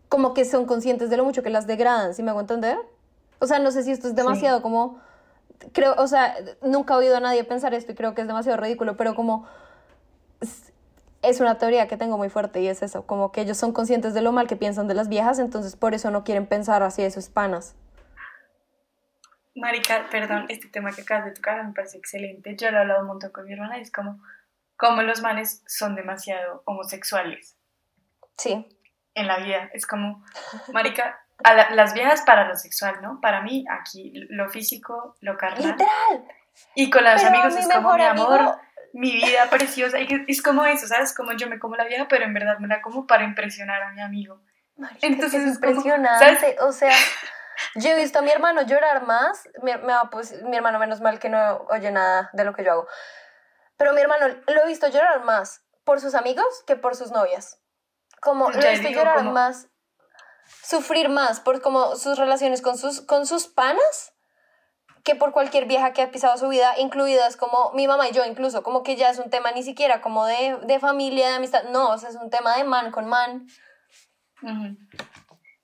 como 0.08 0.34
que 0.34 0.44
son 0.44 0.66
conscientes 0.66 1.10
de 1.10 1.16
lo 1.16 1.24
mucho 1.24 1.42
que 1.42 1.50
las 1.50 1.66
degradan, 1.66 2.14
si 2.14 2.22
me 2.22 2.30
hago 2.30 2.40
entender. 2.40 2.78
O 3.38 3.46
sea, 3.46 3.58
no 3.58 3.70
sé 3.70 3.82
si 3.82 3.92
esto 3.92 4.08
es 4.08 4.14
demasiado 4.14 4.60
como, 4.62 5.00
creo, 5.72 5.94
o 5.96 6.06
sea, 6.06 6.34
nunca 6.62 6.94
he 6.94 6.96
oído 6.98 7.16
a 7.16 7.20
nadie 7.20 7.44
pensar 7.44 7.74
esto 7.74 7.92
y 7.92 7.94
creo 7.94 8.14
que 8.14 8.22
es 8.22 8.26
demasiado 8.26 8.58
ridículo, 8.58 8.96
pero 8.96 9.14
como 9.14 9.46
es 11.22 11.40
una 11.40 11.58
teoría 11.58 11.86
que 11.86 11.96
tengo 11.96 12.16
muy 12.16 12.30
fuerte 12.30 12.60
y 12.60 12.68
es 12.68 12.82
eso, 12.82 13.06
como 13.06 13.30
que 13.30 13.42
ellos 13.42 13.58
son 13.58 13.72
conscientes 13.72 14.14
de 14.14 14.22
lo 14.22 14.32
mal 14.32 14.46
que 14.46 14.56
piensan 14.56 14.88
de 14.88 14.94
las 14.94 15.08
viejas, 15.08 15.38
entonces 15.38 15.76
por 15.76 15.94
eso 15.94 16.10
no 16.10 16.24
quieren 16.24 16.46
pensar 16.46 16.82
así 16.82 17.02
de 17.02 17.10
sus 17.10 17.28
panas. 17.28 17.74
Marica, 19.54 20.08
perdón, 20.10 20.46
este 20.48 20.68
tema 20.68 20.92
que 20.92 21.02
acabas 21.02 21.26
de 21.26 21.32
tocar 21.32 21.64
me 21.66 21.72
parece 21.74 21.98
excelente. 21.98 22.56
Yo 22.56 22.70
lo 22.70 22.78
he 22.78 22.80
hablado 22.80 23.02
un 23.02 23.08
montón 23.08 23.30
con 23.30 23.44
mi 23.44 23.52
hermana 23.52 23.78
y 23.78 23.82
es 23.82 23.90
como, 23.90 24.20
como 24.80 25.02
los 25.02 25.20
manes 25.20 25.62
son 25.66 25.94
demasiado 25.94 26.62
homosexuales. 26.64 27.54
Sí. 28.38 28.66
En 29.14 29.26
la 29.26 29.38
vida. 29.38 29.68
Es 29.74 29.86
como, 29.86 30.24
Marica, 30.72 31.20
a 31.44 31.74
las 31.74 31.92
viejas 31.92 32.22
para 32.22 32.48
lo 32.48 32.56
sexual, 32.56 33.02
¿no? 33.02 33.20
Para 33.20 33.42
mí, 33.42 33.66
aquí, 33.70 34.12
lo 34.30 34.48
físico, 34.48 35.16
lo 35.20 35.36
carnal. 35.36 35.72
¡Literal! 35.72 36.24
Y 36.74 36.88
con 36.88 37.04
los 37.04 37.22
amigos 37.22 37.56
es 37.56 37.68
como 37.68 37.94
mi 37.94 38.02
amor, 38.02 38.58
mi 38.94 39.12
vida 39.12 39.50
preciosa. 39.50 40.00
Y 40.00 40.08
es 40.26 40.40
como 40.40 40.64
eso, 40.64 40.86
¿sabes? 40.86 41.14
Como 41.14 41.32
yo 41.32 41.46
me 41.46 41.58
como 41.58 41.76
la 41.76 41.84
vieja, 41.84 42.08
pero 42.08 42.24
en 42.24 42.32
verdad 42.32 42.58
me 42.58 42.66
la 42.66 42.80
como 42.80 43.06
para 43.06 43.24
impresionar 43.24 43.82
a 43.82 43.92
mi 43.92 44.00
amigo. 44.00 44.40
Entonces 45.02 45.42
es, 45.42 45.54
impresionante. 45.56 46.56
o 46.60 46.72
sea. 46.72 46.94
Yo 47.74 47.90
he 47.90 47.96
visto 47.96 48.18
a 48.18 48.22
mi 48.22 48.30
hermano 48.30 48.62
llorar 48.62 49.06
más. 49.06 49.46
Mi, 49.62 49.72
pues, 50.10 50.42
mi 50.42 50.56
hermano, 50.56 50.78
menos 50.78 51.02
mal 51.02 51.18
que 51.18 51.28
no 51.28 51.66
oye 51.68 51.90
nada 51.90 52.30
de 52.32 52.44
lo 52.44 52.54
que 52.54 52.64
yo 52.64 52.72
hago. 52.72 52.88
Pero 53.80 53.94
mi 53.94 54.02
hermano 54.02 54.26
lo 54.46 54.62
he 54.62 54.66
visto 54.66 54.88
llorar 54.88 55.24
más 55.24 55.64
por 55.84 56.02
sus 56.02 56.14
amigos 56.14 56.44
que 56.66 56.76
por 56.76 56.94
sus 56.96 57.12
novias. 57.12 57.62
Como 58.20 58.50
lo 58.50 58.60
he 58.60 58.72
visto 58.72 58.90
llorar 58.90 59.24
más, 59.24 59.68
sufrir 60.62 61.08
más 61.08 61.40
por 61.40 61.62
como 61.62 61.96
sus 61.96 62.18
relaciones 62.18 62.60
con 62.60 62.76
sus, 62.76 63.00
con 63.00 63.24
sus 63.24 63.46
panas 63.46 64.12
que 65.02 65.14
por 65.14 65.32
cualquier 65.32 65.64
vieja 65.64 65.94
que 65.94 66.02
ha 66.02 66.10
pisado 66.10 66.36
su 66.36 66.48
vida, 66.48 66.74
incluidas 66.76 67.38
como 67.38 67.72
mi 67.72 67.88
mamá 67.88 68.06
y 68.06 68.12
yo 68.12 68.22
incluso, 68.26 68.62
como 68.62 68.82
que 68.82 68.96
ya 68.96 69.08
es 69.08 69.18
un 69.18 69.30
tema 69.30 69.50
ni 69.52 69.62
siquiera 69.62 70.02
como 70.02 70.26
de, 70.26 70.58
de 70.66 70.78
familia, 70.78 71.30
de 71.30 71.34
amistad, 71.36 71.62
no, 71.70 71.88
o 71.88 71.96
sea, 71.96 72.10
es 72.10 72.16
un 72.16 72.28
tema 72.28 72.58
de 72.58 72.64
man 72.64 72.90
con 72.90 73.06
man. 73.06 73.46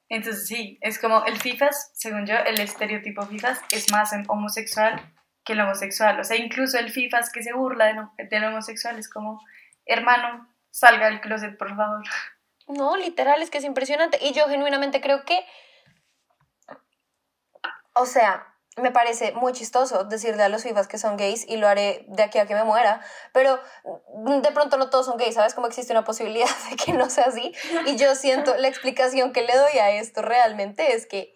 Entonces 0.08 0.46
sí, 0.46 0.78
es 0.80 0.98
como 0.98 1.22
el 1.26 1.38
FIFAS, 1.38 1.90
según 1.92 2.24
yo, 2.24 2.36
el 2.36 2.58
estereotipo 2.60 3.26
FIFAS 3.26 3.60
es 3.72 3.92
más 3.92 4.10
homosexual 4.26 5.15
que 5.46 5.54
el 5.54 5.60
homosexual. 5.60 6.20
O 6.20 6.24
sea, 6.24 6.36
incluso 6.36 6.78
el 6.78 6.90
FIFAS 6.90 7.30
que 7.30 7.42
se 7.42 7.54
burla 7.54 8.10
del 8.18 8.44
homosexual 8.44 8.98
es 8.98 9.08
como, 9.08 9.40
hermano, 9.86 10.52
salga 10.70 11.06
del 11.06 11.20
closet, 11.20 11.56
por 11.56 11.74
favor. 11.74 12.04
No, 12.66 12.96
literal, 12.96 13.40
es 13.40 13.48
que 13.48 13.58
es 13.58 13.64
impresionante. 13.64 14.18
Y 14.20 14.32
yo 14.32 14.48
genuinamente 14.48 15.00
creo 15.00 15.24
que, 15.24 15.46
o 17.94 18.04
sea, 18.06 18.52
me 18.76 18.90
parece 18.90 19.32
muy 19.32 19.52
chistoso 19.52 20.04
decirle 20.04 20.42
a 20.42 20.48
los 20.48 20.64
FIFAs 20.64 20.88
que 20.88 20.98
son 20.98 21.16
gays 21.16 21.48
y 21.48 21.56
lo 21.56 21.68
haré 21.68 22.04
de 22.08 22.24
aquí 22.24 22.38
a 22.38 22.46
que 22.46 22.54
me 22.54 22.64
muera, 22.64 23.00
pero 23.32 23.58
de 24.42 24.52
pronto 24.52 24.76
no 24.76 24.90
todos 24.90 25.06
son 25.06 25.16
gays, 25.16 25.36
¿sabes? 25.36 25.54
Como 25.54 25.68
existe 25.68 25.92
una 25.92 26.04
posibilidad 26.04 26.48
de 26.70 26.76
que 26.76 26.92
no 26.92 27.08
sea 27.08 27.26
así. 27.26 27.54
Y 27.86 27.96
yo 27.96 28.16
siento, 28.16 28.56
la 28.56 28.66
explicación 28.66 29.32
que 29.32 29.42
le 29.42 29.56
doy 29.56 29.78
a 29.78 29.90
esto 29.90 30.22
realmente 30.22 30.92
es 30.92 31.06
que 31.06 31.34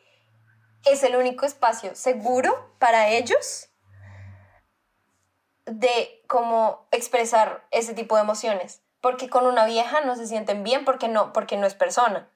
es 0.84 1.04
el 1.04 1.14
único 1.14 1.46
espacio 1.46 1.94
seguro 1.94 2.74
para 2.80 3.08
ellos 3.08 3.69
de 5.70 6.22
cómo 6.26 6.86
expresar 6.90 7.64
ese 7.70 7.94
tipo 7.94 8.16
de 8.16 8.22
emociones. 8.22 8.82
Porque 9.00 9.28
con 9.28 9.46
una 9.46 9.64
vieja 9.64 10.02
no 10.02 10.16
se 10.16 10.26
sienten 10.26 10.62
bien 10.62 10.84
porque 10.84 11.08
no, 11.08 11.32
porque 11.32 11.56
no 11.56 11.66
es 11.66 11.74
persona. 11.74 12.28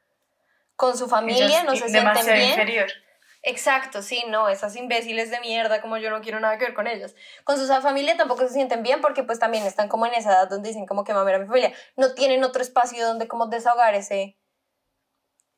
Con 0.77 0.97
su 0.97 1.09
familia 1.09 1.63
no 1.65 1.77
se 1.77 1.89
sienten 1.89 2.27
bien. 2.27 2.51
Inferior 2.51 2.89
Exacto, 3.47 4.01
sí, 4.01 4.25
no, 4.29 4.49
esas 4.49 4.75
imbéciles 4.75 5.31
de 5.31 5.39
mierda, 5.41 5.83
como 5.83 5.99
yo 5.99 6.09
no 6.09 6.23
quiero 6.23 6.41
nada 6.41 6.57
que 6.57 6.65
ver 6.65 6.73
con 6.73 6.87
ellos. 6.87 7.15
Con 7.45 7.59
su 7.59 7.67
familia 7.67 8.17
tampoco 8.17 8.49
se 8.49 8.55
sienten 8.55 8.83
bien 8.83 9.03
porque 9.03 9.23
pues 9.23 9.39
también 9.39 9.67
están 9.67 9.89
como 9.89 10.07
en 10.07 10.15
esa 10.15 10.31
edad 10.31 10.49
donde 10.49 10.71
dicen 10.71 10.87
como 10.87 11.05
que 11.05 11.13
mami 11.13 11.31
era 11.31 11.39
mi 11.39 11.47
familia. 11.47 11.73
No 11.97 12.15
tienen 12.15 12.43
otro 12.43 12.63
espacio 12.63 13.07
donde 13.07 13.29
como 13.29 13.47
desahogar 13.47 13.95
ese, 13.95 14.39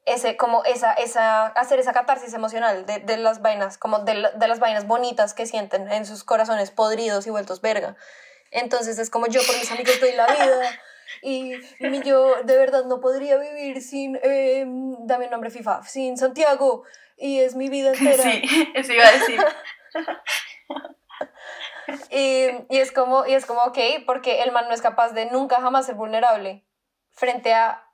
ese, 0.06 0.36
como 0.36 0.64
esa, 0.64 0.92
esa, 0.92 1.48
hacer 1.48 1.80
esa 1.80 1.92
catarsis 1.92 2.32
emocional 2.32 2.86
de, 2.86 3.00
de 3.00 3.16
las 3.16 3.42
vainas, 3.42 3.76
como 3.76 3.98
de, 3.98 4.30
de 4.34 4.48
las 4.48 4.60
vainas 4.60 4.86
bonitas 4.86 5.34
que 5.34 5.46
sienten 5.46 5.90
en 5.90 6.06
sus 6.06 6.24
corazones 6.24 6.70
podridos 6.70 7.26
y 7.26 7.30
vueltos 7.30 7.60
verga. 7.60 7.96
Entonces 8.52 8.98
es 8.98 9.10
como 9.10 9.26
yo 9.26 9.40
por 9.44 9.58
mis 9.58 9.70
amigos 9.70 10.00
doy 10.00 10.12
la 10.12 10.26
vida. 10.26 10.80
Y, 11.22 11.54
y 11.80 12.02
yo 12.02 12.42
de 12.44 12.56
verdad 12.56 12.84
no 12.84 13.00
podría 13.00 13.36
vivir 13.36 13.82
sin, 13.82 14.18
eh, 14.22 14.64
dame 15.00 15.26
el 15.26 15.30
nombre 15.30 15.50
FIFA, 15.50 15.82
sin 15.82 16.16
Santiago, 16.16 16.84
y 17.16 17.40
es 17.40 17.56
mi 17.56 17.68
vida 17.68 17.88
entera. 17.94 18.22
Sí, 18.22 18.42
eso 18.74 18.92
iba 18.92 19.06
a 19.06 19.12
decir. 19.12 19.44
y, 22.10 22.74
y, 22.74 22.78
es 22.78 22.92
como, 22.92 23.26
y 23.26 23.34
es 23.34 23.44
como, 23.44 23.60
ok, 23.62 23.78
porque 24.06 24.42
el 24.42 24.52
man 24.52 24.66
no 24.68 24.74
es 24.74 24.82
capaz 24.82 25.10
de 25.10 25.26
nunca 25.26 25.60
jamás 25.60 25.86
ser 25.86 25.96
vulnerable 25.96 26.64
frente 27.12 27.54
a 27.54 27.85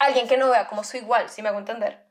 alguien 0.00 0.26
que 0.26 0.36
no 0.36 0.50
vea 0.50 0.66
como 0.66 0.82
su 0.82 0.96
igual, 0.96 1.28
si 1.28 1.42
me 1.42 1.48
hago 1.50 1.58
entender. 1.58 2.04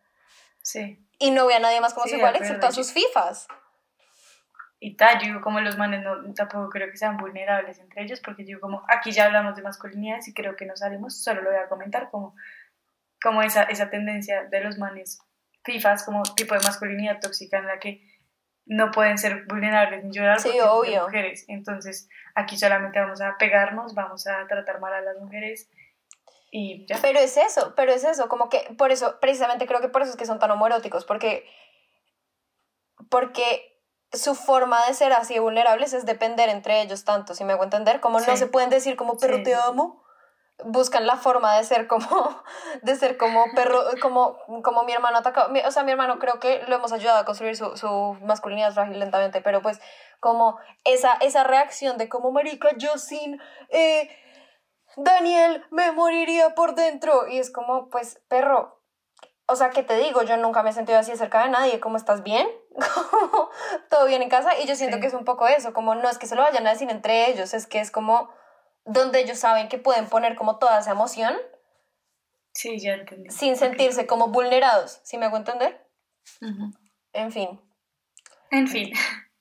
Sí. 0.62 1.06
Y 1.17 1.32
no 1.32 1.47
vea 1.47 1.58
a 1.58 1.60
nadie 1.60 1.82
más 1.82 1.93
como 1.93 2.08
su 2.08 2.15
igual, 2.15 2.36
excepto 2.36 2.67
a 2.67 2.71
sus 2.71 2.93
FIFAs. 2.93 3.47
Y 4.80 4.95
tal, 4.95 5.19
yo 5.19 5.28
digo 5.28 5.41
como 5.41 5.60
los 5.60 5.78
manes 5.78 6.02
no, 6.02 6.34
tampoco 6.34 6.69
creo 6.69 6.89
que 6.89 6.95
sean 6.95 7.17
vulnerables 7.17 7.80
entre 7.80 8.04
ellos, 8.04 8.21
porque 8.21 8.45
yo 8.45 8.62
como, 8.62 8.84
aquí 8.88 9.12
ya 9.12 9.25
hablamos 9.25 9.56
de 9.56 9.63
masculinidades 9.63 10.30
y 10.30 10.34
creo 10.34 10.56
que 10.56 10.65
no 10.65 10.78
salimos, 10.78 11.21
solo 11.21 11.41
lo 11.41 11.49
voy 11.49 11.60
a 11.60 11.67
comentar 11.67 12.10
como, 12.10 12.34
como 13.21 13.41
esa, 13.41 13.63
esa 13.63 13.89
tendencia 13.89 14.45
de 14.45 14.62
los 14.62 14.78
manes 14.78 15.19
FIFAs 15.65 16.04
como 16.04 16.23
tipo 16.23 16.54
de 16.54 16.62
masculinidad 16.62 17.19
tóxica 17.19 17.58
en 17.58 17.67
la 17.67 17.80
que 17.80 18.02
no 18.65 18.91
pueden 18.91 19.17
ser 19.17 19.45
vulnerables 19.47 20.06
ni 20.06 20.12
llorar 20.12 20.39
sí, 20.39 20.58
obvio. 20.62 21.04
mujeres. 21.04 21.43
Entonces, 21.47 22.08
aquí 22.36 22.56
solamente 22.56 22.99
vamos 22.99 23.19
a 23.19 23.36
pegarnos, 23.38 23.95
vamos 23.95 24.28
a 24.28 24.47
tratar 24.47 24.80
mal 24.80 24.93
a 24.93 25.02
las 25.02 25.17
mujeres 25.17 25.69
y 26.51 26.85
ya. 26.88 26.97
Pero 27.01 27.19
es 27.19 27.38
eso, 27.38 27.73
pero 27.75 27.91
es 27.91 28.03
eso, 28.03 28.27
como 28.29 28.49
que 28.49 28.59
por 28.77 28.91
eso, 28.91 29.19
precisamente 29.19 29.67
creo 29.67 29.81
que 29.81 29.89
por 29.89 30.01
eso 30.01 30.12
es 30.12 30.17
que 30.17 30.25
son 30.25 30.39
tan 30.39 30.51
homoeróticos, 30.51 31.05
porque 31.05 31.45
porque 33.09 33.77
su 34.12 34.35
forma 34.35 34.85
de 34.85 34.93
ser 34.93 35.13
así 35.13 35.38
vulnerables 35.39 35.93
es 35.93 36.05
depender 36.05 36.49
entre 36.49 36.81
ellos 36.81 37.05
tanto, 37.05 37.33
si 37.33 37.43
me 37.43 37.53
hago 37.53 37.63
entender, 37.63 37.99
como 37.99 38.19
no 38.19 38.38
se 38.38 38.47
pueden 38.47 38.69
decir 38.69 38.95
como 38.95 39.17
perro 39.17 39.43
te 39.43 39.53
amo, 39.53 40.03
buscan 40.65 41.07
la 41.07 41.15
forma 41.15 41.55
de 41.55 41.63
ser 41.63 41.88
como, 41.88 42.07
de 42.81 42.95
ser 42.95 43.17
como 43.17 43.45
perro, 43.55 43.81
como, 44.01 44.38
como 44.63 44.83
mi 44.83 44.93
hermano 44.93 45.19
atacado. 45.19 45.51
O 45.65 45.71
sea, 45.71 45.83
mi 45.83 45.91
hermano 45.91 46.19
creo 46.19 46.39
que 46.39 46.63
lo 46.67 46.75
hemos 46.75 46.91
ayudado 46.91 47.19
a 47.19 47.25
construir 47.25 47.55
su, 47.55 47.77
su 47.77 48.17
masculinidad 48.21 48.73
frágil 48.73 48.99
lentamente, 48.99 49.41
pero 49.41 49.62
pues 49.62 49.79
como 50.19 50.59
esa, 50.83 51.13
esa 51.21 51.43
reacción 51.43 51.97
de 51.97 52.09
como 52.09 52.31
marica, 52.31 52.69
yo 52.77 52.97
sin 52.97 53.39
eh, 53.69 54.09
Daniel 55.03 55.65
me 55.71 55.91
moriría 55.91 56.55
por 56.55 56.75
dentro. 56.75 57.27
Y 57.27 57.39
es 57.39 57.51
como, 57.51 57.89
pues, 57.89 58.21
perro. 58.27 58.83
O 59.47 59.55
sea, 59.55 59.71
¿qué 59.71 59.81
te 59.81 59.95
digo? 59.97 60.21
Yo 60.23 60.38
nunca 60.38 60.62
me 60.62 60.69
he 60.69 60.73
sentido 60.73 60.99
así 60.99 61.15
cerca 61.15 61.43
de 61.43 61.49
nadie. 61.49 61.79
¿Cómo 61.79 61.97
estás 61.97 62.23
bien? 62.23 62.47
¿Todo 63.89 64.05
bien 64.05 64.21
en 64.21 64.29
casa? 64.29 64.59
Y 64.59 64.67
yo 64.67 64.75
siento 64.75 64.99
que 64.99 65.07
es 65.07 65.13
un 65.13 65.25
poco 65.25 65.47
eso, 65.47 65.73
como 65.73 65.95
no 65.95 66.09
es 66.09 66.17
que 66.17 66.27
se 66.27 66.35
lo 66.35 66.43
vayan 66.43 66.67
a 66.67 66.71
decir 66.71 66.89
entre 66.91 67.29
ellos, 67.29 67.53
es 67.53 67.65
que 67.65 67.79
es 67.79 67.89
como 67.91 68.29
donde 68.85 69.19
ellos 69.19 69.39
saben 69.39 69.69
que 69.69 69.77
pueden 69.77 70.08
poner 70.08 70.35
como 70.35 70.58
toda 70.58 70.79
esa 70.79 70.91
emoción. 70.91 71.35
Sí, 72.54 72.79
ya 72.79 72.93
entendí. 72.93 73.29
Sin 73.29 73.56
sentirse 73.56 74.06
como 74.06 74.27
vulnerados, 74.27 75.00
¿sí 75.04 75.17
me 75.17 75.25
hago 75.25 75.37
entender? 75.37 75.87
En 77.13 77.31
fin. 77.31 77.62
En 78.52 78.67
fin. 78.67 78.93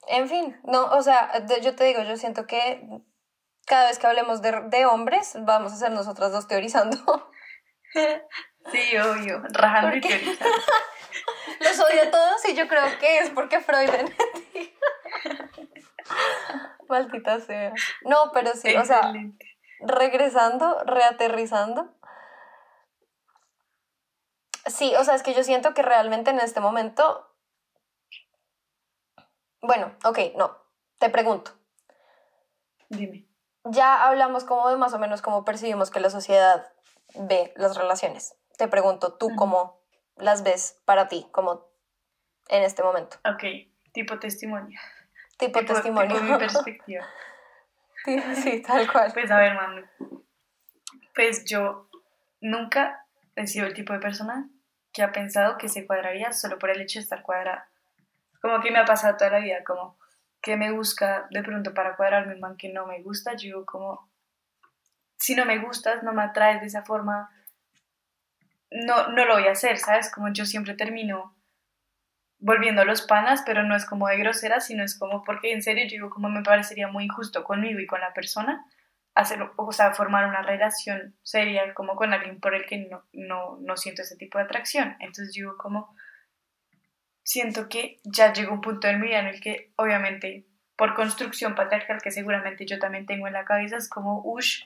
En 0.06 0.28
fin, 0.28 0.58
no, 0.64 0.86
o 0.86 1.02
sea, 1.02 1.46
yo 1.60 1.76
te 1.76 1.84
digo, 1.84 2.02
yo 2.02 2.16
siento 2.16 2.46
que 2.46 3.02
cada 3.68 3.88
vez 3.88 3.98
que 3.98 4.06
hablemos 4.06 4.42
de, 4.42 4.62
de 4.68 4.86
hombres, 4.86 5.34
vamos 5.40 5.72
a 5.72 5.76
ser 5.76 5.92
nosotras 5.92 6.32
dos 6.32 6.48
teorizando. 6.48 7.30
Sí, 8.70 8.98
obvio, 8.98 9.42
rajando 9.48 9.96
y 9.96 10.00
teorizando. 10.02 10.44
Los 11.60 11.80
odio 11.80 12.02
a 12.02 12.10
todos 12.10 12.44
y 12.46 12.54
yo 12.54 12.68
creo 12.68 12.84
que 12.98 13.20
es 13.20 13.30
porque 13.30 13.60
Freud 13.60 13.88
Maldita 16.88 17.40
sea. 17.40 17.72
No, 18.02 18.30
pero 18.32 18.52
sí, 18.54 18.76
o 18.76 18.84
sea, 18.84 19.12
regresando, 19.80 20.82
reaterrizando. 20.84 21.94
Sí, 24.66 24.94
o 24.96 25.04
sea, 25.04 25.14
es 25.14 25.22
que 25.22 25.34
yo 25.34 25.44
siento 25.44 25.72
que 25.72 25.82
realmente 25.82 26.30
en 26.30 26.40
este 26.40 26.60
momento... 26.60 27.32
Bueno, 29.62 29.96
ok, 30.04 30.18
no, 30.36 30.58
te 30.98 31.08
pregunto. 31.08 31.52
Dime. 32.90 33.27
Ya 33.64 34.06
hablamos 34.06 34.44
como 34.44 34.68
de 34.68 34.76
más 34.76 34.94
o 34.94 34.98
menos 34.98 35.22
cómo 35.22 35.44
percibimos 35.44 35.90
que 35.90 36.00
la 36.00 36.10
sociedad 36.10 36.66
ve 37.14 37.52
las 37.56 37.76
relaciones. 37.76 38.34
Te 38.56 38.68
pregunto, 38.68 39.14
¿tú 39.14 39.28
cómo 39.36 39.80
las 40.16 40.42
ves 40.42 40.80
para 40.84 41.08
ti, 41.08 41.26
como 41.32 41.66
en 42.48 42.62
este 42.62 42.82
momento? 42.82 43.18
Ok, 43.24 43.44
tipo 43.92 44.18
testimonio. 44.18 44.80
Tipo, 45.38 45.64
testimonio. 45.64 46.16
Tipo 46.16 46.32
mi 46.32 46.38
perspectiva. 46.38 47.06
sí, 48.34 48.62
tal 48.62 48.90
cual. 48.90 49.12
Pues 49.12 49.30
a 49.30 49.38
ver, 49.38 49.54
mami. 49.54 49.82
Pues 51.14 51.44
yo 51.44 51.88
nunca 52.40 53.06
he 53.36 53.46
sido 53.46 53.66
el 53.66 53.74
tipo 53.74 53.92
de 53.92 54.00
persona 54.00 54.48
que 54.92 55.02
ha 55.02 55.12
pensado 55.12 55.58
que 55.58 55.68
se 55.68 55.86
cuadraría 55.86 56.32
solo 56.32 56.58
por 56.58 56.70
el 56.70 56.80
hecho 56.80 56.98
de 56.98 57.04
estar 57.04 57.22
cuadrada. 57.22 57.68
Como 58.40 58.60
que 58.60 58.70
me 58.70 58.78
ha 58.78 58.84
pasado 58.84 59.16
toda 59.16 59.30
la 59.30 59.38
vida, 59.40 59.62
como 59.64 59.97
que 60.40 60.56
me 60.56 60.72
busca 60.72 61.26
de 61.30 61.42
pronto 61.42 61.74
para 61.74 61.96
cuadrarme 61.96 62.34
un 62.34 62.40
man 62.40 62.56
que 62.56 62.72
no 62.72 62.86
me 62.86 63.02
gusta, 63.02 63.34
yo 63.36 63.64
como, 63.66 64.08
si 65.16 65.34
no 65.34 65.44
me 65.44 65.58
gustas, 65.58 66.02
no 66.02 66.12
me 66.12 66.22
atraes 66.22 66.60
de 66.60 66.66
esa 66.68 66.84
forma, 66.84 67.30
no, 68.70 69.08
no 69.08 69.24
lo 69.24 69.34
voy 69.34 69.48
a 69.48 69.52
hacer, 69.52 69.78
¿sabes? 69.78 70.12
Como 70.12 70.32
yo 70.32 70.44
siempre 70.44 70.74
termino 70.74 71.34
volviendo 72.38 72.82
a 72.82 72.84
los 72.84 73.02
panas, 73.02 73.42
pero 73.44 73.62
no 73.64 73.74
es 73.74 73.84
como 73.84 74.08
de 74.08 74.18
grosera, 74.18 74.60
sino 74.60 74.84
es 74.84 74.98
como 74.98 75.24
porque 75.24 75.52
en 75.52 75.62
serio 75.62 75.84
yo 75.84 75.90
digo 75.90 76.10
como 76.10 76.28
me 76.28 76.42
parecería 76.42 76.88
muy 76.88 77.04
injusto 77.04 77.42
conmigo 77.42 77.80
y 77.80 77.86
con 77.86 78.00
la 78.00 78.12
persona 78.12 78.64
hacer, 79.14 79.40
o 79.56 79.72
sea, 79.72 79.92
formar 79.94 80.26
una 80.26 80.42
relación 80.42 81.16
seria 81.24 81.74
como 81.74 81.96
con 81.96 82.12
alguien 82.12 82.38
por 82.38 82.54
el 82.54 82.66
que 82.66 82.86
no, 82.88 83.02
no, 83.12 83.58
no 83.60 83.76
siento 83.76 84.02
ese 84.02 84.16
tipo 84.16 84.38
de 84.38 84.44
atracción. 84.44 84.96
Entonces 85.00 85.32
digo 85.32 85.56
como 85.56 85.96
siento 87.28 87.68
que 87.68 88.00
ya 88.04 88.32
llegó 88.32 88.54
un 88.54 88.62
punto 88.62 88.88
en 88.88 89.00
mi 89.00 89.08
vida 89.08 89.18
en 89.18 89.26
el 89.26 89.40
que, 89.42 89.70
obviamente, 89.76 90.46
por 90.76 90.94
construcción 90.94 91.54
patriarcal 91.54 92.00
que 92.00 92.10
seguramente 92.10 92.64
yo 92.64 92.78
también 92.78 93.04
tengo 93.04 93.26
en 93.26 93.34
la 93.34 93.44
cabeza, 93.44 93.76
es 93.76 93.90
como, 93.90 94.22
ush, 94.24 94.62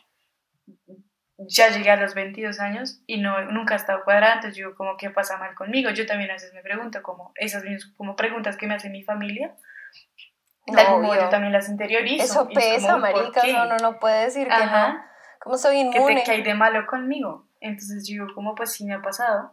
ya 1.38 1.70
llegué 1.70 1.90
a 1.90 1.96
los 1.96 2.14
22 2.14 2.60
años 2.60 3.02
y 3.08 3.20
no, 3.20 3.42
nunca 3.50 3.74
he 3.74 3.78
estado 3.78 4.04
cuadrada, 4.04 4.34
entonces 4.34 4.56
yo 4.56 4.76
como, 4.76 4.96
¿qué 4.96 5.10
pasa 5.10 5.38
mal 5.38 5.56
conmigo? 5.56 5.90
Yo 5.90 6.06
también 6.06 6.30
a 6.30 6.34
veces 6.34 6.54
me 6.54 6.62
pregunto, 6.62 7.02
como 7.02 7.32
esas 7.34 7.64
como 7.96 8.14
preguntas 8.14 8.56
que 8.56 8.68
me 8.68 8.74
hace 8.74 8.90
mi 8.90 9.02
familia, 9.02 9.56
no, 10.68 11.14
yo 11.16 11.28
también 11.30 11.52
las 11.52 11.68
interiorizo. 11.68 12.22
Eso 12.22 12.48
pesa, 12.48 12.96
marica, 12.96 13.42
uno 13.44 13.76
no 13.78 13.98
puede 13.98 14.26
decir 14.26 14.46
que 14.46 14.66
no, 14.66 15.02
como 15.40 15.58
soy 15.58 15.78
inmune. 15.78 16.22
¿Qué, 16.24 16.30
hay 16.30 16.42
de 16.44 16.54
malo 16.54 16.86
conmigo? 16.86 17.48
Entonces 17.58 18.06
yo 18.06 18.22
digo, 18.22 18.34
como, 18.36 18.54
pues 18.54 18.70
sí 18.70 18.84
me 18.84 18.94
ha 18.94 19.02
pasado, 19.02 19.52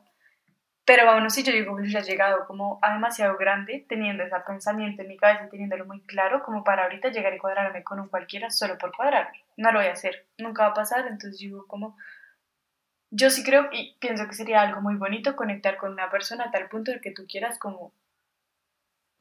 pero 0.89 1.07
aún 1.07 1.23
así 1.23 1.43
yo 1.43 1.51
digo, 1.51 1.77
ya 1.83 1.99
he 1.99 2.03
llegado 2.03 2.47
como 2.47 2.79
a 2.81 2.93
demasiado 2.93 3.37
grande, 3.37 3.85
teniendo 3.87 4.23
ese 4.23 4.35
pensamiento 4.39 5.03
en 5.03 5.09
mi 5.09 5.17
cabeza, 5.17 5.47
teniéndolo 5.47 5.85
muy 5.85 6.01
claro, 6.01 6.41
como 6.41 6.63
para 6.63 6.81
ahorita 6.81 7.09
llegar 7.09 7.31
y 7.31 7.37
cuadrarme 7.37 7.83
con 7.83 7.99
un 7.99 8.07
cualquiera 8.07 8.49
solo 8.49 8.75
por 8.79 8.91
cuadrarme. 8.97 9.45
No 9.55 9.71
lo 9.71 9.77
voy 9.77 9.87
a 9.87 9.91
hacer, 9.91 10.25
nunca 10.39 10.63
va 10.63 10.69
a 10.69 10.73
pasar, 10.73 11.01
entonces 11.01 11.37
digo 11.37 11.67
como... 11.67 11.95
Yo 13.11 13.29
sí 13.29 13.43
creo 13.43 13.69
y 13.71 13.97
pienso 13.99 14.27
que 14.27 14.33
sería 14.33 14.61
algo 14.61 14.81
muy 14.81 14.95
bonito 14.95 15.35
conectar 15.35 15.77
con 15.77 15.91
una 15.91 16.09
persona 16.09 16.45
a 16.45 16.51
tal 16.51 16.67
punto 16.69 16.91
de 16.91 17.01
que 17.01 17.11
tú 17.11 17.27
quieras 17.29 17.59
como 17.59 17.93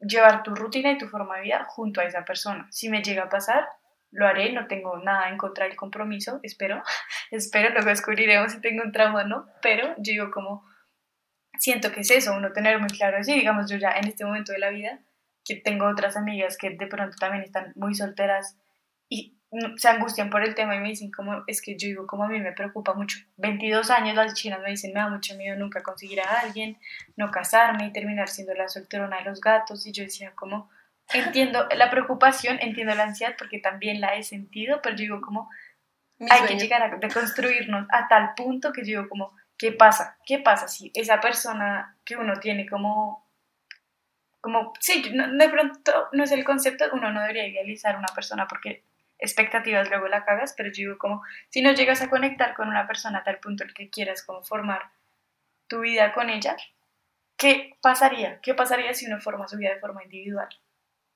llevar 0.00 0.42
tu 0.44 0.54
rutina 0.54 0.92
y 0.92 0.96
tu 0.96 1.06
forma 1.06 1.36
de 1.36 1.42
vida 1.42 1.66
junto 1.68 2.00
a 2.00 2.04
esa 2.04 2.24
persona. 2.24 2.66
Si 2.70 2.88
me 2.88 3.02
llega 3.02 3.24
a 3.24 3.28
pasar, 3.28 3.68
lo 4.10 4.26
haré, 4.26 4.54
no 4.54 4.68
tengo 4.68 4.96
nada 4.96 5.28
en 5.28 5.36
contra 5.36 5.66
del 5.66 5.76
compromiso, 5.76 6.40
espero, 6.42 6.82
espero, 7.30 7.68
luego 7.74 7.90
descubriremos 7.90 8.52
si 8.52 8.62
tengo 8.62 8.82
un 8.82 8.92
trauma 8.92 9.20
o 9.20 9.26
no, 9.26 9.46
pero 9.60 9.88
yo 9.98 10.12
digo 10.12 10.30
como 10.30 10.66
siento 11.58 11.92
que 11.92 12.00
es 12.00 12.10
eso, 12.10 12.34
uno 12.34 12.52
tener 12.52 12.78
muy 12.78 12.88
claro 12.88 13.18
así, 13.18 13.34
digamos 13.34 13.70
yo 13.70 13.76
ya 13.76 13.90
en 13.90 14.08
este 14.08 14.24
momento 14.24 14.52
de 14.52 14.58
la 14.58 14.70
vida, 14.70 15.00
que 15.44 15.56
tengo 15.56 15.86
otras 15.86 16.16
amigas 16.16 16.56
que 16.56 16.70
de 16.70 16.86
pronto 16.86 17.16
también 17.18 17.42
están 17.42 17.72
muy 17.74 17.94
solteras 17.94 18.56
y 19.08 19.38
se 19.76 19.88
angustian 19.88 20.28
por 20.28 20.44
el 20.44 20.54
tema 20.54 20.76
y 20.76 20.80
me 20.80 20.90
dicen 20.90 21.10
como, 21.10 21.42
es 21.46 21.62
que 21.62 21.76
yo 21.78 21.88
digo 21.88 22.06
como 22.06 22.24
a 22.24 22.28
mí 22.28 22.38
me 22.38 22.52
preocupa 22.52 22.92
mucho, 22.92 23.18
22 23.36 23.90
años 23.90 24.14
las 24.14 24.34
chinas 24.34 24.60
me 24.60 24.70
dicen, 24.70 24.92
me 24.92 25.00
da 25.00 25.08
mucho 25.08 25.34
miedo 25.36 25.56
nunca 25.56 25.82
conseguir 25.82 26.20
a 26.20 26.40
alguien, 26.40 26.78
no 27.16 27.30
casarme 27.30 27.86
y 27.86 27.92
terminar 27.92 28.28
siendo 28.28 28.52
la 28.54 28.68
solterona 28.68 29.18
de 29.18 29.24
los 29.24 29.40
gatos 29.40 29.86
y 29.86 29.92
yo 29.92 30.04
decía 30.04 30.32
como, 30.34 30.68
entiendo 31.14 31.66
la 31.74 31.90
preocupación, 31.90 32.58
entiendo 32.60 32.94
la 32.94 33.04
ansiedad 33.04 33.34
porque 33.38 33.58
también 33.58 34.02
la 34.02 34.16
he 34.16 34.22
sentido, 34.22 34.80
pero 34.82 34.96
yo 34.96 35.02
digo 35.02 35.20
como, 35.22 35.48
hay 36.28 36.46
que 36.46 36.58
llegar 36.58 36.82
a 36.82 36.96
deconstruirnos 36.96 37.86
a 37.90 38.08
tal 38.08 38.34
punto 38.36 38.72
que 38.72 38.82
yo 38.82 39.00
digo 39.00 39.08
como, 39.08 39.32
¿qué 39.58 39.72
pasa? 39.72 40.16
¿Qué 40.24 40.38
pasa 40.38 40.68
si 40.68 40.90
esa 40.94 41.20
persona 41.20 41.96
que 42.04 42.16
uno 42.16 42.38
tiene 42.40 42.66
como, 42.66 43.26
como, 44.40 44.72
sí, 44.80 45.02
de 45.12 45.48
pronto 45.48 46.08
no 46.12 46.24
es 46.24 46.32
el 46.32 46.44
concepto, 46.44 46.86
uno 46.92 47.12
no 47.12 47.20
debería 47.20 47.46
idealizar 47.46 47.96
una 47.96 48.08
persona 48.14 48.46
porque 48.46 48.84
expectativas 49.18 49.88
luego 49.90 50.06
la 50.06 50.24
cagas, 50.24 50.54
pero 50.56 50.68
yo 50.68 50.74
digo 50.74 50.98
como, 50.98 51.22
si 51.48 51.60
no 51.60 51.72
llegas 51.72 52.00
a 52.02 52.08
conectar 52.08 52.54
con 52.54 52.68
una 52.68 52.86
persona 52.86 53.18
a 53.18 53.24
tal 53.24 53.38
punto 53.40 53.64
el 53.64 53.74
que 53.74 53.90
quieras 53.90 54.22
como 54.22 54.42
formar 54.42 54.92
tu 55.66 55.80
vida 55.80 56.12
con 56.12 56.30
ella, 56.30 56.56
¿qué 57.36 57.76
pasaría? 57.82 58.40
¿Qué 58.40 58.54
pasaría 58.54 58.94
si 58.94 59.06
uno 59.06 59.20
forma 59.20 59.48
su 59.48 59.56
vida 59.56 59.74
de 59.74 59.80
forma 59.80 60.04
individual? 60.04 60.48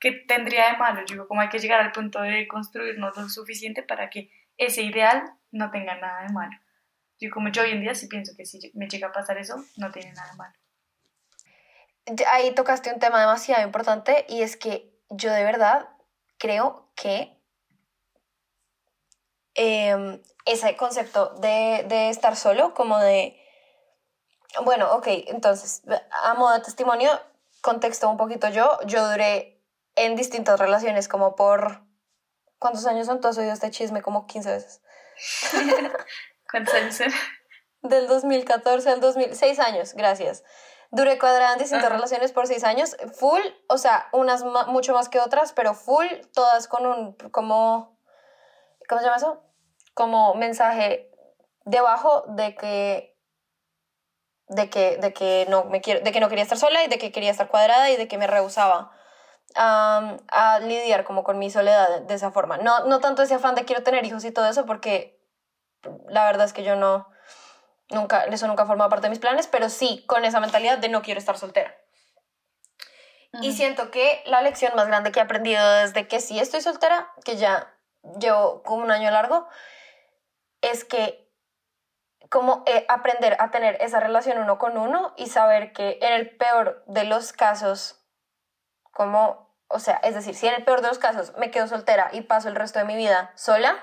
¿Qué 0.01 0.11
tendría 0.11 0.73
de 0.73 0.79
malo? 0.79 1.01
Yo 1.07 1.15
digo, 1.15 1.29
como 1.29 1.43
hay 1.43 1.49
que 1.49 1.61
llegar 1.61 1.81
al 1.81 1.93
punto 1.93 2.21
de 2.21 2.49
construirnos 2.49 3.17
lo 3.17 3.29
suficiente 3.29 3.85
para 3.85 4.11
que 4.11 4.33
ese 4.59 4.83
ideal 4.83 5.23
no 5.53 5.71
tenga 5.71 5.95
nada 5.95 6.23
de 6.23 6.33
malo. 6.33 6.59
Yo 7.23 7.31
como 7.31 7.51
yo 7.51 7.63
hoy 7.63 7.71
en 7.71 7.81
día 7.81 7.95
sí 7.95 8.09
pienso 8.09 8.33
que 8.37 8.45
si 8.45 8.73
me 8.75 8.89
llega 8.89 9.07
a 9.07 9.13
pasar 9.13 9.39
eso, 9.39 9.55
no 9.77 9.93
tiene 9.93 10.13
nada 10.13 10.33
malo. 10.33 10.53
Ahí 12.27 12.53
tocaste 12.53 12.93
un 12.93 12.99
tema 12.99 13.21
demasiado 13.21 13.63
importante 13.63 14.27
y 14.29 14.43
es 14.43 14.57
que 14.57 14.93
yo 15.09 15.33
de 15.33 15.45
verdad 15.45 15.89
creo 16.37 16.91
que 16.97 17.41
em, 19.55 20.21
ese 20.47 20.77
concepto 20.77 21.37
de, 21.37 21.87
de 21.89 22.09
estar 22.09 22.35
solo, 22.35 22.75
como 22.75 22.99
de, 22.99 23.41
bueno, 24.65 24.93
ok, 24.97 25.07
entonces, 25.29 25.83
a 26.25 26.35
modo 26.35 26.55
de 26.55 26.61
testimonio, 26.65 27.09
contexto 27.61 28.11
un 28.11 28.17
poquito 28.17 28.49
yo, 28.49 28.81
yo 28.87 29.09
duré 29.09 29.63
en 29.95 30.17
distintas 30.17 30.59
relaciones 30.59 31.07
como 31.07 31.37
por, 31.37 31.85
¿cuántos 32.59 32.85
años 32.87 33.07
son? 33.07 33.21
Tú 33.21 33.29
has 33.29 33.39
oído 33.39 33.53
este 33.53 33.71
chisme 33.71 34.03
como 34.03 34.27
15 34.27 34.51
veces. 34.51 34.83
¿Cuántos 36.53 36.75
años 36.75 36.99
Del 37.83 38.07
2014 38.07 38.91
al 38.91 39.01
2006 39.01 39.59
años, 39.59 39.95
gracias. 39.95 40.45
Duré 40.91 41.19
cuadrada 41.19 41.55
en 41.55 41.59
distintas 41.59 41.91
relaciones 41.91 42.31
por 42.33 42.47
seis 42.47 42.63
años, 42.63 42.95
full, 43.19 43.41
o 43.69 43.79
sea, 43.79 44.09
unas 44.13 44.45
mucho 44.69 44.93
más 44.93 45.09
que 45.09 45.19
otras, 45.19 45.55
pero 45.55 45.73
full, 45.73 46.07
todas 46.35 46.69
con 46.69 46.87
un, 46.87 47.15
como, 47.31 47.99
¿cómo 48.87 49.01
se 49.01 49.07
llama 49.07 49.17
eso? 49.17 49.43
Como 49.95 50.35
mensaje 50.35 51.11
debajo 51.65 52.25
de 52.29 52.55
que, 52.55 53.17
de 54.49 54.69
que, 54.69 54.99
de 54.99 55.15
que, 55.15 55.47
no, 55.49 55.65
me 55.65 55.81
quiero, 55.81 56.01
de 56.01 56.13
que 56.13 56.21
no 56.21 56.29
quería 56.29 56.45
estar 56.45 56.59
sola 56.59 56.85
y 56.85 56.89
de 56.89 56.99
que 56.99 57.11
quería 57.11 57.31
estar 57.31 57.49
cuadrada 57.49 57.91
y 57.91 57.97
de 57.97 58.07
que 58.07 58.19
me 58.19 58.27
rehusaba 58.27 58.93
a 59.55 60.61
lidiar 60.63 61.05
como 61.05 61.25
con 61.25 61.39
mi 61.39 61.51
soledad 61.51 62.03
de, 62.03 62.15
esa 62.15 62.31
forma. 62.31 62.59
No, 62.59 62.85
no 62.85 63.01
tanto 63.01 63.23
ese 63.23 63.35
afán 63.35 63.55
de 63.55 63.65
quiero 63.65 63.83
tener 63.83 64.05
hijos 64.05 64.25
y 64.27 64.31
todo 64.31 64.47
eso, 64.47 64.67
porque 64.67 65.22
la 66.09 66.27
verdad 66.27 66.47
es 66.47 66.53
que 66.53 66.65
yo 66.65 66.77
no, 66.77 67.09
nunca, 67.91 68.25
eso 68.25 68.47
nunca 68.47 68.65
ha 68.65 68.67
formado 68.67 68.91
parte 68.91 69.07
de 69.07 69.11
mis 69.11 69.19
planes, 69.19 69.47
pero 69.47 69.69
sí 69.69 70.05
con 70.07 70.25
esa 70.25 70.41
mentalidad 70.41 70.79
de 70.79 70.89
no 70.89 71.03
quiero 71.03 71.19
estar 71.19 71.39
soltera. 71.39 71.77
Y 73.41 73.53
siento 73.53 73.91
que 73.91 74.23
la 74.27 74.43
lección 74.43 74.77
más 74.77 74.89
grande 74.89 75.11
que 75.11 75.19
he 75.19 75.23
aprendido 75.23 75.67
desde 75.77 76.07
que 76.07 76.21
sí 76.21 76.39
estoy 76.39 76.61
soltera, 76.61 77.11
que 77.25 77.37
ya 77.37 77.75
llevo 78.21 78.63
como 78.63 78.85
un 78.85 78.91
año 78.91 79.11
largo, 79.11 79.49
es 80.61 80.85
que 80.85 81.23
como 82.29 82.63
eh, 82.67 82.85
aprender 82.89 83.37
a 83.41 83.51
tener 83.51 83.77
esa 83.81 84.01
relación 84.01 84.39
uno 84.39 84.59
con 84.59 84.77
uno 84.77 85.15
y 85.17 85.29
saber 85.29 85.73
que 85.73 85.99
en 86.03 86.13
el 86.13 86.37
peor 86.37 86.83
de 86.87 87.05
los 87.05 87.33
casos, 87.33 88.05
como, 88.91 89.55
o 89.69 89.79
sea, 89.79 89.97
es 90.03 90.15
decir, 90.15 90.35
si 90.35 90.47
en 90.47 90.55
el 90.55 90.65
peor 90.65 90.83
de 90.83 90.89
los 90.89 90.99
casos 90.99 91.35
me 91.39 91.51
quedo 91.51 91.69
soltera 91.69 92.11
y 92.13 92.23
paso 92.23 92.49
el 92.49 92.55
resto 92.55 92.79
de 92.79 92.85
mi 92.85 92.97
vida 92.97 93.33
sola, 93.35 93.77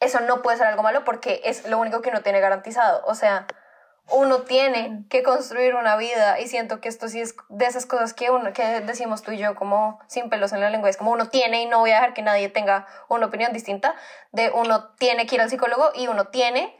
eso 0.00 0.20
no 0.20 0.42
puede 0.42 0.58
ser 0.58 0.66
algo 0.66 0.82
malo 0.82 1.04
porque 1.04 1.40
es 1.44 1.66
lo 1.68 1.78
único 1.78 2.02
que 2.02 2.10
uno 2.10 2.22
tiene 2.22 2.40
garantizado. 2.40 3.02
O 3.06 3.14
sea, 3.14 3.46
uno 4.10 4.42
tiene 4.42 5.04
que 5.10 5.22
construir 5.22 5.74
una 5.74 5.96
vida 5.96 6.38
y 6.40 6.46
siento 6.46 6.80
que 6.80 6.88
esto 6.88 7.08
sí 7.08 7.20
es 7.20 7.34
de 7.48 7.66
esas 7.66 7.86
cosas 7.86 8.14
que 8.14 8.30
uno 8.30 8.52
que 8.52 8.80
decimos 8.82 9.22
tú 9.22 9.32
y 9.32 9.38
yo 9.38 9.56
como 9.56 9.98
sin 10.06 10.30
pelos 10.30 10.52
en 10.52 10.60
la 10.60 10.70
lengua 10.70 10.88
es 10.88 10.96
como 10.96 11.10
uno 11.10 11.28
tiene 11.28 11.62
y 11.62 11.66
no 11.66 11.80
voy 11.80 11.90
a 11.90 11.96
dejar 11.96 12.14
que 12.14 12.22
nadie 12.22 12.48
tenga 12.48 12.86
una 13.08 13.26
opinión 13.26 13.52
distinta 13.52 13.96
de 14.30 14.50
uno 14.50 14.94
tiene 14.94 15.26
que 15.26 15.34
ir 15.34 15.40
al 15.40 15.50
psicólogo 15.50 15.90
y 15.94 16.06
uno 16.06 16.28
tiene 16.28 16.78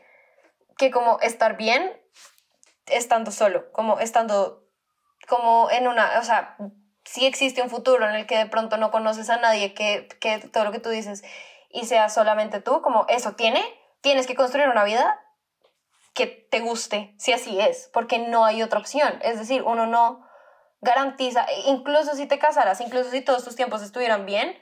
que 0.79 0.93
como 0.93 1.19
estar 1.21 1.57
bien 1.57 2.01
estando 2.87 3.33
solo 3.33 3.73
como 3.73 3.99
estando 3.99 4.65
como 5.27 5.69
en 5.73 5.89
una 5.89 6.21
o 6.21 6.23
sea 6.23 6.57
sí 7.05 7.27
existe 7.27 7.61
un 7.61 7.71
futuro 7.71 8.09
en 8.09 8.15
el 8.15 8.27
que 8.27 8.39
de 8.39 8.47
pronto 8.47 8.77
no 8.77 8.93
conoces 8.93 9.31
a 9.31 9.39
nadie 9.39 9.75
que, 9.75 10.07
que 10.21 10.39
todo 10.39 10.63
lo 10.63 10.71
que 10.71 10.79
tú 10.79 10.91
dices 10.91 11.25
y 11.77 11.87
sea 11.87 12.09
solamente 12.09 12.61
tú, 12.61 12.83
como 12.83 13.07
eso 13.09 13.33
tiene, 13.33 13.63
tienes 14.01 14.27
que 14.27 14.35
construir 14.35 14.69
una 14.69 14.85
vida 14.85 15.21
que 16.15 16.27
te 16.27 16.61
guste, 16.61 17.15
si 17.19 17.33
así 17.33 17.61
es, 17.61 17.91
porque 17.93 18.19
no 18.19 18.45
hay 18.45 18.63
otra 18.63 18.79
opción. 18.79 19.19
Es 19.23 19.39
decir, 19.39 19.63
uno 19.63 19.87
no 19.87 20.27
garantiza, 20.81 21.47
incluso 21.67 22.15
si 22.15 22.27
te 22.27 22.39
casaras, 22.39 22.81
incluso 22.81 23.11
si 23.11 23.21
todos 23.21 23.45
tus 23.45 23.57
tiempos 23.57 23.83
estuvieran 23.83 24.25
bien, 24.25 24.57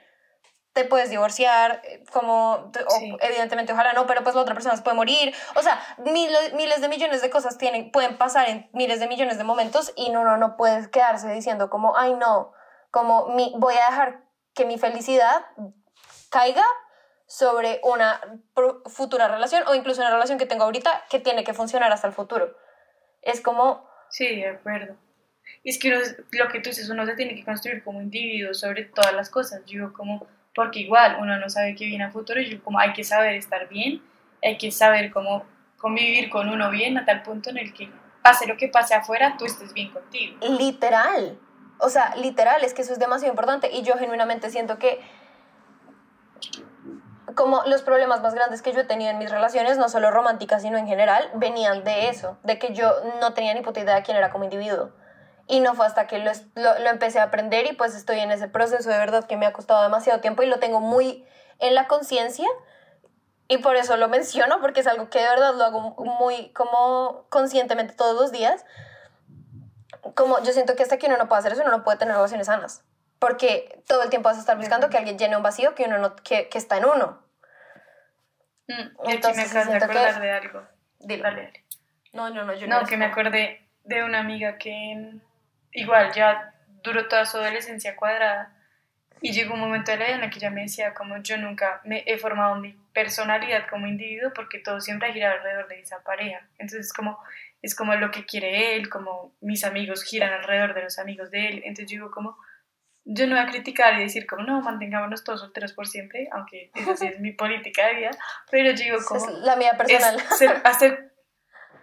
te 0.72 0.84
puedes 0.84 1.08
divorciar, 1.08 1.80
eh, 1.84 2.02
como, 2.12 2.72
evidentemente 3.20 3.72
ojalá 3.72 3.92
no, 3.92 4.06
pero 4.06 4.24
pues 4.24 4.34
la 4.34 4.42
otra 4.42 4.54
persona 4.54 4.76
se 4.76 4.82
puede 4.82 4.96
morir, 4.96 5.32
o 5.54 5.62
sea, 5.62 5.80
miles, 5.98 6.52
miles 6.54 6.80
de 6.80 6.88
millones 6.88 7.22
de 7.22 7.30
cosas 7.30 7.56
tienen, 7.56 7.92
pueden 7.92 8.18
pasar 8.18 8.48
en 8.48 8.68
miles 8.72 8.98
de 8.98 9.06
millones 9.06 9.38
de 9.38 9.44
momentos 9.44 9.92
y 9.94 10.10
no, 10.10 10.24
no, 10.24 10.36
no 10.36 10.56
puedes 10.56 10.88
quedarse 10.88 11.30
diciendo 11.30 11.70
como, 11.70 11.96
ay 11.96 12.14
no, 12.14 12.52
como 12.90 13.28
mi, 13.28 13.54
voy 13.56 13.74
a 13.74 13.90
dejar 13.90 14.24
que 14.54 14.64
mi 14.64 14.78
felicidad 14.78 15.46
caiga 16.30 16.64
sobre 17.26 17.80
una 17.82 18.20
futura 18.86 19.28
relación 19.28 19.62
o 19.66 19.74
incluso 19.74 20.00
una 20.00 20.10
relación 20.10 20.38
que 20.38 20.46
tengo 20.46 20.64
ahorita 20.64 21.04
que 21.08 21.18
tiene 21.18 21.44
que 21.44 21.54
funcionar 21.54 21.92
hasta 21.92 22.06
el 22.06 22.12
futuro. 22.12 22.56
Es 23.22 23.40
como... 23.40 23.88
Sí, 24.10 24.36
de 24.36 24.48
acuerdo. 24.48 24.96
Es 25.62 25.78
que 25.78 25.90
lo 25.90 26.48
que 26.48 26.60
tú 26.60 26.70
dices, 26.70 26.88
uno 26.90 27.06
se 27.06 27.14
tiene 27.14 27.34
que 27.34 27.44
construir 27.44 27.82
como 27.82 28.00
individuo 28.00 28.54
sobre 28.54 28.84
todas 28.84 29.14
las 29.14 29.30
cosas. 29.30 29.62
Yo 29.66 29.92
como 29.92 30.26
porque 30.54 30.80
igual 30.80 31.16
uno 31.20 31.36
no 31.38 31.48
sabe 31.48 31.74
qué 31.74 31.86
viene 31.86 32.04
a 32.04 32.10
futuro 32.10 32.40
y 32.40 32.58
como 32.58 32.78
hay 32.78 32.92
que 32.92 33.04
saber 33.04 33.34
estar 33.34 33.68
bien, 33.68 34.02
hay 34.42 34.56
que 34.56 34.70
saber 34.70 35.10
cómo 35.12 35.44
convivir 35.78 36.30
con 36.30 36.48
uno 36.48 36.70
bien 36.70 36.96
a 36.96 37.04
tal 37.04 37.22
punto 37.22 37.50
en 37.50 37.58
el 37.58 37.74
que 37.74 37.90
pase 38.22 38.46
lo 38.46 38.56
que 38.56 38.68
pase 38.68 38.94
afuera, 38.94 39.36
tú 39.38 39.44
estés 39.44 39.74
bien 39.74 39.90
contigo. 39.90 40.38
Literal, 40.58 41.38
o 41.78 41.88
sea, 41.88 42.14
literal, 42.16 42.62
es 42.64 42.72
que 42.72 42.82
eso 42.82 42.92
es 42.92 42.98
demasiado 42.98 43.32
importante 43.32 43.70
y 43.70 43.82
yo 43.82 43.98
genuinamente 43.98 44.48
siento 44.50 44.78
que 44.78 45.00
como 47.34 47.62
los 47.66 47.82
problemas 47.82 48.20
más 48.22 48.34
grandes 48.34 48.62
que 48.62 48.72
yo 48.72 48.80
he 48.80 48.84
tenido 48.84 49.10
en 49.10 49.18
mis 49.18 49.30
relaciones, 49.30 49.78
no 49.78 49.88
solo 49.88 50.10
románticas, 50.10 50.62
sino 50.62 50.78
en 50.78 50.86
general, 50.86 51.30
venían 51.34 51.84
de 51.84 52.08
eso, 52.08 52.38
de 52.42 52.58
que 52.58 52.74
yo 52.74 52.92
no 53.20 53.34
tenía 53.34 53.54
ni 53.54 53.60
puta 53.60 53.80
idea 53.80 53.96
de 53.96 54.02
quién 54.02 54.16
era 54.16 54.30
como 54.30 54.44
individuo. 54.44 54.90
Y 55.46 55.60
no 55.60 55.74
fue 55.74 55.86
hasta 55.86 56.06
que 56.06 56.18
lo, 56.18 56.32
lo, 56.54 56.88
empecé 56.88 57.20
a 57.20 57.24
aprender 57.24 57.66
y 57.66 57.74
pues 57.74 57.94
estoy 57.94 58.18
en 58.20 58.30
ese 58.30 58.48
proceso 58.48 58.88
de 58.88 58.98
verdad 58.98 59.24
que 59.24 59.36
me 59.36 59.46
ha 59.46 59.52
costado 59.52 59.82
demasiado 59.82 60.20
tiempo 60.20 60.42
y 60.42 60.46
lo 60.46 60.58
tengo 60.58 60.80
muy 60.80 61.26
en 61.58 61.74
la 61.74 61.86
conciencia 61.86 62.48
y 63.46 63.58
por 63.58 63.76
eso 63.76 63.96
lo 63.96 64.08
menciono 64.08 64.60
porque 64.60 64.80
es 64.80 64.86
algo 64.86 65.10
que 65.10 65.18
de 65.18 65.28
verdad 65.28 65.54
lo 65.54 65.64
hago 65.64 65.94
muy 65.98 66.50
como 66.50 67.26
conscientemente 67.28 67.94
todos 67.94 68.18
los 68.18 68.32
días. 68.32 68.64
Como 70.14 70.42
yo 70.42 70.52
siento 70.52 70.76
que 70.76 70.82
hasta 70.82 70.96
que 70.96 71.06
uno 71.06 71.18
no 71.18 71.28
puede 71.28 71.40
hacer 71.40 71.52
eso, 71.52 71.62
uno 71.62 71.70
no 71.70 71.84
puede 71.84 71.98
tener 71.98 72.14
relaciones 72.14 72.46
sanas. 72.46 72.82
Porque 73.18 73.82
todo 73.86 74.02
el 74.02 74.10
tiempo 74.10 74.28
vas 74.28 74.38
a 74.38 74.40
estar 74.40 74.56
buscando 74.56 74.88
que 74.88 74.96
alguien 74.96 75.18
llene 75.18 75.36
un 75.36 75.42
vacío 75.42 75.74
que 75.74 75.84
uno 75.84 75.98
no, 75.98 76.16
que, 76.16 76.48
que 76.48 76.58
está 76.58 76.78
en 76.78 76.86
uno. 76.86 77.23
Mm, 78.68 79.10
Entonces, 79.10 79.52
me 79.52 79.60
acabo 79.60 79.72
de 79.72 79.76
acordar 79.78 80.20
de 80.20 80.30
algo. 80.30 80.62
Dale, 81.00 81.64
No, 82.12 82.30
no, 82.30 82.44
no, 82.44 82.54
yo 82.54 82.66
no. 82.66 82.80
No, 82.80 82.86
que 82.86 82.96
me 82.96 83.04
acordé 83.04 83.60
de 83.84 84.02
una 84.02 84.20
amiga 84.20 84.56
que 84.56 85.12
igual 85.72 86.12
ya 86.12 86.54
duró 86.82 87.06
toda 87.08 87.26
su 87.26 87.36
adolescencia 87.36 87.96
cuadrada 87.96 88.54
y 89.20 89.32
llegó 89.32 89.54
un 89.54 89.60
momento 89.60 89.90
de 89.90 89.98
la 89.98 90.04
vida 90.06 90.16
en 90.16 90.24
el 90.24 90.30
que 90.30 90.38
ella 90.38 90.50
me 90.50 90.62
decía 90.62 90.94
como 90.94 91.16
yo 91.18 91.36
nunca 91.38 91.80
me 91.84 92.04
he 92.06 92.18
formado 92.18 92.56
mi 92.56 92.72
personalidad 92.92 93.68
como 93.68 93.86
individuo 93.86 94.32
porque 94.34 94.58
todo 94.58 94.80
siempre 94.80 95.08
ha 95.08 95.12
girado 95.12 95.36
alrededor 95.36 95.68
de 95.68 95.80
esa 95.80 96.02
pareja. 96.02 96.46
Entonces 96.58 96.92
como 96.92 97.18
es 97.62 97.74
como 97.74 97.94
lo 97.94 98.10
que 98.10 98.26
quiere 98.26 98.76
él, 98.76 98.90
como 98.90 99.32
mis 99.40 99.64
amigos 99.64 100.04
giran 100.04 100.32
alrededor 100.32 100.74
de 100.74 100.82
los 100.82 100.98
amigos 100.98 101.30
de 101.30 101.48
él. 101.48 101.62
Entonces 101.64 101.86
yo 101.86 101.96
digo 101.96 102.10
como 102.10 102.36
yo 103.04 103.26
no 103.26 103.36
voy 103.36 103.44
a 103.44 103.48
criticar 103.48 103.98
y 103.98 104.02
decir 104.02 104.26
como 104.26 104.42
no, 104.42 104.60
mantengámonos 104.62 105.24
todos 105.24 105.40
solteros 105.40 105.72
por 105.72 105.86
siempre, 105.86 106.28
aunque 106.32 106.70
esa 106.74 106.96
sí 106.96 107.06
es 107.06 107.20
mi 107.20 107.32
política 107.32 107.86
de 107.86 107.94
vida, 107.94 108.10
pero 108.50 108.70
yo 108.70 108.84
digo 108.84 108.98
como... 109.06 109.24
Es 109.24 109.38
la 109.40 109.56
mía 109.56 109.72
personal. 109.76 110.16
hacer, 110.64 111.14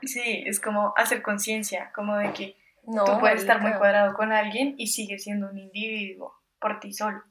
sí, 0.01 0.43
es 0.45 0.59
como 0.59 0.93
hacer 0.97 1.22
conciencia, 1.22 1.91
como 1.93 2.17
de 2.17 2.34
que 2.34 2.57
no, 2.84 3.05
Tú 3.05 3.19
puedes 3.19 3.41
estar 3.41 3.61
muy 3.61 3.74
cuadrado 3.74 4.13
con 4.15 4.32
alguien 4.32 4.74
y 4.78 4.88
sigue 4.88 5.19
siendo 5.19 5.49
un 5.49 5.57
individuo 5.57 6.36
por 6.59 6.80
ti 6.80 6.93
solo. 6.93 7.24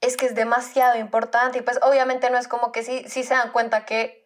Es 0.00 0.16
que 0.16 0.26
es 0.26 0.34
demasiado 0.34 0.98
importante 0.98 1.58
y 1.58 1.62
pues 1.62 1.80
obviamente 1.82 2.30
no 2.30 2.38
es 2.38 2.46
como 2.46 2.70
que 2.70 2.84
si, 2.84 3.04
si 3.08 3.24
se 3.24 3.34
dan 3.34 3.50
cuenta 3.50 3.84
que 3.84 4.23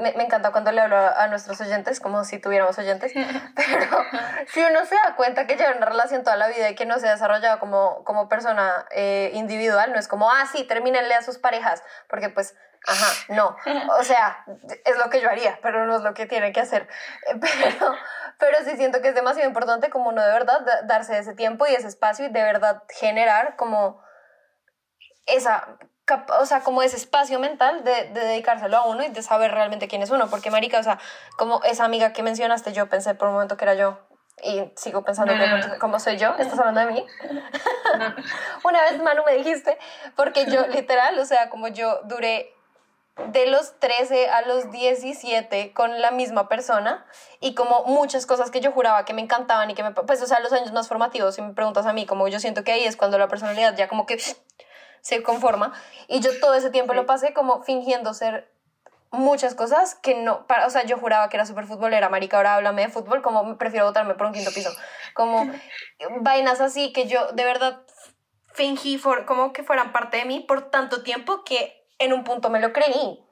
me, 0.00 0.12
me, 0.12 0.24
encanta 0.24 0.52
cuando 0.52 0.70
le 0.72 0.80
hablo 0.80 0.96
a, 0.96 1.26
nuestros 1.28 1.60
oyentes, 1.60 2.00
como 2.00 2.24
si 2.24 2.38
tuviéramos 2.38 2.78
oyentes, 2.78 3.12
pero 3.56 4.04
si 4.46 4.62
uno 4.62 4.84
se 4.84 4.94
da 4.94 5.16
cuenta 5.16 5.46
que 5.46 5.56
lleva 5.56 5.76
una 5.76 5.86
relación 5.86 6.22
toda 6.22 6.36
la 6.36 6.48
vida 6.48 6.70
y 6.70 6.74
que 6.74 6.86
no 6.86 6.98
se 6.98 7.08
ha 7.08 7.12
desarrollado 7.12 7.58
como, 7.58 8.04
como 8.04 8.28
persona 8.28 8.86
eh, 8.90 9.30
individual, 9.34 9.92
no 9.92 9.98
es 9.98 10.06
como, 10.06 10.30
ah, 10.30 10.46
sí, 10.50 10.64
termínenle 10.64 11.14
a 11.14 11.22
sus 11.22 11.38
parejas, 11.38 11.82
porque 12.08 12.28
pues, 12.28 12.54
ajá, 12.86 13.06
no, 13.30 13.56
o 13.98 14.04
sea, 14.04 14.44
es 14.84 14.96
lo 14.96 15.10
que 15.10 15.20
yo 15.20 15.28
haría, 15.28 15.58
pero 15.62 15.86
no 15.86 15.96
es 15.96 16.02
lo 16.02 16.14
que 16.14 16.26
tiene 16.26 16.52
que 16.52 16.60
hacer, 16.60 16.88
pero, 17.40 17.94
pero 18.38 18.58
sí 18.64 18.76
siento 18.76 19.00
que 19.00 19.08
es 19.08 19.14
demasiado 19.14 19.48
importante 19.48 19.90
como 19.90 20.10
uno 20.10 20.24
de 20.24 20.32
verdad 20.32 20.60
darse 20.84 21.18
ese 21.18 21.34
tiempo 21.34 21.66
y 21.66 21.74
ese 21.74 21.88
espacio 21.88 22.26
y 22.26 22.28
de 22.28 22.42
verdad 22.42 22.84
generar 22.88 23.56
como 23.56 24.00
esa 25.26 25.78
o 26.40 26.46
sea, 26.46 26.60
como 26.60 26.82
ese 26.82 26.96
espacio 26.96 27.38
mental 27.38 27.84
de, 27.84 28.10
de, 28.10 28.20
dedicárselo 28.20 28.76
a 28.76 28.86
uno 28.86 29.04
y 29.04 29.08
de 29.08 29.22
saber 29.22 29.52
realmente 29.52 29.88
quién 29.88 30.02
es 30.02 30.10
uno, 30.10 30.28
porque 30.28 30.50
marica, 30.50 30.78
o 30.78 30.82
sea, 30.82 30.98
como 31.36 31.62
esa 31.64 31.84
amiga 31.84 32.12
que 32.12 32.22
mencionaste, 32.22 32.72
yo 32.72 32.88
pensé 32.88 33.14
por 33.14 33.28
un 33.28 33.34
momento 33.34 33.56
que 33.56 33.64
era 33.64 33.74
yo 33.74 33.98
y 34.42 34.70
sigo 34.76 35.02
pensando 35.02 35.32
que 35.34 35.78
como 35.78 35.98
soy 35.98 36.16
yo, 36.16 36.34
estás 36.38 36.58
hablando 36.58 36.80
de 36.80 36.86
mí. 36.86 37.06
Una 38.64 38.82
vez 38.82 39.02
Manu 39.02 39.22
me 39.24 39.34
dijiste, 39.34 39.78
porque 40.16 40.46
yo 40.46 40.66
literal, 40.68 41.18
o 41.18 41.24
sea, 41.24 41.50
como 41.50 41.68
yo 41.68 42.00
duré 42.04 42.54
de 43.32 43.46
los 43.46 43.78
13 43.80 44.30
a 44.30 44.42
los 44.42 44.70
17 44.70 45.72
con 45.72 46.00
la 46.00 46.12
misma 46.12 46.48
persona 46.48 47.04
y 47.40 47.54
como 47.54 47.84
muchas 47.84 48.26
cosas 48.26 48.52
que 48.52 48.60
yo 48.60 48.70
juraba 48.70 49.04
que 49.04 49.12
me 49.12 49.22
encantaban 49.22 49.68
y 49.70 49.74
que 49.74 49.82
me, 49.82 49.90
pues, 49.90 50.22
o 50.22 50.26
sea, 50.26 50.38
los 50.38 50.52
años 50.52 50.72
más 50.72 50.86
formativos, 50.86 51.34
si 51.34 51.42
me 51.42 51.52
preguntas 51.52 51.84
a 51.86 51.92
mí, 51.92 52.06
como 52.06 52.28
yo 52.28 52.38
siento 52.38 52.62
que 52.62 52.72
ahí 52.72 52.84
es 52.84 52.96
cuando 52.96 53.18
la 53.18 53.26
personalidad 53.26 53.76
ya 53.76 53.88
como 53.88 54.06
que 54.06 54.18
se 55.00 55.22
conforma. 55.22 55.72
Y 56.06 56.20
yo 56.20 56.30
todo 56.40 56.54
ese 56.54 56.70
tiempo 56.70 56.94
lo 56.94 57.06
pasé 57.06 57.32
como 57.32 57.62
fingiendo 57.62 58.14
ser 58.14 58.50
muchas 59.10 59.54
cosas 59.54 59.94
que 59.94 60.14
no, 60.14 60.46
para, 60.46 60.66
o 60.66 60.70
sea, 60.70 60.84
yo 60.84 60.98
juraba 60.98 61.28
que 61.28 61.36
era 61.36 61.46
súper 61.46 61.66
futbolera, 61.66 62.08
marica, 62.08 62.36
ahora 62.36 62.56
háblame 62.56 62.82
de 62.82 62.88
fútbol, 62.88 63.22
como 63.22 63.56
prefiero 63.56 63.86
votarme 63.86 64.14
por 64.14 64.26
un 64.26 64.32
quinto 64.32 64.52
piso, 64.52 64.70
como 65.14 65.50
vainas 66.20 66.60
así 66.60 66.92
que 66.92 67.06
yo 67.06 67.32
de 67.32 67.44
verdad 67.44 67.80
fingí 68.52 68.98
for, 68.98 69.24
como 69.24 69.52
que 69.52 69.62
fueran 69.62 69.92
parte 69.92 70.18
de 70.18 70.24
mí 70.24 70.40
por 70.40 70.70
tanto 70.70 71.02
tiempo 71.02 71.44
que 71.44 71.86
en 71.98 72.12
un 72.12 72.24
punto 72.24 72.50
me 72.50 72.60
lo 72.60 72.72
creí. 72.72 73.24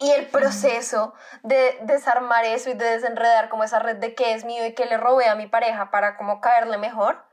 Y 0.00 0.10
el 0.12 0.26
proceso 0.26 1.12
de 1.42 1.76
desarmar 1.82 2.44
eso 2.44 2.70
y 2.70 2.74
de 2.74 2.84
desenredar 2.84 3.48
como 3.48 3.64
esa 3.64 3.80
red 3.80 3.96
de 3.96 4.14
qué 4.14 4.32
es 4.32 4.44
mío 4.44 4.64
y 4.64 4.72
qué 4.72 4.86
le 4.86 4.96
robé 4.96 5.28
a 5.28 5.34
mi 5.34 5.48
pareja 5.48 5.90
para 5.90 6.16
como 6.16 6.40
caerle 6.40 6.78
mejor, 6.78 7.24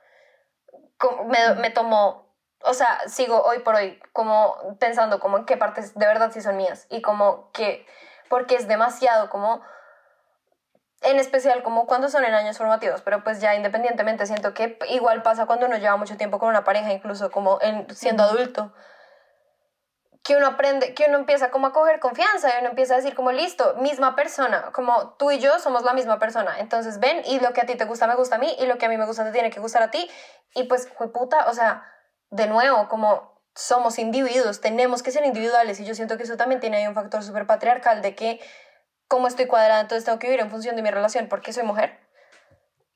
me, 1.27 1.55
me 1.61 1.69
tomó 1.69 2.24
o 2.65 2.73
sea, 2.73 2.99
sigo 3.07 3.41
hoy 3.43 3.59
por 3.59 3.75
hoy 3.75 3.99
como 4.11 4.77
pensando 4.79 5.19
como 5.19 5.37
en 5.37 5.45
qué 5.45 5.57
partes 5.57 5.93
de 5.95 6.05
verdad 6.05 6.31
sí 6.33 6.41
son 6.41 6.57
mías 6.57 6.87
y 6.89 7.01
como 7.01 7.51
que, 7.51 7.85
porque 8.29 8.55
es 8.55 8.67
demasiado 8.67 9.29
como, 9.29 9.61
en 11.01 11.19
especial 11.19 11.63
como 11.63 11.85
cuando 11.85 12.09
son 12.09 12.25
en 12.25 12.33
años 12.33 12.57
formativos, 12.57 13.01
pero 13.01 13.23
pues 13.23 13.39
ya 13.39 13.55
independientemente 13.55 14.25
siento 14.25 14.53
que 14.53 14.77
igual 14.89 15.21
pasa 15.21 15.45
cuando 15.45 15.67
uno 15.67 15.77
lleva 15.77 15.95
mucho 15.97 16.17
tiempo 16.17 16.39
con 16.39 16.49
una 16.49 16.63
pareja, 16.63 16.91
incluso 16.91 17.31
como 17.31 17.59
en, 17.61 17.87
siendo 17.95 18.23
adulto, 18.23 18.73
que 20.23 20.35
uno 20.35 20.47
aprende, 20.47 20.95
que 20.95 21.05
uno 21.07 21.19
empieza 21.19 21.51
como 21.51 21.67
a 21.67 21.71
coger 21.71 21.99
confianza 21.99 22.49
y 22.49 22.59
uno 22.61 22.69
empieza 22.69 22.95
a 22.95 22.97
decir 22.97 23.13
como 23.13 23.31
listo, 23.31 23.75
misma 23.75 24.15
persona, 24.15 24.71
como 24.71 25.11
tú 25.19 25.29
y 25.29 25.37
yo 25.37 25.59
somos 25.59 25.83
la 25.83 25.93
misma 25.93 26.17
persona, 26.17 26.59
entonces 26.59 26.99
ven 26.99 27.21
y 27.25 27.39
lo 27.39 27.53
que 27.53 27.61
a 27.61 27.65
ti 27.67 27.75
te 27.75 27.85
gusta 27.85 28.07
me 28.07 28.15
gusta 28.15 28.37
a 28.37 28.39
mí 28.39 28.55
y 28.57 28.65
lo 28.65 28.79
que 28.79 28.87
a 28.87 28.89
mí 28.89 28.97
me 28.97 29.05
gusta 29.05 29.23
te 29.23 29.31
tiene 29.31 29.51
que 29.51 29.59
gustar 29.59 29.83
a 29.83 29.91
ti 29.91 30.09
y 30.55 30.63
pues 30.63 30.89
fue 30.97 31.13
puta, 31.13 31.45
o 31.47 31.53
sea 31.53 31.91
de 32.35 32.47
nuevo, 32.47 32.87
como 32.87 33.35
somos 33.55 33.99
individuos, 33.99 34.59
tenemos 34.59 35.01
que 35.01 35.11
ser 35.11 35.25
individuales 35.25 35.79
y 35.79 35.85
yo 35.85 35.95
siento 35.95 36.17
que 36.17 36.23
eso 36.23 36.35
también 36.35 36.59
tiene 36.59 36.77
ahí 36.77 36.87
un 36.87 36.93
factor 36.93 37.23
súper 37.23 37.47
patriarcal 37.47 38.01
de 38.01 38.13
que 38.13 38.39
como 39.07 39.27
estoy 39.27 39.47
cuadrada, 39.47 39.81
entonces 39.81 40.03
tengo 40.03 40.19
que 40.19 40.27
vivir 40.27 40.41
en 40.41 40.49
función 40.49 40.75
de 40.75 40.81
mi 40.81 40.91
relación 40.91 41.27
porque 41.29 41.53
soy 41.53 41.63
mujer. 41.63 41.99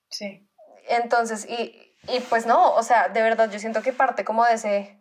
Sí. 0.09 0.49
Entonces, 0.87 1.45
y, 1.47 1.95
y 2.07 2.19
pues 2.21 2.45
no, 2.45 2.73
o 2.73 2.83
sea, 2.83 3.09
de 3.09 3.21
verdad 3.21 3.49
yo 3.49 3.59
siento 3.59 3.81
que 3.81 3.93
parte 3.93 4.25
como 4.25 4.43
de 4.43 4.53
ese, 4.53 4.99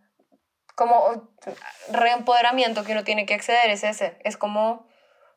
como 0.74 1.28
reempoderamiento 1.90 2.84
que 2.84 2.92
uno 2.92 3.04
tiene 3.04 3.26
que 3.26 3.34
acceder 3.34 3.70
es 3.70 3.82
ese, 3.82 4.18
es 4.22 4.36
como, 4.36 4.86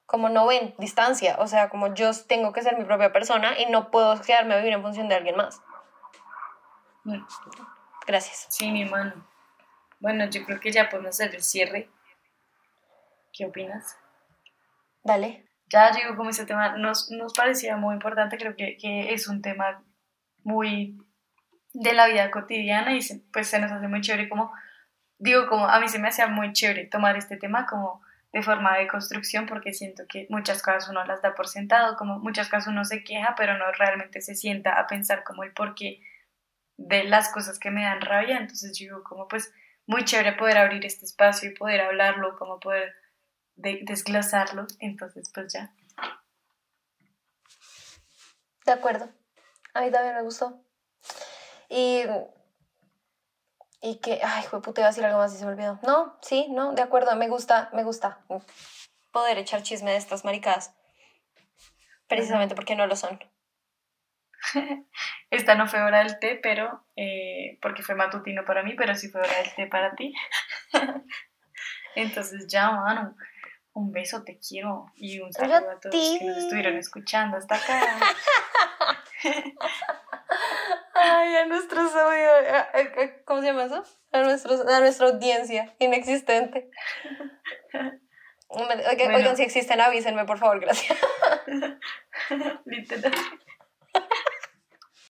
como 0.06 0.30
no 0.30 0.46
ven, 0.46 0.76
distancia, 0.78 1.38
o 1.40 1.48
sea, 1.48 1.70
como 1.70 1.94
yo 1.96 2.12
tengo 2.28 2.54
que 2.54 2.62
ser 2.62 2.78
mi 2.78 2.84
propia 2.84 3.12
persona 3.12 3.58
y 3.58 3.66
no 3.68 3.90
puedo 3.90 4.22
quedarme 4.22 4.54
a 4.54 4.58
vivir 4.58 4.74
en 4.74 4.84
función 4.84 5.08
de 5.08 5.16
alguien 5.16 5.38
más. 5.38 5.62
Mm. 7.06 7.24
Gracias. 8.06 8.48
Sí, 8.50 8.72
mi 8.72 8.86
mano. 8.86 9.28
Bueno, 10.00 10.26
yo 10.30 10.44
creo 10.46 10.60
que 10.60 10.72
ya 10.72 10.90
podemos 10.90 11.12
hacer 11.12 11.36
el 11.36 11.44
cierre. 11.44 11.90
¿Qué 13.32 13.46
opinas? 13.46 13.96
Dale. 15.04 15.46
Ya 15.72 15.92
digo, 15.92 16.16
como 16.18 16.32
ese 16.32 16.46
tema 16.46 16.78
nos, 16.78 17.12
nos 17.12 17.34
parecía 17.34 17.78
muy 17.78 17.94
importante, 17.94 18.38
creo 18.38 18.56
que, 18.56 18.78
que, 18.78 19.14
es 19.14 19.28
un 19.28 19.42
tema 19.42 19.84
muy 20.44 20.98
de 21.74 21.94
la 21.94 22.08
vida 22.08 22.30
cotidiana 22.30 22.94
y 22.94 23.00
pues 23.32 23.48
se 23.48 23.60
nos 23.60 23.72
hace 23.72 23.88
muy 23.88 24.02
chévere 24.02 24.28
como, 24.28 24.52
digo, 25.18 25.48
como 25.48 25.66
a 25.66 25.80
mí 25.80 25.88
se 25.88 26.00
me 26.00 26.10
hacía 26.10 26.28
muy 26.28 26.52
chévere 26.52 26.88
tomar 26.88 27.16
este 27.16 27.38
tema 27.38 27.66
como 27.66 28.02
de 28.34 28.44
forma 28.44 28.78
de 28.78 28.88
construcción 28.88 29.46
porque 29.46 29.74
siento 29.74 30.04
que 30.10 30.28
muchas 30.30 30.62
cosas 30.62 30.90
uno 30.90 31.06
las 31.06 31.22
da 31.22 31.36
por 31.36 31.48
sentado, 31.48 31.96
como 31.96 32.20
muchas 32.20 32.50
cosas 32.50 32.68
uno 32.68 32.84
se 32.84 33.04
queja, 33.04 33.36
pero 33.38 33.58
no 33.58 33.72
realmente 33.72 34.20
se 34.20 34.36
sienta 34.36 34.78
a 34.78 34.88
pensar 34.88 35.24
como 35.24 35.44
el 35.44 35.54
por 35.54 35.76
qué 35.76 36.02
de 36.88 37.04
las 37.04 37.30
cosas 37.30 37.60
que 37.60 37.72
me 37.72 37.84
dan 37.84 38.02
rabia, 38.02 38.38
entonces 38.38 38.78
yo 38.78 38.86
digo 38.86 39.04
como 39.04 39.28
pues 39.28 39.54
muy 39.86 40.06
chévere 40.06 40.34
poder 40.34 40.58
abrir 40.58 40.86
este 40.86 41.06
espacio 41.06 41.50
y 41.50 41.54
poder 41.54 41.82
hablarlo, 41.82 42.38
como 42.38 42.60
poder 42.60 42.96
desglosarlo. 43.56 44.68
Entonces, 44.80 45.32
pues 45.34 45.52
ya. 45.54 45.74
De 48.66 48.72
acuerdo. 48.72 49.10
A 49.74 49.82
mí 49.82 49.92
también 49.92 50.16
me 50.16 50.24
gustó. 50.24 50.64
Y. 51.70 52.04
Y 53.82 54.00
que. 54.00 54.22
Ay, 54.24 54.46
puta, 54.50 54.82
iba 54.82 54.88
a 54.88 54.92
decir 54.92 55.06
algo 55.06 55.18
más 55.18 55.34
y 55.34 55.38
se 55.38 55.46
me 55.46 55.52
olvidó. 55.52 55.80
No, 55.84 56.18
sí, 56.22 56.48
no, 56.50 56.74
de 56.74 56.82
acuerdo. 56.82 57.16
Me 57.16 57.28
gusta, 57.28 57.70
me 57.74 57.84
gusta 57.84 58.24
poder 59.12 59.38
echar 59.38 59.64
chisme 59.64 59.92
de 59.92 59.98
estas 59.98 60.24
maricadas. 60.24 60.74
Precisamente 62.08 62.56
porque 62.56 62.76
no 62.76 62.88
lo 62.88 62.96
son. 62.96 63.20
Esta 65.30 65.56
no 65.56 65.68
fue 65.68 65.82
hora 65.82 66.04
del 66.04 66.20
té, 66.20 66.40
pero. 66.42 66.86
Eh, 66.96 67.58
porque 67.62 67.84
fue 67.84 67.96
matutino 67.96 68.46
para 68.46 68.64
mí, 68.64 68.74
pero 68.76 68.96
sí 68.96 69.10
fue 69.10 69.22
hora 69.22 69.38
del 69.38 69.54
té 69.56 69.68
para 69.68 69.96
ti. 69.96 70.14
Entonces, 71.96 72.48
ya, 72.48 72.72
mano. 72.72 73.16
Un 73.74 73.92
beso, 73.92 74.24
te 74.24 74.38
quiero. 74.38 74.92
Y 74.96 75.20
un 75.20 75.32
saludo 75.32 75.72
a 75.72 75.80
todos 75.80 76.20
que 76.20 76.26
nos 76.26 76.38
estuvieron 76.38 76.76
escuchando 76.76 77.38
hasta 77.38 77.56
acá. 77.56 78.00
Ay, 80.94 81.36
a 81.38 81.46
nuestros. 81.46 81.92
¿Cómo 83.26 83.42
se 83.42 83.48
llama 83.48 83.64
eso? 83.64 83.84
A, 84.12 84.22
nuestros, 84.24 84.68
a 84.68 84.80
nuestra 84.82 85.08
audiencia 85.08 85.74
inexistente. 85.80 86.70
Oigan, 88.50 89.38
si 89.38 89.44
existen, 89.44 89.80
avísenme, 89.80 90.26
por 90.26 90.38
favor, 90.38 90.60
gracias. 90.60 90.98
Literal. 92.66 93.14